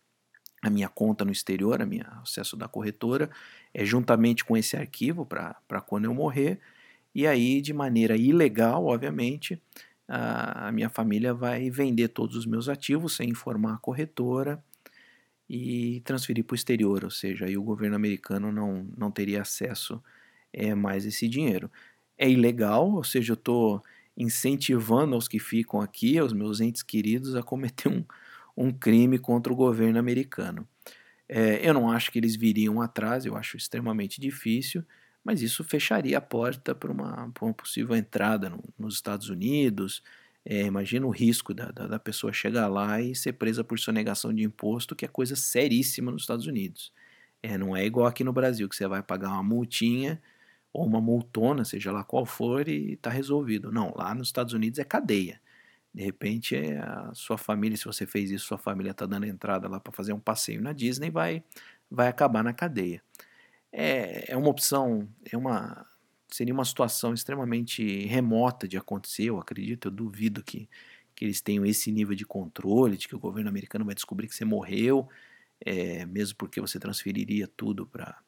à 0.62 0.70
minha 0.70 0.88
conta 0.88 1.24
no 1.24 1.32
exterior, 1.32 1.82
a 1.82 1.86
minha 1.86 2.06
acesso 2.22 2.56
da 2.56 2.68
corretora, 2.68 3.30
é, 3.74 3.84
juntamente 3.84 4.44
com 4.44 4.56
esse 4.56 4.76
arquivo 4.76 5.26
para 5.26 5.80
quando 5.86 6.06
eu 6.06 6.14
morrer, 6.14 6.60
e 7.14 7.26
aí, 7.26 7.60
de 7.60 7.72
maneira 7.72 8.16
ilegal, 8.16 8.86
obviamente, 8.86 9.60
a 10.08 10.70
minha 10.72 10.90
família 10.90 11.32
vai 11.32 11.70
vender 11.70 12.08
todos 12.08 12.36
os 12.36 12.46
meus 12.46 12.68
ativos 12.68 13.16
sem 13.16 13.30
informar 13.30 13.74
a 13.74 13.78
corretora 13.78 14.62
e 15.48 16.00
transferir 16.04 16.44
para 16.44 16.54
o 16.54 16.56
exterior, 16.56 17.04
ou 17.04 17.10
seja, 17.10 17.46
aí 17.46 17.56
o 17.56 17.62
governo 17.62 17.96
americano 17.96 18.50
não, 18.50 18.86
não 18.96 19.10
teria 19.10 19.42
acesso 19.42 20.02
é, 20.52 20.74
mais 20.74 21.06
esse 21.06 21.28
dinheiro. 21.28 21.70
É 22.18 22.28
ilegal, 22.28 22.90
ou 22.92 23.04
seja, 23.04 23.32
eu 23.32 23.34
estou 23.34 23.82
incentivando 24.16 25.14
aos 25.14 25.26
que 25.26 25.38
ficam 25.38 25.80
aqui, 25.80 26.18
aos 26.18 26.32
meus 26.32 26.60
entes 26.60 26.82
queridos, 26.82 27.34
a 27.34 27.42
cometer 27.42 27.88
um, 27.88 28.04
um 28.56 28.72
crime 28.72 29.18
contra 29.18 29.52
o 29.52 29.56
governo 29.56 29.98
americano. 29.98 30.66
É, 31.28 31.66
eu 31.68 31.74
não 31.74 31.90
acho 31.90 32.10
que 32.12 32.18
eles 32.18 32.36
viriam 32.36 32.80
atrás, 32.80 33.24
eu 33.24 33.36
acho 33.36 33.56
extremamente 33.56 34.20
difícil, 34.20 34.84
mas 35.24 35.42
isso 35.42 35.64
fecharia 35.64 36.18
a 36.18 36.20
porta 36.20 36.74
para 36.74 36.92
uma, 36.92 37.32
uma 37.40 37.54
possível 37.54 37.96
entrada 37.96 38.50
no, 38.50 38.62
nos 38.78 38.94
Estados 38.94 39.30
Unidos. 39.30 40.02
É, 40.44 40.62
imagina 40.66 41.06
o 41.06 41.10
risco 41.10 41.54
da, 41.54 41.70
da, 41.70 41.86
da, 41.86 41.98
pessoa 41.98 42.32
chegar 42.32 42.68
lá 42.68 43.00
e 43.00 43.14
ser 43.14 43.32
presa 43.32 43.64
por 43.64 43.78
sonegação 43.78 44.32
de 44.34 44.42
imposto, 44.42 44.94
que 44.94 45.04
é 45.06 45.08
coisa 45.08 45.34
seríssima 45.34 46.12
nos 46.12 46.22
Estados 46.22 46.46
Unidos. 46.46 46.92
É, 47.42 47.56
não 47.56 47.74
é 47.76 47.84
igual 47.84 48.06
aqui 48.06 48.22
no 48.22 48.32
Brasil, 48.32 48.68
que 48.68 48.76
você 48.76 48.86
vai 48.86 49.02
pagar 49.02 49.30
uma 49.30 49.42
multinha 49.42 50.20
ou 50.74 50.86
uma 50.86 51.00
multona, 51.00 51.64
seja 51.64 51.92
lá 51.92 52.04
qual 52.04 52.26
for, 52.26 52.68
e 52.68 52.94
está 52.94 53.10
resolvido. 53.10 53.72
Não, 53.72 53.94
lá 53.96 54.14
nos 54.14 54.28
Estados 54.28 54.52
Unidos 54.54 54.78
é 54.78 54.84
cadeia. 54.84 55.40
De 55.94 56.02
repente, 56.02 56.56
é 56.56 56.78
a 56.78 57.12
sua 57.14 57.38
família, 57.38 57.76
se 57.78 57.84
você 57.86 58.06
fez 58.06 58.30
isso, 58.30 58.46
sua 58.46 58.58
família 58.58 58.90
está 58.92 59.06
dando 59.06 59.26
entrada 59.26 59.68
lá 59.68 59.80
para 59.80 59.92
fazer 59.92 60.12
um 60.12 60.20
passeio 60.20 60.60
na 60.62 60.72
Disney, 60.72 61.10
vai, 61.10 61.44
vai 61.90 62.08
acabar 62.08 62.44
na 62.44 62.52
cadeia 62.52 63.02
é, 63.74 64.32
é 64.32 64.36
uma 64.36 64.48
opção, 64.50 65.08
é 65.30 65.36
uma 65.36 65.84
seria 66.28 66.54
uma 66.54 66.64
situação 66.64 67.14
extremamente 67.14 68.06
remota 68.06 68.66
de 68.66 68.76
acontecer, 68.76 69.24
eu 69.24 69.38
acredito, 69.38 69.86
eu 69.88 69.92
duvido 69.92 70.42
que, 70.42 70.68
que 71.14 71.24
eles 71.24 71.40
tenham 71.40 71.64
esse 71.64 71.92
nível 71.92 72.14
de 72.16 72.26
controle, 72.26 72.96
de 72.96 73.06
que 73.06 73.14
o 73.14 73.20
governo 73.20 73.48
americano 73.48 73.84
vai 73.84 73.94
descobrir 73.94 74.26
que 74.28 74.34
você 74.34 74.44
morreu, 74.44 75.08
é, 75.60 76.04
mesmo 76.06 76.36
porque 76.36 76.60
você 76.60 76.78
transferiria 76.78 77.48
tudo 77.56 77.86
para 77.86 78.18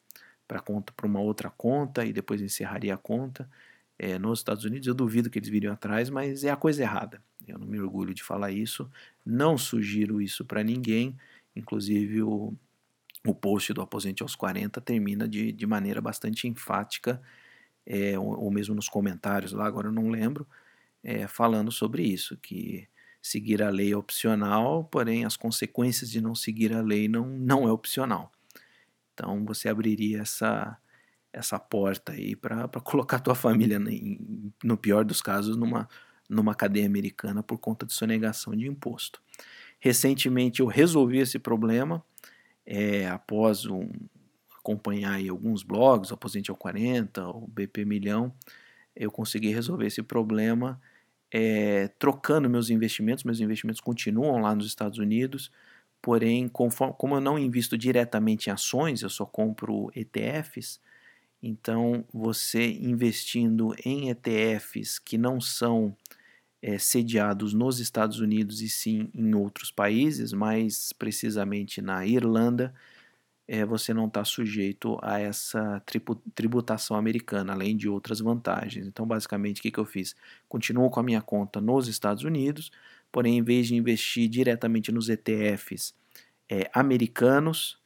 para 0.47 0.59
conta 0.59 0.93
para 0.93 1.05
uma 1.05 1.19
outra 1.19 1.49
conta 1.49 2.05
e 2.05 2.13
depois 2.13 2.41
encerraria 2.41 2.93
a 2.93 2.97
conta. 2.97 3.49
É, 3.99 4.17
nos 4.19 4.39
Estados 4.39 4.63
Unidos 4.63 4.87
eu 4.87 4.93
duvido 4.93 5.29
que 5.29 5.39
eles 5.39 5.49
viriam 5.49 5.73
atrás, 5.73 6.09
mas 6.09 6.43
é 6.43 6.49
a 6.51 6.55
coisa 6.55 6.83
errada. 6.83 7.21
Eu 7.47 7.57
não 7.57 7.67
me 7.67 7.79
orgulho 7.79 8.13
de 8.13 8.23
falar 8.23 8.51
isso, 8.51 8.89
não 9.25 9.57
sugiro 9.57 10.21
isso 10.21 10.45
para 10.45 10.63
ninguém, 10.63 11.17
inclusive 11.55 12.21
o, 12.21 12.53
o 13.25 13.33
post 13.33 13.73
do 13.73 13.81
Aposente 13.81 14.21
aos 14.23 14.35
40 14.35 14.81
termina 14.81 15.27
de, 15.27 15.51
de 15.51 15.65
maneira 15.65 16.01
bastante 16.01 16.47
enfática, 16.47 17.21
é, 17.85 18.19
ou, 18.19 18.43
ou, 18.43 18.51
mesmo 18.51 18.75
nos 18.75 18.89
comentários 18.89 19.53
lá, 19.53 19.65
agora 19.65 19.87
eu 19.87 19.91
não 19.93 20.09
lembro, 20.09 20.47
é, 21.03 21.25
falando 21.27 21.71
sobre 21.71 22.03
isso, 22.03 22.37
que 22.37 22.87
seguir 23.21 23.63
a 23.63 23.69
lei 23.69 23.93
é 23.93 23.97
opcional, 23.97 24.83
porém 24.85 25.25
as 25.25 25.37
consequências 25.37 26.09
de 26.09 26.21
não 26.21 26.35
seguir 26.35 26.73
a 26.73 26.81
lei 26.81 27.07
não, 27.07 27.27
não 27.27 27.67
é 27.67 27.71
opcional. 27.71 28.31
Então 29.17 29.43
você 29.43 29.67
abriria 29.67 30.21
essa, 30.21 30.77
essa 31.33 31.57
porta 31.57 32.11
aí 32.11 32.35
para 32.35 32.67
colocar 32.83 33.19
tua 33.19 33.33
família, 33.33 33.77
em, 33.77 34.53
no 34.63 34.77
pior 34.77 35.03
dos 35.03 35.23
casos, 35.23 35.57
numa, 35.57 35.89
numa 36.29 36.53
cadeia 36.53 36.85
americana 36.85 37.41
por 37.41 37.57
conta 37.57 37.83
de 37.83 37.93
sonegação 37.93 38.55
de 38.55 38.67
imposto. 38.67 39.19
Recentemente 39.79 40.59
eu 40.59 40.67
resolvi 40.67 41.17
esse 41.17 41.39
problema, 41.39 42.03
é, 42.63 43.07
após 43.07 43.65
um, 43.65 43.89
acompanhar 44.59 45.19
alguns 45.27 45.63
blogs, 45.63 46.11
o 46.11 46.13
Aposente 46.13 46.51
ao 46.51 46.57
40, 46.57 47.27
o 47.27 47.47
BP 47.47 47.85
Milhão, 47.85 48.31
eu 48.95 49.09
consegui 49.09 49.49
resolver 49.49 49.87
esse 49.87 50.03
problema 50.03 50.79
é, 51.31 51.87
trocando 51.99 52.49
meus 52.49 52.69
investimentos. 52.69 53.23
Meus 53.23 53.39
investimentos 53.39 53.81
continuam 53.81 54.41
lá 54.41 54.53
nos 54.53 54.67
Estados 54.67 54.99
Unidos, 54.99 55.51
porém, 56.01 56.47
conforme, 56.47 56.95
como 56.97 57.15
eu 57.15 57.21
não 57.21 57.37
invisto 57.39 57.77
diretamente 57.77 58.49
em 58.49 58.53
ações, 58.53 59.01
eu 59.01 59.09
só 59.09 59.25
compro 59.25 59.91
ETFs. 59.95 60.79
Então, 61.41 62.03
você 62.13 62.65
investindo 62.73 63.75
em 63.85 64.09
ETFs 64.09 64.99
que 64.99 65.17
não 65.17 65.39
são 65.39 65.95
é, 66.61 66.77
sediados 66.77 67.53
nos 67.53 67.79
Estados 67.79 68.19
Unidos 68.19 68.61
e 68.61 68.69
sim 68.69 69.09
em 69.13 69.33
outros 69.35 69.71
países, 69.71 70.33
mais 70.33 70.91
precisamente 70.93 71.81
na 71.81 72.05
Irlanda, 72.05 72.73
é, 73.47 73.65
você 73.65 73.93
não 73.93 74.07
está 74.07 74.25
sujeito 74.25 74.97
a 75.01 75.19
essa 75.19 75.81
tributação 76.35 76.97
americana, 76.97 77.53
além 77.53 77.77
de 77.77 77.87
outras 77.87 78.19
vantagens. 78.19 78.85
Então, 78.87 79.05
basicamente, 79.07 79.59
o 79.59 79.61
que, 79.61 79.71
que 79.71 79.79
eu 79.79 79.85
fiz? 79.85 80.15
Continuo 80.49 80.89
com 80.89 80.99
a 80.99 81.03
minha 81.03 81.21
conta 81.21 81.61
nos 81.61 81.87
Estados 81.87 82.23
Unidos, 82.23 82.71
porém, 83.11 83.37
em 83.37 83.43
vez 83.43 83.67
de 83.67 83.75
investir 83.75 84.29
diretamente 84.29 84.91
nos 84.91 85.09
ETFs 85.09 85.93
é, 86.49 86.69
americanos, 86.73 87.79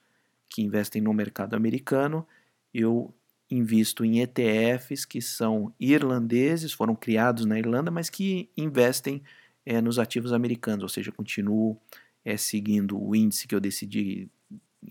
que 0.49 0.61
investem 0.61 1.01
no 1.01 1.13
mercado 1.13 1.55
americano, 1.55 2.27
eu 2.73 3.13
invisto 3.49 4.05
em 4.05 4.21
ETFs 4.21 5.05
que 5.05 5.21
são 5.21 5.73
irlandeses, 5.79 6.71
foram 6.71 6.95
criados 6.95 7.45
na 7.45 7.59
Irlanda, 7.59 7.91
mas 7.91 8.09
que 8.09 8.49
investem 8.55 9.21
é, 9.65 9.81
nos 9.81 9.99
ativos 9.99 10.33
americanos, 10.33 10.83
ou 10.83 10.89
seja, 10.89 11.11
continuo 11.11 11.77
é, 12.23 12.37
seguindo 12.37 13.01
o 13.01 13.15
índice 13.15 13.47
que 13.47 13.55
eu 13.55 13.59
decidi 13.59 14.29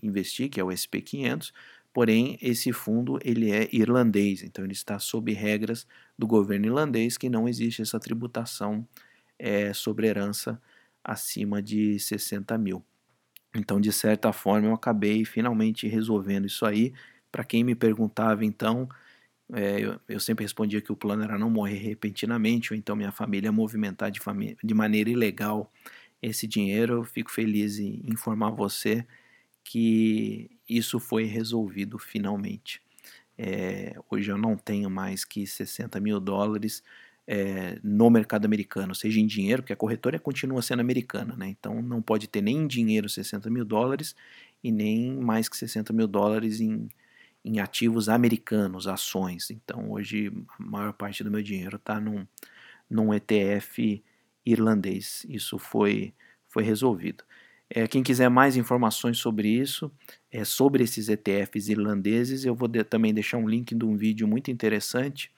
investir, 0.01 0.49
que 0.49 0.59
é 0.59 0.63
o 0.63 0.67
SP500, 0.67 1.51
porém 1.93 2.37
esse 2.41 2.71
fundo 2.71 3.19
ele 3.23 3.51
é 3.51 3.67
irlandês, 3.73 4.43
então 4.43 4.63
ele 4.63 4.73
está 4.73 4.99
sob 4.99 5.31
regras 5.33 5.85
do 6.17 6.25
governo 6.27 6.67
irlandês 6.67 7.17
que 7.17 7.29
não 7.29 7.47
existe 7.47 7.81
essa 7.81 7.99
tributação 7.99 8.87
é, 9.41 9.73
sobre 9.73 10.07
herança 10.07 10.61
acima 11.03 11.61
de 11.61 11.99
60 11.99 12.55
mil. 12.59 12.85
Então, 13.55 13.81
de 13.81 13.91
certa 13.91 14.31
forma, 14.31 14.67
eu 14.67 14.73
acabei 14.73 15.25
finalmente 15.25 15.87
resolvendo 15.87 16.45
isso 16.45 16.65
aí 16.65 16.93
para 17.31 17.43
quem 17.43 17.63
me 17.63 17.75
perguntava, 17.75 18.45
então, 18.45 18.87
é, 19.53 19.79
eu, 19.81 19.99
eu, 20.07 20.19
sempre 20.19 20.45
respondia 20.45 20.81
que 20.81 20.91
o 20.91 20.95
plano 20.95 21.23
era 21.23 21.37
não 21.39 21.49
morrer 21.49 21.77
repentinamente, 21.77 22.71
ou 22.73 22.77
então 22.77 22.95
minha 22.95 23.11
família 23.11 23.51
movimentar 23.51 24.11
de, 24.11 24.19
família, 24.19 24.55
de 24.63 24.73
maneira 24.73 25.09
ilegal 25.09 25.71
esse 26.21 26.47
dinheiro. 26.47 26.95
Eu 26.95 27.03
fico 27.03 27.31
feliz 27.31 27.79
em 27.79 28.01
informar 28.05 28.51
você 28.51 29.05
que 29.63 30.51
isso 30.69 30.99
foi 30.99 31.25
resolvido 31.25 31.97
finalmente. 31.97 32.81
É, 33.37 33.95
hoje 34.09 34.31
eu 34.31 34.37
não 34.37 34.55
tenho 34.57 34.89
mais 34.89 35.25
que 35.25 35.47
60 35.47 35.99
mil 35.99 36.19
dólares 36.19 36.83
é, 37.27 37.79
no 37.83 38.09
mercado 38.09 38.45
americano, 38.45 38.95
seja 38.95 39.19
em 39.19 39.27
dinheiro, 39.27 39.61
porque 39.61 39.73
a 39.73 39.77
corretora 39.77 40.19
continua 40.19 40.61
sendo 40.61 40.79
americana, 40.79 41.35
né? 41.35 41.47
então 41.47 41.81
não 41.81 42.01
pode 42.01 42.27
ter 42.27 42.41
nem 42.41 42.57
em 42.57 42.67
dinheiro 42.67 43.07
60 43.07 43.49
mil 43.49 43.63
dólares 43.63 44.15
e 44.63 44.71
nem 44.71 45.15
mais 45.15 45.47
que 45.47 45.57
60 45.57 45.93
mil 45.93 46.07
dólares 46.07 46.59
em, 46.59 46.89
em 47.43 47.59
ativos 47.59 48.09
americanos, 48.09 48.87
ações. 48.87 49.51
Então 49.51 49.91
hoje 49.91 50.31
a 50.59 50.63
maior 50.63 50.93
parte 50.93 51.23
do 51.23 51.31
meu 51.31 51.41
dinheiro 51.41 51.77
está 51.77 51.99
num, 51.99 52.25
num 52.89 53.13
ETF 53.13 54.03
irlandês. 54.45 55.25
Isso 55.29 55.57
foi, 55.57 56.13
foi 56.47 56.63
resolvido. 56.63 57.23
É, 57.69 57.87
quem 57.87 58.03
quiser 58.03 58.29
mais 58.29 58.57
informações 58.57 59.17
sobre 59.17 59.47
isso, 59.47 59.89
é, 60.29 60.43
sobre 60.43 60.83
esses 60.83 61.07
ETFs 61.07 61.69
irlandeses, 61.69 62.43
eu 62.43 62.53
vou 62.53 62.67
de, 62.67 62.83
também 62.83 63.13
deixar 63.13 63.37
um 63.37 63.47
link 63.47 63.73
de 63.73 63.85
um 63.85 63.95
vídeo 63.95 64.27
muito 64.27 64.51
interessante 64.51 65.31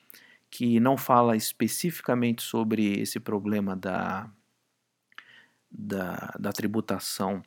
que 0.53 0.79
não 0.79 0.95
fala 0.95 1.35
especificamente 1.35 2.43
sobre 2.43 3.01
esse 3.01 3.19
problema 3.19 3.75
da, 3.75 4.29
da, 5.71 6.31
da 6.39 6.51
tributação 6.51 7.41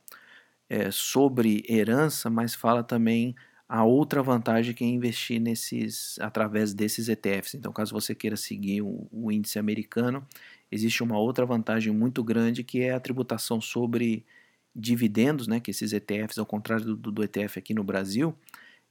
é, 0.68 0.90
sobre 0.90 1.62
herança, 1.68 2.28
mas 2.28 2.56
fala 2.56 2.82
também 2.82 3.36
a 3.68 3.84
outra 3.84 4.24
vantagem 4.24 4.74
que 4.74 4.82
é 4.82 4.88
investir 4.88 5.40
nesses 5.40 6.18
através 6.18 6.74
desses 6.74 7.08
ETFs. 7.08 7.54
Então, 7.54 7.72
caso 7.72 7.92
você 7.94 8.12
queira 8.12 8.36
seguir 8.36 8.82
o, 8.82 9.06
o 9.12 9.30
índice 9.30 9.56
americano, 9.56 10.26
existe 10.68 11.00
uma 11.04 11.16
outra 11.16 11.46
vantagem 11.46 11.92
muito 11.92 12.24
grande 12.24 12.64
que 12.64 12.80
é 12.82 12.92
a 12.92 12.98
tributação 12.98 13.60
sobre 13.60 14.26
dividendos, 14.74 15.46
né, 15.46 15.60
que 15.60 15.70
esses 15.70 15.92
ETFs, 15.92 16.38
ao 16.38 16.46
contrário 16.46 16.96
do, 16.96 17.12
do 17.12 17.22
ETF 17.22 17.60
aqui 17.60 17.72
no 17.72 17.84
Brasil, 17.84 18.36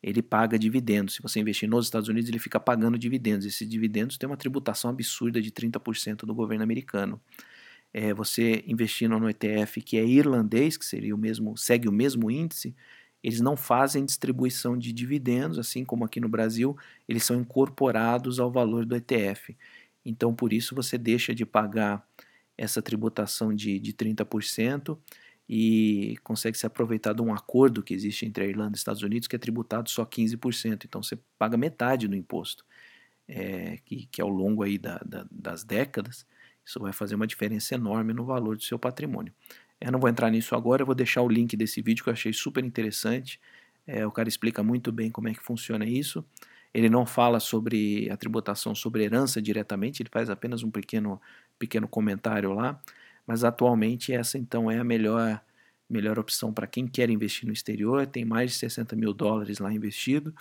ele 0.06 0.22
paga 0.22 0.60
dividendos. 0.60 1.16
Se 1.16 1.22
você 1.24 1.40
investir 1.40 1.68
nos 1.68 1.88
Estados 1.88 2.08
Unidos, 2.08 2.30
ele 2.30 2.38
fica 2.38 2.60
pagando 2.60 2.96
dividendos. 2.96 3.44
Esses 3.44 3.68
dividendos 3.68 4.20
têm 4.20 4.30
uma 4.30 4.38
tributação 4.38 4.92
absurda 4.92 5.42
de 5.42 5.52
30% 5.52 6.28
do 6.28 6.36
governo 6.36 6.64
americano. 6.64 7.20
É, 7.92 8.14
você 8.14 8.64
investindo 8.68 9.20
no 9.20 9.28
ETF 9.28 9.82
que 9.82 9.98
é 9.98 10.06
irlandês, 10.06 10.78
que 10.78 10.86
seria 10.86 11.16
o 11.16 11.18
mesmo, 11.18 11.58
segue 11.58 11.90
o 11.90 11.92
mesmo 11.92 12.30
índice, 12.30 12.76
eles 13.24 13.42
não 13.42 13.58
fazem 13.58 14.06
distribuição 14.06 14.78
de 14.78 14.94
dividendos, 14.94 15.58
assim 15.58 15.84
como 15.84 16.06
aqui 16.06 16.20
no 16.20 16.30
Brasil, 16.30 16.78
eles 17.10 17.24
são 17.24 17.38
incorporados 17.38 18.40
ao 18.40 18.52
valor 18.52 18.86
do 18.86 18.96
ETF. 18.96 19.58
Então, 20.06 20.36
por 20.36 20.54
isso, 20.54 20.76
você 20.76 21.00
deixa 21.00 21.34
de 21.34 21.48
pagar 21.48 22.08
essa 22.56 22.80
tributação 22.80 23.52
de, 23.52 23.80
de 23.80 23.92
30% 23.92 25.00
e 25.48 26.18
consegue 26.24 26.58
se 26.58 26.66
aproveitar 26.66 27.14
de 27.14 27.22
um 27.22 27.34
acordo 27.34 27.84
que 27.84 27.94
existe 27.94 28.26
entre 28.26 28.44
a 28.44 28.48
Irlanda 28.48 28.72
e 28.72 28.76
os 28.76 28.80
Estados 28.80 29.04
Unidos 29.04 29.28
que 29.28 29.36
é 29.36 29.40
tributado 29.40 29.90
só 29.90 30.06
15%. 30.06 30.86
Então 30.86 31.02
você 31.04 31.18
paga 31.38 31.56
metade 31.56 32.08
do 32.08 32.16
imposto, 32.16 32.66
é, 33.28 33.78
que, 33.86 34.08
que 34.08 34.22
ao 34.22 34.30
longo 34.30 34.64
aí 34.64 34.78
da, 34.78 35.00
da, 35.06 35.26
das 35.30 35.64
décadas 35.64 36.26
isso 36.66 36.80
vai 36.80 36.92
fazer 36.92 37.14
uma 37.16 37.28
diferença 37.28 37.76
enorme 37.76 38.12
no 38.12 38.26
valor 38.26 38.58
do 38.58 38.64
seu 38.64 38.80
patrimônio. 38.80 39.32
Eu 39.80 39.92
não 39.92 40.00
vou 40.00 40.10
entrar 40.10 40.32
nisso 40.32 40.56
agora, 40.56 40.82
eu 40.82 40.86
vou 40.86 40.96
deixar 40.96 41.22
o 41.22 41.30
link 41.30 41.56
desse 41.56 41.82
vídeo 41.82 42.04
que 42.04 42.10
eu 42.10 42.14
achei 42.14 42.34
super 42.34 42.64
interessante. 42.66 43.40
É, 43.86 44.06
o 44.08 44.12
cara 44.12 44.28
explica 44.28 44.64
muito 44.64 44.92
bem 44.92 45.12
como 45.12 45.28
é 45.28 45.34
que 45.34 45.44
funciona 45.44 45.86
isso. 45.86 46.26
Ele 46.74 46.90
não 46.90 47.06
fala 47.06 47.40
sobre 47.40 48.10
a 48.10 48.18
tributação 48.18 48.74
sobre 48.74 49.04
herança 49.04 49.42
diretamente, 49.42 50.02
ele 50.02 50.10
faz 50.10 50.30
apenas 50.30 50.64
um 50.64 50.72
pequeno, 50.72 51.22
pequeno 51.60 51.88
comentário 51.88 52.52
lá 52.52 52.82
mas 53.26 53.44
atualmente 53.44 54.14
essa 54.14 54.38
então 54.38 54.70
é 54.70 54.78
a 54.78 54.84
melhor, 54.84 55.42
melhor 55.90 56.20
opção 56.20 56.54
para 56.54 56.68
quem 56.68 56.88
quer 56.88 57.10
investir 57.10 57.48
no 57.48 57.54
exterior. 57.54 58.06
Tem 58.06 58.26
mais 58.26 58.52
de 58.52 58.58
60 58.58 58.96
mil 58.96 59.14
dólares 59.14 59.60
lá 59.60 59.74
investido. 59.74 60.34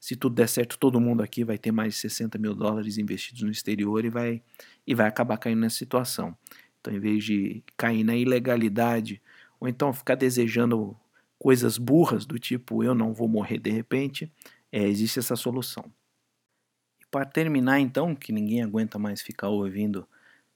Se 0.00 0.16
tudo 0.16 0.34
der 0.34 0.48
certo, 0.48 0.78
todo 0.78 1.00
mundo 1.00 1.22
aqui 1.22 1.44
vai 1.44 1.56
ter 1.56 1.72
mais 1.72 1.94
de 1.94 2.00
60 2.00 2.36
mil 2.38 2.54
dólares 2.54 2.98
investidos 2.98 3.42
no 3.42 3.50
exterior 3.50 4.04
e 4.04 4.10
vai, 4.10 4.42
e 4.86 4.94
vai 4.94 5.06
acabar 5.06 5.38
caindo 5.38 5.60
nessa 5.60 5.76
situação. 5.76 6.36
Então, 6.80 6.94
em 6.94 7.00
vez 7.00 7.24
de 7.24 7.62
cair 7.76 8.04
na 8.04 8.14
ilegalidade, 8.14 9.22
ou 9.58 9.66
então 9.66 9.92
ficar 9.92 10.14
desejando 10.14 10.94
coisas 11.38 11.78
burras 11.78 12.26
do 12.26 12.38
tipo 12.38 12.84
eu 12.84 12.94
não 12.94 13.14
vou 13.14 13.28
morrer 13.28 13.58
de 13.58 13.70
repente, 13.70 14.30
é, 14.70 14.82
existe 14.82 15.18
essa 15.18 15.36
solução. 15.36 15.90
E 17.00 17.06
para 17.10 17.24
terminar, 17.24 17.80
então, 17.80 18.14
que 18.14 18.32
ninguém 18.32 18.62
aguenta 18.62 18.98
mais 18.98 19.22
ficar 19.22 19.48
ouvindo 19.48 20.06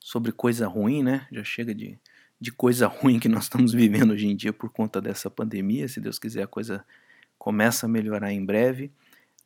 sobre 0.01 0.33
coisa 0.33 0.67
ruim, 0.67 1.03
né? 1.03 1.27
Já 1.31 1.45
chega 1.45 1.75
de, 1.75 1.99
de 2.41 2.53
coisa 2.53 2.87
ruim 2.89 3.19
que 3.19 3.29
nós 3.29 3.45
estamos 3.45 3.73
vivendo 3.73 4.13
hoje 4.13 4.27
em 4.27 4.37
dia 4.37 4.53
por 4.53 4.71
conta 4.71 5.01
dessa 5.01 5.31
pandemia. 5.31 5.89
Se 5.89 6.01
Deus 6.01 6.19
quiser, 6.19 6.43
a 6.43 6.47
coisa 6.47 6.85
começa 7.39 7.87
a 7.87 7.89
melhorar 7.89 8.33
em 8.33 8.45
breve. 8.45 8.91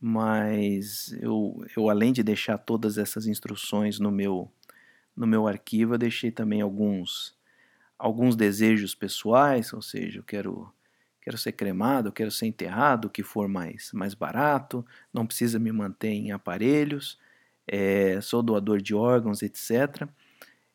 Mas 0.01 1.17
eu, 1.21 1.65
eu 1.77 1.89
além 1.89 2.13
de 2.13 2.25
deixar 2.25 2.59
todas 2.59 2.99
essas 2.99 3.27
instruções 3.27 4.01
no 4.01 4.11
meu, 4.11 4.51
no 5.17 5.27
meu 5.27 5.47
arquivo, 5.47 5.95
eu 5.95 5.99
deixei 5.99 6.31
também 6.33 6.61
alguns, 6.61 7.37
alguns 7.97 8.35
desejos 8.35 8.97
pessoais, 8.97 9.73
ou 9.73 9.81
seja, 9.81 10.19
eu 10.19 10.25
quero 10.25 10.73
quero 11.23 11.39
ser 11.39 11.53
cremado, 11.53 12.11
quero 12.11 12.33
ser 12.33 12.47
enterrado, 12.47 13.07
o 13.07 13.11
que 13.11 13.23
for 13.23 13.49
mais, 13.49 13.93
mais 13.93 14.13
barato, 14.13 14.85
não 15.15 15.25
precisa 15.25 15.57
me 15.59 15.71
manter 15.71 16.09
em 16.09 16.33
aparelhos, 16.33 17.17
é, 17.67 18.21
sou 18.21 18.43
doador 18.43 18.83
de 18.83 18.93
órgãos, 18.93 19.41
etc. 19.41 20.09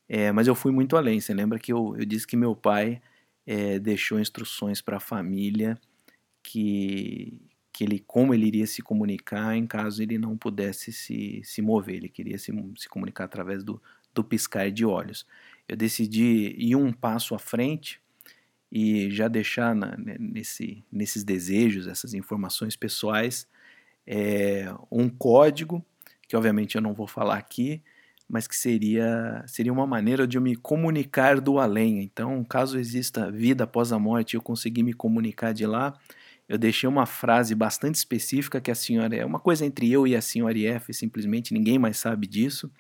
É, 0.10 0.32
mas 0.32 0.48
eu 0.48 0.56
fui 0.56 0.72
muito 0.72 0.96
além. 0.96 1.20
Você 1.20 1.34
lembra 1.34 1.60
que 1.60 1.72
eu, 1.72 1.96
eu 1.98 2.06
disse 2.06 2.26
que 2.26 2.38
meu 2.38 2.56
pai 2.56 3.02
é, 3.46 3.80
deixou 3.80 4.20
instruções 4.20 4.82
para 4.82 4.98
a 4.98 5.02
família 5.02 5.78
que, 6.44 7.42
que 7.74 7.84
ele, 7.84 8.00
como 8.00 8.34
ele 8.34 8.48
iria 8.48 8.68
se 8.68 8.82
comunicar 8.82 9.56
em 9.56 9.68
caso 9.68 10.02
ele 10.02 10.18
não 10.18 10.38
pudesse 10.38 10.92
se, 10.94 11.42
se 11.44 11.62
mover. 11.62 11.96
Ele 11.98 12.10
queria 12.10 12.38
se, 12.38 12.52
se 12.78 12.90
comunicar 12.90 13.26
através 13.26 13.64
do, 13.64 13.82
do 14.14 14.24
piscar 14.24 14.72
de 14.72 14.86
olhos. 14.86 15.26
Eu 15.68 15.76
decidi 15.76 16.56
ir 16.58 16.76
um 16.76 16.94
passo 16.94 17.36
à 17.36 17.40
frente 17.40 18.02
e 18.72 19.10
já 19.12 19.28
deixar 19.28 19.76
na, 19.76 19.98
né, 19.98 20.18
nesse, 20.20 20.84
nesses 20.92 21.24
desejos, 21.24 21.88
essas 21.88 22.14
informações 22.14 22.76
pessoais, 22.76 23.48
é, 24.06 24.74
um 24.92 25.10
código, 25.10 25.84
que 26.28 26.36
obviamente 26.36 26.76
eu 26.76 26.82
não 26.82 26.94
vou 26.94 27.08
falar 27.08 27.38
aqui, 27.38 27.82
mas 28.30 28.48
que 28.48 28.56
seria, 28.56 29.44
seria 29.48 29.72
uma 29.72 29.88
maneira 29.88 30.28
de 30.28 30.38
eu 30.38 30.42
me 30.42 30.56
comunicar 30.56 31.40
do 31.40 31.60
além. 31.60 32.02
Então, 32.02 32.44
caso 32.44 32.78
exista 32.78 33.32
vida 33.32 33.64
após 33.64 33.92
a 33.92 34.00
morte 34.00 34.34
e 34.34 34.38
eu 34.38 34.42
conseguir 34.42 34.84
me 34.84 34.94
comunicar 34.94 35.54
de 35.54 35.66
lá, 35.66 35.94
eu 36.48 36.58
deixei 36.58 36.88
uma 36.88 37.06
frase 37.06 37.54
bastante 37.56 37.96
específica 37.96 38.62
que 38.62 38.72
a 38.72 38.76
senhora 38.76 39.16
é 39.16 39.26
uma 39.26 39.40
coisa 39.40 39.66
entre 39.66 39.92
eu 39.92 40.08
e 40.08 40.16
a 40.16 40.22
senhora 40.22 40.58
F, 40.60 40.94
simplesmente 40.94 41.54
ninguém 41.54 41.78
mais 41.78 41.98
sabe 41.98 42.28
disso. 42.28 42.72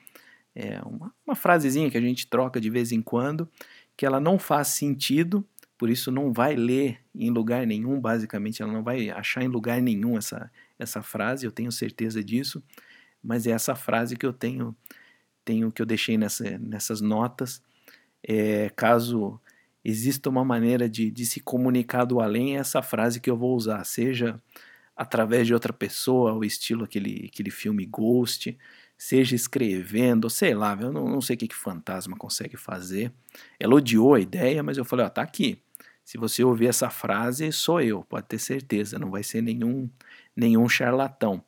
É 0.55 0.81
uma, 0.81 1.13
uma 1.25 1.35
frasezinha 1.35 1.89
que 1.89 1.97
a 1.97 2.01
gente 2.01 2.27
troca 2.27 2.59
de 2.59 2.69
vez 2.69 2.91
em 2.91 3.01
quando, 3.01 3.49
que 3.95 4.05
ela 4.05 4.19
não 4.19 4.39
faz 4.39 4.69
sentido, 4.69 5.45
por 5.77 5.89
isso 5.89 6.11
não 6.11 6.33
vai 6.33 6.55
ler 6.55 6.99
em 7.13 7.29
lugar 7.29 7.67
nenhum, 7.67 7.99
basicamente, 7.99 8.61
ela 8.61 8.71
não 8.71 8.83
vai 8.83 9.09
achar 9.09 9.43
em 9.43 9.47
lugar 9.47 9.81
nenhum 9.81 10.17
essa, 10.17 10.51
essa 10.79 11.01
frase, 11.01 11.45
eu 11.45 11.51
tenho 11.51 11.71
certeza 11.71 12.23
disso, 12.23 12.63
mas 13.23 13.45
é 13.45 13.51
essa 13.51 13.75
frase 13.75 14.15
que 14.15 14.25
eu 14.25 14.33
tenho 14.33 14.75
tenho 15.47 15.71
que 15.71 15.81
eu 15.81 15.85
deixei 15.85 16.17
nessa, 16.17 16.57
nessas 16.59 16.99
notas. 16.99 17.61
É, 18.21 18.69
caso 18.75 19.39
exista 19.83 20.29
uma 20.29 20.43
maneira 20.43 20.89
de, 20.89 21.09
de 21.09 21.25
se 21.25 21.39
comunicar 21.39 22.03
do 22.03 22.19
além, 22.19 22.57
é 22.57 22.59
essa 22.59 22.81
frase 22.81 23.21
que 23.21 23.29
eu 23.29 23.37
vou 23.37 23.55
usar, 23.55 23.81
seja 23.85 24.41
através 24.95 25.47
de 25.47 25.53
outra 25.53 25.71
pessoa, 25.71 26.33
o 26.33 26.43
estilo 26.43 26.83
aquele, 26.83 27.29
aquele 27.31 27.51
filme 27.51 27.85
Ghost, 27.85 28.57
seja 28.97 29.35
escrevendo, 29.35 30.29
sei 30.29 30.53
lá, 30.53 30.77
eu 30.81 30.91
não, 30.91 31.07
não 31.07 31.21
sei 31.21 31.35
o 31.35 31.39
que, 31.39 31.47
que 31.47 31.55
fantasma 31.55 32.17
consegue 32.17 32.57
fazer. 32.57 33.13
Ela 33.59 33.75
odiou 33.75 34.15
a 34.15 34.19
ideia, 34.19 34.61
mas 34.63 34.77
eu 34.77 34.83
falei, 34.83 35.05
ó, 35.05 35.09
tá 35.09 35.21
aqui. 35.21 35.61
Se 36.03 36.17
você 36.17 36.43
ouvir 36.43 36.67
essa 36.67 36.89
frase, 36.89 37.51
sou 37.53 37.79
eu, 37.81 38.03
pode 38.03 38.27
ter 38.27 38.39
certeza, 38.39 38.99
não 38.99 39.11
vai 39.11 39.23
ser 39.23 39.41
nenhum, 39.41 39.89
nenhum 40.35 40.67
charlatão. 40.67 41.43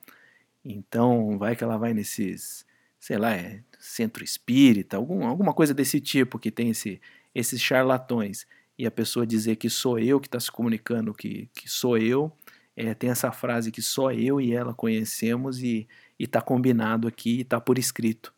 Então, 0.63 1.37
vai 1.37 1.55
que 1.55 1.63
ela 1.63 1.77
vai 1.77 1.93
nesses, 1.93 2.65
sei 2.99 3.17
lá, 3.17 3.31
é 3.33 3.63
centro 3.79 4.23
espírita, 4.23 4.97
algum, 4.97 5.25
alguma 5.25 5.53
coisa 5.53 5.73
desse 5.73 5.99
tipo 5.99 6.37
que 6.37 6.51
tem 6.51 6.69
esse, 6.69 7.01
esses 7.33 7.61
charlatões, 7.61 8.45
e 8.77 8.85
a 8.85 8.91
pessoa 8.91 9.25
dizer 9.25 9.55
que 9.55 9.69
sou 9.69 9.97
eu 9.97 10.19
que 10.19 10.27
está 10.27 10.39
se 10.39 10.51
comunicando, 10.51 11.13
que, 11.13 11.49
que 11.53 11.69
sou 11.69 11.97
eu, 11.97 12.31
é, 12.75 12.93
tem 12.93 13.09
essa 13.09 13.31
frase 13.31 13.71
que 13.71 13.81
só 13.81 14.11
eu 14.11 14.39
e 14.39 14.53
ela 14.53 14.73
conhecemos 14.73 15.61
e 15.61 15.87
está 16.17 16.41
combinado 16.41 17.07
aqui, 17.07 17.41
está 17.41 17.59
por 17.59 17.77
escrito. 17.77 18.33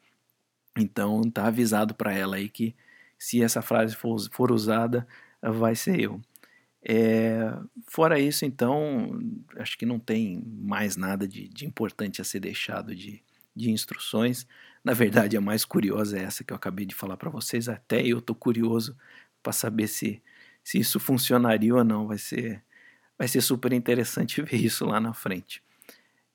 Então 0.76 1.22
está 1.22 1.46
avisado 1.46 1.94
para 1.94 2.14
ela 2.14 2.38
aí 2.38 2.50
que 2.50 2.76
se 3.20 3.44
essa 3.44 3.62
frase 3.62 3.96
for, 3.96 4.18
for 4.32 4.52
usada, 4.52 5.08
vai 5.42 5.76
ser 5.76 6.00
eu. 6.00 6.20
É, 6.84 7.54
fora 7.88 8.20
isso, 8.20 8.44
então, 8.44 9.20
acho 9.58 9.78
que 9.78 9.86
não 9.86 10.00
tem 10.00 10.44
mais 10.48 10.98
nada 10.98 11.28
de, 11.28 11.48
de 11.48 11.68
importante 11.68 12.20
a 12.20 12.24
ser 12.24 12.40
deixado 12.40 12.96
de, 12.96 13.24
de 13.56 13.70
instruções. 13.70 14.48
Na 14.84 14.94
verdade, 14.94 15.38
a 15.38 15.42
mais 15.42 15.64
curiosa 15.64 16.18
é 16.18 16.24
essa 16.24 16.44
que 16.44 16.52
eu 16.52 16.58
acabei 16.58 16.86
de 16.86 16.96
falar 16.96 17.18
para 17.18 17.30
vocês. 17.30 17.70
Até 17.70 18.02
eu 18.06 18.20
estou 18.20 18.36
curioso 18.36 18.98
para 19.44 19.54
saber 19.54 19.88
se, 19.88 20.22
se 20.64 20.80
isso 20.80 21.00
funcionaria 21.00 21.76
ou 21.76 21.84
não. 21.84 22.08
Vai 22.08 22.18
ser, 22.18 22.64
vai 23.18 23.28
ser 23.28 23.42
super 23.42 23.74
interessante 23.74 24.42
ver 24.44 24.58
isso 24.58 24.86
lá 24.86 25.00
na 25.00 25.14
frente. 25.14 25.64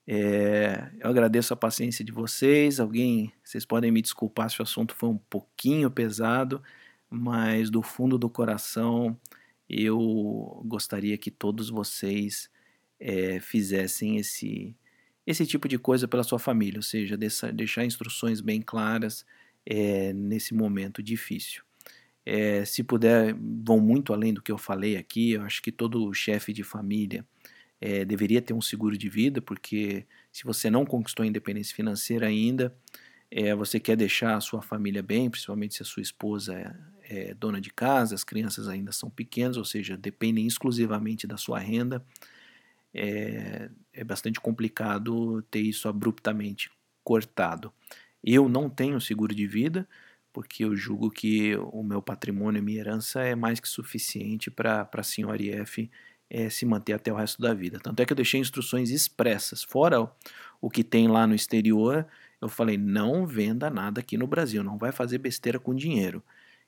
É, 0.07 0.89
eu 0.99 1.09
agradeço 1.09 1.53
a 1.53 1.57
paciência 1.57 2.05
de 2.05 2.11
vocês. 2.11 2.79
Alguém, 2.79 3.33
vocês 3.43 3.65
podem 3.65 3.91
me 3.91 4.01
desculpar 4.01 4.49
se 4.49 4.59
o 4.61 4.63
assunto 4.63 4.95
foi 4.95 5.09
um 5.09 5.17
pouquinho 5.17 5.91
pesado, 5.91 6.63
mas 7.09 7.69
do 7.69 7.81
fundo 7.81 8.17
do 8.17 8.29
coração 8.29 9.19
eu 9.69 10.61
gostaria 10.65 11.17
que 11.17 11.29
todos 11.29 11.69
vocês 11.69 12.49
é, 12.99 13.39
fizessem 13.39 14.17
esse 14.17 14.75
esse 15.27 15.45
tipo 15.45 15.67
de 15.67 15.77
coisa 15.77 16.07
pela 16.07 16.23
sua 16.23 16.39
família, 16.39 16.79
ou 16.79 16.83
seja, 16.83 17.17
deixar 17.53 17.83
instruções 17.83 18.39
bem 18.39 18.61
claras 18.61 19.25
é, 19.65 20.13
nesse 20.13 20.53
momento 20.53 21.03
difícil. 21.03 21.63
É, 22.25 22.63
se 22.63 22.81
puder, 22.81 23.35
vão 23.35 23.79
muito 23.79 24.13
além 24.13 24.33
do 24.33 24.41
que 24.41 24.51
eu 24.51 24.57
falei 24.57 24.95
aqui. 24.95 25.31
Eu 25.31 25.41
acho 25.43 25.61
que 25.61 25.71
todo 25.71 26.13
chefe 26.13 26.53
de 26.53 26.63
família 26.63 27.25
é, 27.81 28.05
deveria 28.05 28.41
ter 28.41 28.53
um 28.53 28.61
seguro 28.61 28.97
de 28.97 29.09
vida, 29.09 29.41
porque 29.41 30.05
se 30.31 30.45
você 30.45 30.69
não 30.69 30.85
conquistou 30.85 31.23
a 31.23 31.27
independência 31.27 31.75
financeira 31.75 32.27
ainda, 32.27 32.73
você 33.57 33.77
quer 33.77 33.97
deixar 33.97 34.37
a 34.37 34.41
sua 34.41 34.61
família 34.61 35.03
bem, 35.03 35.29
principalmente 35.29 35.75
se 35.75 35.81
a 35.81 35.85
sua 35.85 36.01
esposa 36.01 36.53
é, 37.09 37.31
é 37.31 37.33
dona 37.33 37.59
de 37.59 37.69
casa, 37.69 38.15
as 38.15 38.23
crianças 38.23 38.69
ainda 38.69 38.93
são 38.93 39.09
pequenas, 39.09 39.57
ou 39.57 39.65
seja, 39.65 39.97
dependem 39.97 40.47
exclusivamente 40.47 41.27
da 41.27 41.35
sua 41.35 41.59
renda. 41.59 42.01
É, 42.93 43.69
é 43.97 44.03
bastante 44.03 44.39
complicado 44.39 45.41
ter 45.49 45.59
isso 45.59 45.89
abruptamente 45.89 46.69
cortado. 47.03 47.73
Eu 48.23 48.47
não 48.47 48.69
tenho 48.69 49.01
seguro 49.01 49.33
de 49.33 49.47
vida, 49.47 49.87
porque 50.31 50.63
eu 50.63 50.75
julgo 50.75 51.09
que 51.09 51.55
o 51.55 51.81
meu 51.81 52.01
patrimônio 52.01 52.59
e 52.59 52.61
minha 52.61 52.79
herança 52.79 53.21
é 53.23 53.33
mais 53.33 53.59
que 53.59 53.67
suficiente 53.67 54.51
para 54.51 54.87
a 54.91 55.03
senhora 55.03 55.41
IF 55.41 55.89
é, 56.29 56.49
se 56.49 56.65
manter 56.65 56.93
até 56.93 57.11
o 57.11 57.15
resto 57.15 57.41
da 57.41 57.53
vida. 57.53 57.79
Tanto 57.79 57.99
é 58.01 58.05
que 58.05 58.13
eu 58.13 58.15
deixei 58.15 58.39
instruções 58.39 58.91
expressas, 58.91 59.63
fora 59.63 60.01
o, 60.01 60.09
o 60.61 60.69
que 60.69 60.83
tem 60.83 61.07
lá 61.07 61.25
no 61.25 61.33
exterior, 61.33 62.05
eu 62.39 62.49
falei, 62.49 62.77
não 62.77 63.25
venda 63.25 63.69
nada 63.69 64.01
aqui 64.01 64.15
no 64.15 64.27
Brasil, 64.27 64.63
não 64.63 64.77
vai 64.77 64.91
fazer 64.91 65.17
besteira 65.17 65.59
com 65.59 65.73
dinheiro. 65.73 66.21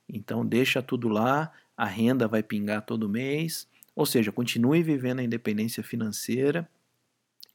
Então 0.08 0.44
deixa 0.44 0.82
tudo 0.82 1.08
lá, 1.08 1.52
a 1.78 1.86
renda 1.86 2.28
vai 2.28 2.42
pingar 2.42 2.82
todo 2.82 3.08
mês, 3.08 3.68
ou 3.96 4.06
seja, 4.06 4.32
continue 4.32 4.82
vivendo 4.82 5.20
a 5.20 5.24
independência 5.24 5.84
financeira 5.84 6.68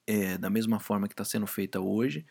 é, 0.06 0.38
da 0.38 0.50
mesma 0.50 0.78
forma 0.80 1.08
que 1.08 1.14
está 1.14 1.24
sendo 1.24 1.46
feita 1.46 1.80
hoje, 1.80 2.24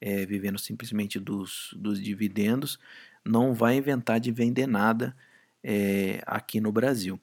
é, 0.00 0.26
vivendo 0.26 0.58
simplesmente 0.58 1.18
dos, 1.18 1.74
dos 1.76 2.02
dividendos, 2.02 2.78
não 3.24 3.54
vai 3.54 3.76
inventar 3.76 4.20
de 4.20 4.30
vender 4.30 4.66
nada 4.66 5.16
é, 5.62 6.22
aqui 6.26 6.60
no 6.60 6.70
Brasil. 6.70 7.20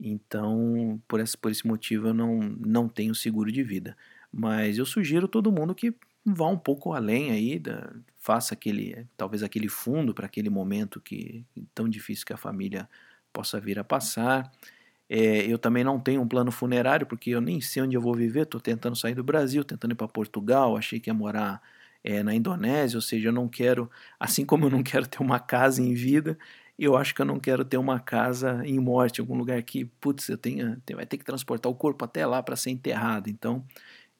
Então, 0.00 1.00
por 1.06 1.20
esse, 1.20 1.36
por 1.36 1.50
esse 1.50 1.66
motivo, 1.66 2.08
eu 2.08 2.14
não, 2.14 2.40
não 2.40 2.88
tenho 2.88 3.14
seguro 3.14 3.50
de 3.52 3.62
vida. 3.62 3.96
Mas 4.32 4.78
eu 4.78 4.86
sugiro 4.86 5.28
todo 5.28 5.52
mundo 5.52 5.74
que 5.74 5.94
vá 6.24 6.48
um 6.48 6.58
pouco 6.58 6.92
além 6.92 7.30
aí, 7.30 7.58
da, 7.58 7.94
faça 8.18 8.54
aquele, 8.54 9.06
talvez 9.16 9.42
aquele 9.42 9.68
fundo 9.68 10.14
para 10.14 10.26
aquele 10.26 10.50
momento 10.50 11.00
que 11.00 11.44
tão 11.74 11.88
difícil 11.88 12.26
que 12.26 12.32
a 12.32 12.36
família 12.36 12.88
possa 13.32 13.60
vir 13.60 13.78
a 13.78 13.84
passar. 13.84 14.50
É, 15.08 15.46
eu 15.46 15.58
também 15.58 15.84
não 15.84 16.00
tenho 16.00 16.22
um 16.22 16.28
plano 16.28 16.50
funerário, 16.50 17.06
porque 17.06 17.30
eu 17.30 17.40
nem 17.40 17.60
sei 17.60 17.82
onde 17.82 17.96
eu 17.96 18.00
vou 18.00 18.14
viver. 18.14 18.42
Estou 18.42 18.60
tentando 18.60 18.96
sair 18.96 19.14
do 19.14 19.24
Brasil, 19.24 19.64
tentando 19.64 19.92
ir 19.92 19.94
para 19.96 20.08
Portugal. 20.08 20.76
Achei 20.76 21.00
que 21.00 21.10
ia 21.10 21.14
morar 21.14 21.62
é, 22.04 22.22
na 22.22 22.34
Indonésia, 22.34 22.98
ou 22.98 23.02
seja, 23.02 23.28
eu 23.28 23.32
não 23.32 23.48
quero, 23.48 23.90
assim 24.20 24.44
como 24.44 24.66
eu 24.66 24.70
não 24.70 24.82
quero 24.82 25.06
ter 25.06 25.22
uma 25.22 25.40
casa 25.40 25.82
em 25.82 25.94
vida, 25.94 26.38
eu 26.78 26.96
acho 26.96 27.14
que 27.14 27.22
eu 27.22 27.26
não 27.26 27.40
quero 27.40 27.64
ter 27.64 27.78
uma 27.78 27.98
casa 28.00 28.62
em 28.66 28.78
morte, 28.78 29.20
algum 29.20 29.36
lugar 29.36 29.62
que, 29.62 29.84
putz, 29.86 30.28
eu 30.28 30.36
tenha, 30.36 30.80
vai 30.94 31.06
ter 31.06 31.16
que 31.18 31.24
transportar 31.24 31.70
o 31.70 31.74
corpo 31.74 32.04
até 32.04 32.26
lá 32.26 32.42
para 32.42 32.56
ser 32.56 32.70
enterrado. 32.70 33.30
Então, 33.30 33.64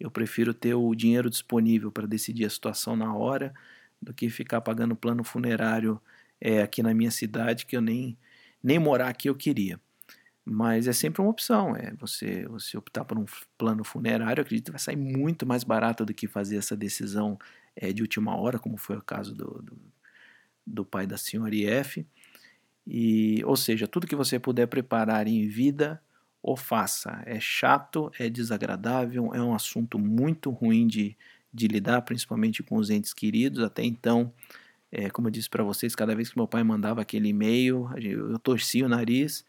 eu 0.01 0.11
prefiro 0.11 0.55
ter 0.55 0.75
o 0.75 0.95
dinheiro 0.95 1.29
disponível 1.31 1.91
para 1.93 2.07
decidir 2.07 2.45
a 2.47 2.51
situação 2.51 2.97
na 2.97 3.15
hora 3.15 3.53
do 4.01 4.15
que 4.15 4.29
ficar 4.31 4.61
pagando 4.61 4.97
plano 4.97 5.25
funerário 5.25 6.01
é, 6.41 6.63
aqui 6.63 6.83
na 6.83 6.95
minha 6.95 7.11
cidade, 7.11 7.67
que 7.67 7.77
eu 7.77 7.81
nem, 7.81 8.17
nem 8.63 8.79
morar 8.79 9.09
aqui 9.09 9.29
eu 9.29 9.35
queria. 9.35 9.81
Mas 10.45 10.87
é 10.87 10.93
sempre 10.93 11.23
uma 11.23 11.31
opção, 11.31 11.75
é 11.75 11.95
você, 11.99 12.47
você 12.47 12.77
optar 12.77 13.05
por 13.05 13.19
um 13.19 13.25
plano 13.57 13.83
funerário, 13.83 14.43
acredito 14.43 14.67
que 14.67 14.73
vai 14.73 14.81
sair 14.81 14.97
muito 14.97 15.47
mais 15.47 15.65
barato 15.65 16.05
do 16.05 16.13
que 16.13 16.29
fazer 16.29 16.57
essa 16.57 16.77
decisão 16.77 17.39
é, 17.75 17.93
de 17.93 18.03
última 18.03 18.37
hora, 18.37 18.59
como 18.59 18.77
foi 18.77 18.97
o 18.97 19.03
caso 19.03 19.35
do, 19.35 19.63
do, 19.63 19.79
do 20.67 20.85
pai 20.85 21.07
da 21.07 21.17
senhora 21.17 21.55
IF. 21.55 22.07
E, 22.87 23.43
ou 23.45 23.57
seja, 23.57 23.89
tudo 23.89 24.07
que 24.07 24.15
você 24.15 24.39
puder 24.39 24.67
preparar 24.67 25.27
em 25.27 25.49
vida, 25.49 26.01
o 26.43 26.57
faça. 26.57 27.23
É 27.25 27.41
chato, 27.41 28.13
é 28.19 28.29
desagradável, 28.29 29.33
é 29.35 29.41
um 29.43 29.55
assunto 29.55 29.99
muito 29.99 30.51
ruim 30.51 30.87
de, 30.87 31.17
de 31.53 31.67
lidar, 31.67 32.03
principalmente 32.03 32.63
com 32.63 32.77
os 32.77 32.91
entes 32.91 33.15
queridos. 33.15 33.65
Até 33.65 33.83
então, 33.83 34.31
é, 34.93 35.09
como 35.09 35.29
eu 35.29 35.33
disse 35.33 35.49
para 35.49 35.65
vocês, 35.65 35.95
cada 35.95 36.15
vez 36.15 36.29
que 36.29 36.37
meu 36.37 36.47
pai 36.47 36.63
mandava 36.63 37.01
aquele 37.01 37.29
e-mail, 37.29 37.89
eu 37.97 38.39
torcia 38.39 38.85
o 38.85 38.89
nariz, 38.89 39.45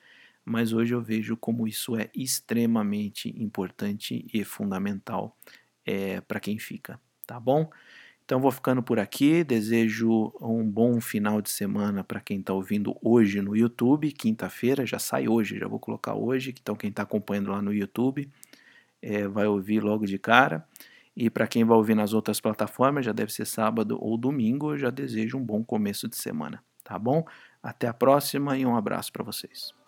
mas 0.46 0.72
hoje 0.72 0.94
eu 0.94 1.02
vejo 1.02 1.36
como 1.36 1.68
isso 1.68 1.98
é 1.98 2.10
extremamente 2.16 3.30
importante 3.42 4.26
e 4.32 4.44
fundamental 4.44 5.36
é, 5.86 6.22
para 6.22 6.40
quem 6.40 6.60
fica, 6.60 7.00
tá 7.26 7.40
bom? 7.40 7.70
Então 8.26 8.40
vou 8.40 8.52
ficando 8.52 8.82
por 8.82 9.00
aqui. 9.00 9.44
Desejo 9.44 10.34
um 10.42 10.64
bom 10.68 11.00
final 11.00 11.42
de 11.42 11.50
semana 11.50 12.04
para 12.04 12.20
quem 12.20 12.40
está 12.40 12.54
ouvindo 12.54 12.98
hoje 13.02 13.40
no 13.40 13.56
YouTube. 13.56 14.12
Quinta-feira 14.12 14.86
já 14.86 14.98
sai 14.98 15.28
hoje, 15.28 15.60
já 15.60 15.68
vou 15.68 15.80
colocar 15.80 16.16
hoje. 16.16 16.54
Então 16.60 16.76
quem 16.76 16.90
está 16.90 17.04
acompanhando 17.04 17.52
lá 17.52 17.62
no 17.62 17.72
YouTube 17.72 18.28
é, 19.02 19.28
vai 19.28 19.46
ouvir 19.46 19.80
logo 19.82 20.08
de 20.08 20.18
cara. 20.18 20.68
E 21.16 21.30
para 21.30 21.48
quem 21.48 21.64
vai 21.64 21.78
ouvir 21.78 21.96
nas 21.96 22.14
outras 22.14 22.42
plataformas, 22.42 23.06
já 23.06 23.12
deve 23.12 23.32
ser 23.32 23.46
sábado 23.46 23.98
ou 24.02 24.18
domingo. 24.18 24.74
Eu 24.74 24.78
já 24.78 24.90
desejo 24.90 25.38
um 25.38 25.44
bom 25.44 25.64
começo 25.64 26.08
de 26.08 26.18
semana, 26.18 26.64
tá 26.84 26.98
bom? 26.98 27.24
Até 27.62 27.88
a 27.88 27.94
próxima 27.94 28.58
e 28.58 28.66
um 28.66 28.76
abraço 28.76 29.14
para 29.14 29.24
vocês. 29.24 29.85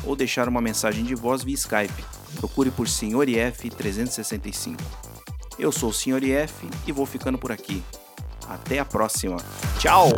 ou 0.04 0.14
deixar 0.14 0.48
uma 0.48 0.60
mensagem 0.60 1.04
de 1.04 1.16
voz 1.16 1.42
via 1.42 1.54
Skype. 1.54 2.04
Procure 2.36 2.70
por 2.70 2.86
Sr. 2.88 3.28
IF 3.28 3.68
365. 3.68 4.80
Eu 5.58 5.72
sou 5.72 5.90
o 5.90 5.92
Sr. 5.92 6.22
IF 6.22 6.70
e 6.86 6.92
vou 6.92 7.04
ficando 7.04 7.36
por 7.36 7.50
aqui. 7.50 7.82
Até 8.48 8.78
a 8.78 8.84
próxima. 8.84 9.38
Tchau! 9.78 10.10